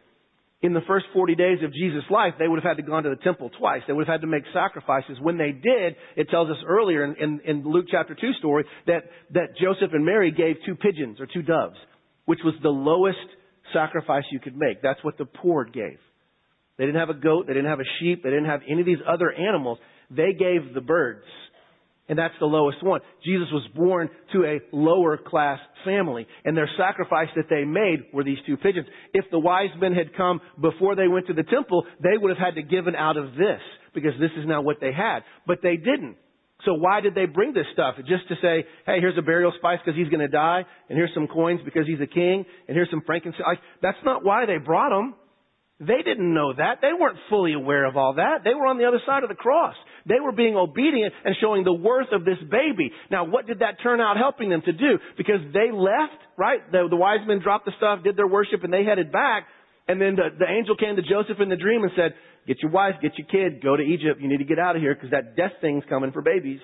in 0.61 0.73
the 0.73 0.81
first 0.87 1.05
40 1.13 1.35
days 1.35 1.59
of 1.63 1.73
Jesus' 1.73 2.03
life, 2.09 2.33
they 2.39 2.47
would 2.47 2.57
have 2.61 2.69
had 2.69 2.77
to 2.77 2.83
go 2.83 2.99
to 2.99 3.09
the 3.09 3.23
temple 3.23 3.51
twice. 3.57 3.81
They 3.85 3.93
would 3.93 4.07
have 4.07 4.15
had 4.15 4.21
to 4.21 4.27
make 4.27 4.43
sacrifices. 4.53 5.17
When 5.21 5.37
they 5.37 5.51
did, 5.51 5.95
it 6.15 6.29
tells 6.29 6.49
us 6.49 6.57
earlier 6.67 7.03
in, 7.03 7.15
in, 7.15 7.41
in 7.45 7.63
Luke 7.63 7.85
chapter 7.91 8.15
2 8.15 8.33
story 8.39 8.65
that, 8.87 9.03
that 9.33 9.57
Joseph 9.61 9.93
and 9.93 10.05
Mary 10.05 10.31
gave 10.31 10.55
two 10.65 10.75
pigeons 10.75 11.19
or 11.19 11.27
two 11.27 11.41
doves, 11.41 11.75
which 12.25 12.39
was 12.43 12.55
the 12.63 12.69
lowest 12.69 13.17
sacrifice 13.73 14.23
you 14.31 14.39
could 14.39 14.55
make. 14.57 14.81
That's 14.81 15.03
what 15.03 15.17
the 15.17 15.25
poor 15.25 15.65
gave. 15.65 15.99
They 16.77 16.85
didn't 16.85 16.99
have 16.99 17.09
a 17.09 17.19
goat. 17.19 17.47
They 17.47 17.53
didn't 17.53 17.69
have 17.69 17.79
a 17.79 17.91
sheep. 17.99 18.23
They 18.23 18.29
didn't 18.29 18.45
have 18.45 18.61
any 18.69 18.81
of 18.81 18.85
these 18.85 19.03
other 19.07 19.31
animals. 19.31 19.77
They 20.09 20.33
gave 20.33 20.73
the 20.73 20.81
birds. 20.81 21.23
And 22.07 22.19
that's 22.19 22.35
the 22.39 22.45
lowest 22.45 22.83
one. 22.83 23.01
Jesus 23.23 23.47
was 23.51 23.67
born 23.75 24.09
to 24.31 24.45
a 24.45 24.59
lower 24.71 25.17
class 25.17 25.59
family. 25.83 26.27
And 26.45 26.55
their 26.55 26.69
sacrifice 26.77 27.29
that 27.35 27.49
they 27.49 27.63
made 27.63 28.13
were 28.13 28.23
these 28.23 28.37
two 28.45 28.57
pigeons. 28.57 28.85
If 29.13 29.25
the 29.31 29.39
wise 29.39 29.69
men 29.79 29.93
had 29.93 30.15
come 30.15 30.39
before 30.61 30.95
they 30.95 31.07
went 31.07 31.27
to 31.27 31.33
the 31.33 31.43
temple, 31.43 31.83
they 32.01 32.15
would 32.15 32.29
have 32.29 32.37
had 32.37 32.55
to 32.55 32.61
give 32.61 32.85
given 32.85 32.95
out 32.95 33.17
of 33.17 33.33
this 33.35 33.61
because 33.93 34.13
this 34.19 34.31
is 34.37 34.45
now 34.45 34.61
what 34.61 34.77
they 34.81 34.91
had. 34.91 35.19
But 35.47 35.59
they 35.63 35.77
didn't. 35.77 36.17
So 36.65 36.73
why 36.73 37.01
did 37.01 37.15
they 37.15 37.25
bring 37.25 37.53
this 37.53 37.65
stuff? 37.73 37.95
Just 37.99 38.27
to 38.29 38.35
say, 38.41 38.65
hey, 38.85 38.99
here's 38.99 39.17
a 39.17 39.21
burial 39.21 39.53
spice 39.57 39.79
because 39.83 39.97
he's 39.97 40.09
going 40.09 40.21
to 40.21 40.27
die, 40.27 40.63
and 40.89 40.97
here's 40.97 41.13
some 41.13 41.27
coins 41.27 41.61
because 41.63 41.85
he's 41.85 42.01
a 42.01 42.07
king, 42.07 42.45
and 42.67 42.75
here's 42.75 42.89
some 42.89 43.03
frankincense. 43.05 43.43
That's 43.81 43.97
not 44.03 44.23
why 44.23 44.45
they 44.45 44.57
brought 44.57 44.89
them. 44.89 45.15
They 45.79 46.01
didn't 46.05 46.33
know 46.33 46.53
that. 46.53 46.79
They 46.81 46.93
weren't 46.97 47.17
fully 47.29 47.53
aware 47.53 47.85
of 47.85 47.97
all 47.97 48.13
that. 48.15 48.45
They 48.45 48.53
were 48.53 48.67
on 48.67 48.77
the 48.77 48.85
other 48.85 49.01
side 49.05 49.23
of 49.23 49.29
the 49.29 49.35
cross. 49.35 49.75
They 50.07 50.21
were 50.23 50.31
being 50.31 50.55
obedient 50.55 51.13
and 51.25 51.35
showing 51.41 51.65
the 51.65 51.73
worth 51.73 52.13
of 52.13 52.23
this 52.23 52.37
baby. 52.49 52.91
Now, 53.11 53.25
what 53.25 53.45
did 53.45 53.59
that 53.59 53.81
turn 53.83 53.99
out 53.99 54.15
helping 54.15 54.49
them 54.49 54.61
to 54.65 54.71
do? 54.71 54.99
Because 55.17 55.41
they 55.51 55.71
left, 55.73 56.21
right? 56.37 56.59
The, 56.71 56.87
the 56.89 56.95
wise 56.95 57.19
men 57.27 57.41
dropped 57.41 57.65
the 57.65 57.73
stuff, 57.77 58.03
did 58.03 58.15
their 58.15 58.27
worship, 58.27 58.63
and 58.63 58.71
they 58.71 58.85
headed 58.85 59.11
back. 59.11 59.47
And 59.87 59.99
then 59.99 60.15
the, 60.15 60.29
the 60.39 60.49
angel 60.49 60.77
came 60.77 60.95
to 60.95 61.01
Joseph 61.01 61.41
in 61.41 61.49
the 61.49 61.57
dream 61.57 61.83
and 61.83 61.91
said, 61.95 62.13
get 62.47 62.61
your 62.61 62.71
wife, 62.71 62.95
get 63.01 63.11
your 63.17 63.27
kid, 63.27 63.61
go 63.61 63.75
to 63.75 63.83
Egypt. 63.83 64.21
You 64.21 64.29
need 64.29 64.37
to 64.37 64.45
get 64.45 64.59
out 64.59 64.77
of 64.77 64.81
here 64.81 64.95
because 64.95 65.11
that 65.11 65.35
death 65.35 65.53
thing's 65.59 65.83
coming 65.89 66.11
for 66.13 66.21
babies, 66.21 66.61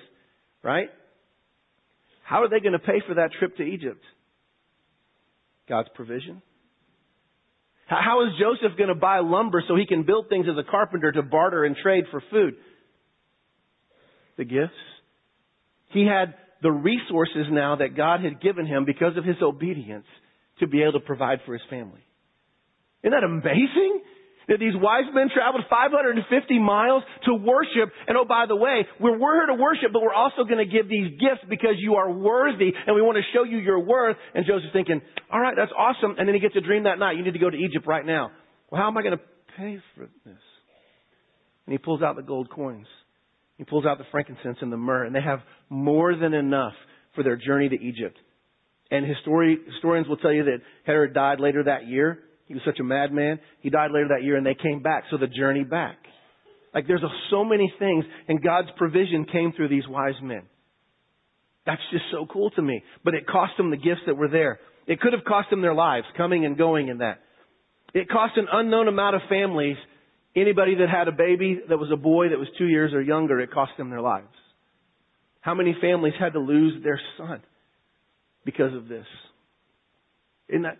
right? 0.62 0.88
How 2.24 2.42
are 2.42 2.48
they 2.48 2.60
going 2.60 2.72
to 2.72 2.78
pay 2.78 3.02
for 3.06 3.14
that 3.14 3.30
trip 3.38 3.56
to 3.58 3.62
Egypt? 3.62 4.02
God's 5.68 5.88
provision. 5.94 6.40
How 8.00 8.24
is 8.26 8.32
Joseph 8.40 8.76
going 8.78 8.88
to 8.88 8.94
buy 8.94 9.18
lumber 9.20 9.62
so 9.66 9.76
he 9.76 9.86
can 9.86 10.04
build 10.04 10.28
things 10.28 10.46
as 10.50 10.56
a 10.56 10.68
carpenter 10.68 11.12
to 11.12 11.22
barter 11.22 11.64
and 11.64 11.76
trade 11.76 12.04
for 12.10 12.22
food? 12.30 12.54
the 14.36 14.44
gifts. 14.44 14.72
He 15.90 16.06
had 16.06 16.34
the 16.62 16.70
resources 16.70 17.46
now 17.50 17.76
that 17.76 17.96
God 17.96 18.20
had 18.20 18.40
given 18.40 18.66
him 18.66 18.84
because 18.84 19.16
of 19.16 19.24
his 19.24 19.36
obedience 19.42 20.06
to 20.60 20.66
be 20.66 20.82
able 20.82 20.92
to 20.92 21.00
provide 21.00 21.40
for 21.44 21.52
his 21.52 21.62
family. 21.68 22.00
Isn't 23.02 23.12
that 23.12 23.24
amazing? 23.24 24.00
That 24.48 24.58
these 24.58 24.74
wise 24.74 25.06
men 25.14 25.28
traveled 25.32 25.64
550 25.70 26.58
miles 26.58 27.02
to 27.26 27.34
worship. 27.34 27.94
And 28.08 28.16
oh, 28.16 28.24
by 28.24 28.46
the 28.46 28.56
way, 28.56 28.86
we're, 28.98 29.18
we're 29.18 29.34
here 29.34 29.46
to 29.46 29.60
worship, 29.60 29.92
but 29.92 30.02
we're 30.02 30.14
also 30.14 30.44
going 30.44 30.58
to 30.58 30.70
give 30.70 30.88
these 30.88 31.14
gifts 31.20 31.46
because 31.48 31.78
you 31.78 31.94
are 31.94 32.10
worthy 32.10 32.72
and 32.74 32.96
we 32.96 33.02
want 33.02 33.18
to 33.18 33.24
show 33.32 33.44
you 33.44 33.58
your 33.58 33.80
worth. 33.80 34.16
And 34.34 34.44
Joseph's 34.44 34.72
thinking, 34.72 35.00
all 35.30 35.40
right, 35.40 35.54
that's 35.56 35.72
awesome. 35.76 36.16
And 36.18 36.26
then 36.26 36.34
he 36.34 36.40
gets 36.40 36.56
a 36.56 36.60
dream 36.60 36.84
that 36.84 36.98
night. 36.98 37.16
You 37.16 37.24
need 37.24 37.34
to 37.34 37.38
go 37.38 37.50
to 37.50 37.56
Egypt 37.56 37.86
right 37.86 38.04
now. 38.04 38.30
Well, 38.70 38.80
how 38.80 38.88
am 38.88 38.96
I 38.96 39.02
going 39.02 39.16
to 39.16 39.24
pay 39.56 39.78
for 39.94 40.08
this? 40.24 40.42
And 41.66 41.72
he 41.72 41.78
pulls 41.78 42.02
out 42.02 42.16
the 42.16 42.22
gold 42.22 42.50
coins. 42.50 42.86
He 43.58 43.64
pulls 43.64 43.86
out 43.86 43.98
the 43.98 44.04
frankincense 44.10 44.58
and 44.60 44.72
the 44.72 44.76
myrrh, 44.76 45.04
and 45.04 45.14
they 45.14 45.20
have 45.20 45.40
more 45.68 46.16
than 46.16 46.34
enough 46.34 46.72
for 47.14 47.22
their 47.22 47.36
journey 47.36 47.68
to 47.68 47.76
Egypt. 47.76 48.18
And 48.90 49.06
historians 49.06 50.08
will 50.08 50.16
tell 50.16 50.32
you 50.32 50.44
that 50.44 50.58
Herod 50.84 51.14
died 51.14 51.40
later 51.40 51.64
that 51.64 51.86
year. 51.86 52.18
He 52.46 52.54
was 52.54 52.62
such 52.64 52.78
a 52.80 52.84
madman. 52.84 53.40
He 53.60 53.70
died 53.70 53.90
later 53.92 54.08
that 54.08 54.24
year, 54.24 54.36
and 54.36 54.46
they 54.46 54.54
came 54.54 54.82
back. 54.82 55.04
So 55.10 55.16
the 55.16 55.26
journey 55.26 55.64
back. 55.64 55.96
Like 56.74 56.86
there's 56.86 57.02
so 57.30 57.44
many 57.44 57.72
things, 57.78 58.04
and 58.28 58.42
God's 58.42 58.68
provision 58.76 59.26
came 59.30 59.52
through 59.52 59.68
these 59.68 59.86
wise 59.88 60.14
men. 60.22 60.42
That's 61.66 61.82
just 61.92 62.04
so 62.10 62.26
cool 62.30 62.50
to 62.50 62.62
me. 62.62 62.82
But 63.04 63.14
it 63.14 63.26
cost 63.26 63.52
them 63.56 63.70
the 63.70 63.76
gifts 63.76 64.02
that 64.06 64.16
were 64.16 64.28
there. 64.28 64.58
It 64.86 65.00
could 65.00 65.12
have 65.12 65.24
cost 65.24 65.50
them 65.50 65.62
their 65.62 65.74
lives, 65.74 66.06
coming 66.16 66.44
and 66.44 66.58
going 66.58 66.88
in 66.88 66.98
that. 66.98 67.20
It 67.94 68.08
cost 68.08 68.36
an 68.36 68.46
unknown 68.50 68.88
amount 68.88 69.16
of 69.16 69.22
families 69.28 69.76
Anybody 70.34 70.76
that 70.76 70.88
had 70.88 71.08
a 71.08 71.12
baby 71.12 71.60
that 71.68 71.76
was 71.76 71.90
a 71.92 71.96
boy 71.96 72.30
that 72.30 72.38
was 72.38 72.48
two 72.56 72.66
years 72.66 72.94
or 72.94 73.02
younger, 73.02 73.38
it 73.40 73.50
cost 73.52 73.72
them 73.76 73.90
their 73.90 74.00
lives. 74.00 74.32
How 75.40 75.54
many 75.54 75.76
families 75.78 76.14
had 76.18 76.32
to 76.32 76.38
lose 76.38 76.82
their 76.82 77.00
son 77.18 77.42
because 78.44 78.74
of 78.74 78.88
this? 78.88 79.04
Isn't 80.48 80.62
that, 80.62 80.78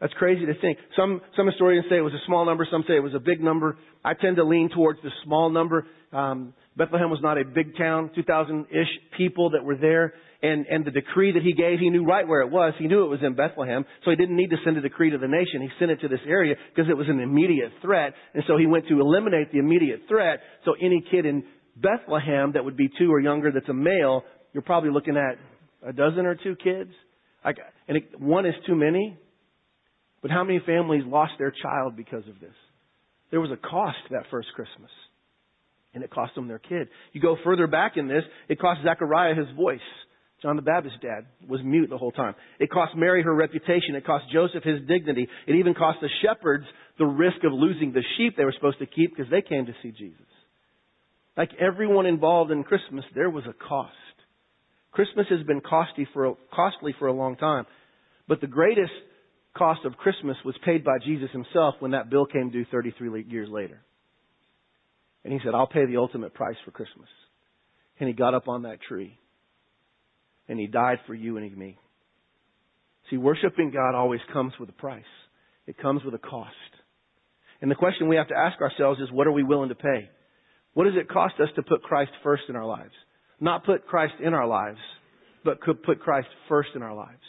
that's 0.00 0.12
crazy 0.14 0.44
to 0.46 0.54
think. 0.60 0.78
Some, 0.96 1.20
some 1.36 1.46
historians 1.46 1.86
say 1.88 1.96
it 1.96 2.02
was 2.02 2.12
a 2.12 2.24
small 2.26 2.44
number, 2.44 2.66
some 2.70 2.84
say 2.86 2.96
it 2.96 3.02
was 3.02 3.14
a 3.14 3.20
big 3.20 3.40
number. 3.40 3.78
I 4.04 4.14
tend 4.14 4.36
to 4.36 4.44
lean 4.44 4.70
towards 4.74 5.00
the 5.02 5.10
small 5.24 5.50
number. 5.50 5.86
Um, 6.12 6.54
Bethlehem 6.76 7.10
was 7.10 7.20
not 7.22 7.38
a 7.38 7.44
big 7.44 7.76
town, 7.78 8.10
2,000-ish 8.16 8.88
people 9.16 9.50
that 9.50 9.64
were 9.64 9.76
there 9.76 10.12
and, 10.42 10.66
and 10.66 10.84
the 10.84 10.90
decree 10.90 11.32
that 11.32 11.42
he 11.42 11.52
gave, 11.52 11.78
he 11.78 11.90
knew 11.90 12.04
right 12.04 12.26
where 12.26 12.40
it 12.40 12.50
was. 12.50 12.74
He 12.78 12.86
knew 12.86 13.04
it 13.04 13.08
was 13.08 13.20
in 13.22 13.34
Bethlehem, 13.34 13.84
so 14.04 14.10
he 14.10 14.16
didn't 14.16 14.36
need 14.36 14.50
to 14.50 14.56
send 14.64 14.76
a 14.76 14.80
decree 14.80 15.10
to 15.10 15.18
the 15.18 15.28
nation. 15.28 15.62
He 15.62 15.68
sent 15.78 15.90
it 15.90 16.00
to 16.02 16.08
this 16.08 16.20
area 16.26 16.54
because 16.74 16.90
it 16.90 16.96
was 16.96 17.08
an 17.08 17.20
immediate 17.20 17.72
threat, 17.82 18.12
and 18.34 18.42
so 18.46 18.56
he 18.56 18.66
went 18.66 18.86
to 18.88 19.00
eliminate 19.00 19.52
the 19.52 19.58
immediate 19.58 20.02
threat. 20.08 20.40
So 20.64 20.74
any 20.80 21.02
kid 21.10 21.26
in 21.26 21.44
Bethlehem 21.76 22.52
that 22.54 22.64
would 22.64 22.76
be 22.76 22.88
two 22.98 23.12
or 23.12 23.20
younger 23.20 23.50
that's 23.52 23.68
a 23.68 23.74
male, 23.74 24.22
you're 24.52 24.62
probably 24.62 24.90
looking 24.90 25.16
at 25.16 25.38
a 25.88 25.92
dozen 25.92 26.26
or 26.26 26.34
two 26.34 26.56
kids. 26.56 26.90
Like, 27.44 27.58
and 27.88 27.96
it, 27.96 28.20
one 28.20 28.46
is 28.46 28.54
too 28.66 28.74
many. 28.74 29.18
But 30.26 30.32
how 30.32 30.42
many 30.42 30.58
families 30.66 31.04
lost 31.06 31.34
their 31.38 31.52
child 31.52 31.94
because 31.96 32.26
of 32.26 32.40
this? 32.40 32.50
There 33.30 33.40
was 33.40 33.52
a 33.52 33.56
cost 33.56 33.98
that 34.10 34.24
first 34.28 34.48
Christmas. 34.56 34.90
And 35.94 36.02
it 36.02 36.10
cost 36.10 36.34
them 36.34 36.48
their 36.48 36.58
kid. 36.58 36.88
You 37.12 37.20
go 37.20 37.36
further 37.44 37.68
back 37.68 37.92
in 37.94 38.08
this, 38.08 38.24
it 38.48 38.58
cost 38.58 38.80
Zechariah 38.82 39.36
his 39.36 39.46
voice. 39.54 39.78
John 40.42 40.56
the 40.56 40.62
Baptist's 40.62 40.98
dad 41.00 41.26
was 41.48 41.60
mute 41.62 41.90
the 41.90 41.96
whole 41.96 42.10
time. 42.10 42.34
It 42.58 42.72
cost 42.72 42.96
Mary 42.96 43.22
her 43.22 43.32
reputation. 43.32 43.94
It 43.94 44.04
cost 44.04 44.24
Joseph 44.32 44.64
his 44.64 44.80
dignity. 44.88 45.28
It 45.46 45.54
even 45.54 45.74
cost 45.74 45.98
the 46.00 46.08
shepherds 46.24 46.64
the 46.98 47.06
risk 47.06 47.44
of 47.44 47.52
losing 47.52 47.92
the 47.92 48.02
sheep 48.16 48.34
they 48.36 48.44
were 48.44 48.52
supposed 48.52 48.80
to 48.80 48.86
keep 48.86 49.14
because 49.14 49.30
they 49.30 49.42
came 49.42 49.66
to 49.66 49.74
see 49.80 49.92
Jesus. 49.92 50.26
Like 51.36 51.50
everyone 51.60 52.06
involved 52.06 52.50
in 52.50 52.64
Christmas, 52.64 53.04
there 53.14 53.30
was 53.30 53.44
a 53.48 53.52
cost. 53.52 53.92
Christmas 54.90 55.26
has 55.30 55.46
been 55.46 55.60
costly 55.60 56.08
for, 56.12 56.24
a, 56.24 56.34
costly 56.52 56.96
for 56.98 57.06
a 57.06 57.12
long 57.12 57.36
time. 57.36 57.64
But 58.26 58.40
the 58.40 58.48
greatest 58.48 58.90
cost 59.56 59.84
of 59.84 59.96
Christmas 59.96 60.36
was 60.44 60.54
paid 60.64 60.84
by 60.84 60.98
Jesus 61.04 61.30
himself 61.32 61.76
when 61.80 61.92
that 61.92 62.10
bill 62.10 62.26
came 62.26 62.50
due 62.50 62.66
33 62.70 63.24
years 63.28 63.48
later. 63.50 63.80
And 65.24 65.32
he 65.32 65.40
said, 65.44 65.54
I'll 65.54 65.66
pay 65.66 65.86
the 65.86 65.96
ultimate 65.96 66.34
price 66.34 66.56
for 66.64 66.70
Christmas. 66.70 67.08
And 67.98 68.08
he 68.08 68.14
got 68.14 68.34
up 68.34 68.48
on 68.48 68.62
that 68.62 68.78
tree 68.86 69.18
and 70.48 70.58
He 70.58 70.66
died 70.66 70.98
for 71.06 71.14
you 71.14 71.36
and 71.36 71.56
me. 71.56 71.78
See, 73.10 73.16
worshiping 73.16 73.70
God 73.70 73.94
always 73.94 74.20
comes 74.32 74.52
with 74.58 74.68
a 74.68 74.72
price. 74.72 75.04
It 75.66 75.78
comes 75.78 76.04
with 76.04 76.14
a 76.14 76.18
cost. 76.18 76.52
And 77.60 77.70
the 77.70 77.76
question 77.76 78.08
we 78.08 78.16
have 78.16 78.28
to 78.28 78.36
ask 78.36 78.60
ourselves 78.60 79.00
is, 79.00 79.10
what 79.10 79.26
are 79.26 79.32
we 79.32 79.42
willing 79.42 79.70
to 79.70 79.74
pay? 79.74 80.10
What 80.74 80.84
does 80.84 80.94
it 80.96 81.08
cost 81.08 81.34
us 81.40 81.48
to 81.56 81.62
put 81.62 81.82
Christ 81.82 82.10
first 82.22 82.44
in 82.48 82.56
our 82.56 82.66
lives? 82.66 82.92
Not 83.40 83.64
put 83.64 83.86
Christ 83.86 84.14
in 84.22 84.34
our 84.34 84.46
lives, 84.46 84.78
but 85.44 85.60
could 85.60 85.82
put 85.82 86.00
Christ 86.00 86.28
first 86.48 86.70
in 86.74 86.82
our 86.82 86.94
lives. 86.94 87.22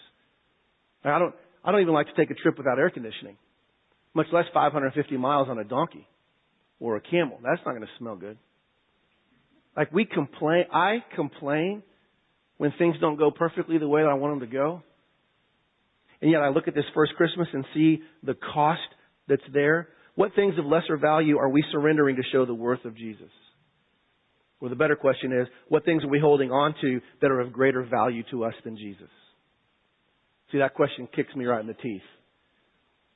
I 1.04 1.20
don't, 1.20 1.36
I 1.68 1.72
don't 1.74 1.82
even 1.82 1.94
like 1.94 2.08
to 2.08 2.14
take 2.14 2.32
a 2.32 2.34
trip 2.34 2.58
without 2.58 2.80
air 2.80 2.90
conditioning, 2.90 3.36
much 4.14 4.28
less 4.32 4.46
550 4.54 5.18
miles 5.18 5.50
on 5.50 5.60
a 5.60 5.66
donkey 5.66 6.08
or 6.80 6.96
a 6.96 7.02
camel. 7.02 7.40
That's 7.44 7.60
not 7.66 7.74
going 7.74 7.82
to 7.82 7.90
smell 8.00 8.16
good. 8.16 8.38
Like 9.76 9.92
we 9.92 10.06
complain, 10.06 10.64
I 10.72 11.04
complain 11.14 11.84
when 12.56 12.72
things 12.78 12.96
don't 13.02 13.18
go 13.18 13.32
perfectly 13.32 13.78
the 13.80 13.88
way 13.88 14.02
that 14.02 14.08
I 14.08 14.14
want 14.14 14.40
them 14.40 14.50
to 14.50 14.54
go. 14.56 14.82
And 16.22 16.32
yet 16.32 16.42
I 16.42 16.50
look 16.50 16.70
at 16.70 16.74
this 16.74 16.86
first 16.96 17.14
Christmas 17.18 17.50
and 17.52 17.66
see 17.74 18.00
the 18.24 18.34
cost 18.34 18.80
that's 19.28 19.44
there. 19.54 19.90
What 20.16 20.36
things 20.36 20.56
of 20.58 20.66
lesser 20.66 20.96
value 20.96 21.38
are 21.38 21.50
we 21.50 21.66
surrendering 21.74 22.16
to 22.16 22.24
show 22.32 22.46
the 22.46 22.54
worth 22.54 22.86
of 22.86 22.96
Jesus? 22.96 23.30
Well, 24.62 24.70
the 24.70 24.78
better 24.78 24.96
question 24.96 25.34
is, 25.34 25.48
what 25.68 25.84
things 25.84 26.06
are 26.06 26.10
we 26.10 26.20
holding 26.20 26.50
on 26.50 26.76
to 26.80 27.02
that 27.22 27.30
are 27.30 27.42
of 27.42 27.52
greater 27.52 27.84
value 27.84 28.24
to 28.32 28.46
us 28.46 28.54
than 28.64 28.78
Jesus? 28.78 29.10
See, 30.52 30.60
that 30.60 30.74
question 30.74 31.08
kicks 31.14 31.36
me 31.36 31.46
right 31.46 31.62
in 31.62 31.68
the 31.68 31.74
teeth. 31.74 32.02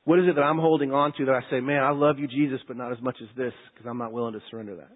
What 0.03 0.19
is 0.19 0.25
it 0.27 0.35
that 0.35 0.41
I'm 0.41 0.57
holding 0.57 0.91
on 0.91 1.13
to 1.17 1.25
that 1.25 1.35
I 1.35 1.41
say, 1.51 1.59
man, 1.59 1.83
I 1.83 1.91
love 1.91 2.17
you, 2.17 2.27
Jesus, 2.27 2.59
but 2.67 2.75
not 2.75 2.91
as 2.91 3.01
much 3.01 3.17
as 3.21 3.27
this 3.37 3.53
because 3.73 3.87
I'm 3.87 3.99
not 3.99 4.11
willing 4.11 4.33
to 4.33 4.41
surrender 4.49 4.77
that? 4.77 4.91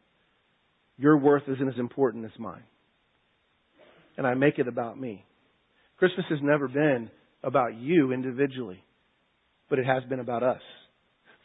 Your 0.97 1.17
worth 1.17 1.43
isn't 1.47 1.67
as 1.67 1.77
important 1.77 2.25
as 2.25 2.31
mine. 2.39 2.63
And 4.17 4.25
I 4.25 4.33
make 4.33 4.59
it 4.59 4.67
about 4.67 4.99
me. 4.99 5.25
Christmas 5.97 6.25
has 6.29 6.39
never 6.41 6.67
been 6.67 7.09
about 7.43 7.75
you 7.75 8.11
individually, 8.11 8.83
but 9.69 9.79
it 9.79 9.85
has 9.85 10.03
been 10.09 10.19
about 10.19 10.43
us. 10.43 10.61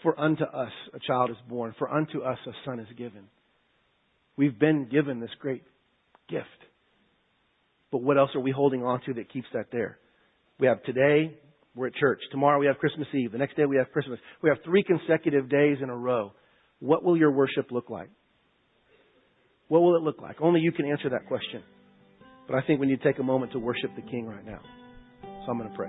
For 0.02 0.18
unto 0.18 0.44
us 0.44 0.72
a 0.94 0.98
child 1.06 1.30
is 1.30 1.36
born, 1.48 1.74
for 1.78 1.92
unto 1.92 2.22
us 2.22 2.38
a 2.46 2.52
son 2.64 2.80
is 2.80 2.88
given. 2.96 3.24
We've 4.36 4.58
been 4.58 4.88
given 4.88 5.20
this 5.20 5.30
great 5.38 5.62
gift. 6.28 6.46
But 7.92 8.02
what 8.02 8.16
else 8.16 8.30
are 8.34 8.40
we 8.40 8.52
holding 8.52 8.82
on 8.82 9.02
to 9.06 9.14
that 9.14 9.32
keeps 9.32 9.48
that 9.52 9.66
there? 9.70 9.98
We 10.60 10.66
have 10.66 10.82
today, 10.82 11.38
we're 11.74 11.86
at 11.86 11.94
church. 11.94 12.20
Tomorrow 12.30 12.60
we 12.60 12.66
have 12.66 12.76
Christmas 12.76 13.08
Eve. 13.14 13.32
The 13.32 13.38
next 13.38 13.56
day 13.56 13.64
we 13.64 13.78
have 13.78 13.90
Christmas. 13.92 14.18
We 14.42 14.50
have 14.50 14.58
three 14.64 14.82
consecutive 14.82 15.48
days 15.48 15.78
in 15.82 15.88
a 15.88 15.96
row. 15.96 16.34
What 16.80 17.02
will 17.02 17.16
your 17.16 17.32
worship 17.32 17.70
look 17.70 17.88
like? 17.88 18.10
What 19.68 19.80
will 19.80 19.96
it 19.96 20.02
look 20.02 20.20
like? 20.20 20.36
Only 20.40 20.60
you 20.60 20.72
can 20.72 20.84
answer 20.86 21.08
that 21.10 21.26
question. 21.28 21.62
But 22.46 22.56
I 22.56 22.62
think 22.66 22.80
we 22.80 22.88
need 22.88 23.00
to 23.00 23.04
take 23.04 23.20
a 23.20 23.22
moment 23.22 23.52
to 23.52 23.58
worship 23.58 23.90
the 23.96 24.02
King 24.02 24.26
right 24.26 24.44
now. 24.44 24.60
So 25.22 25.52
I'm 25.52 25.58
going 25.58 25.70
to 25.70 25.76
pray. 25.76 25.88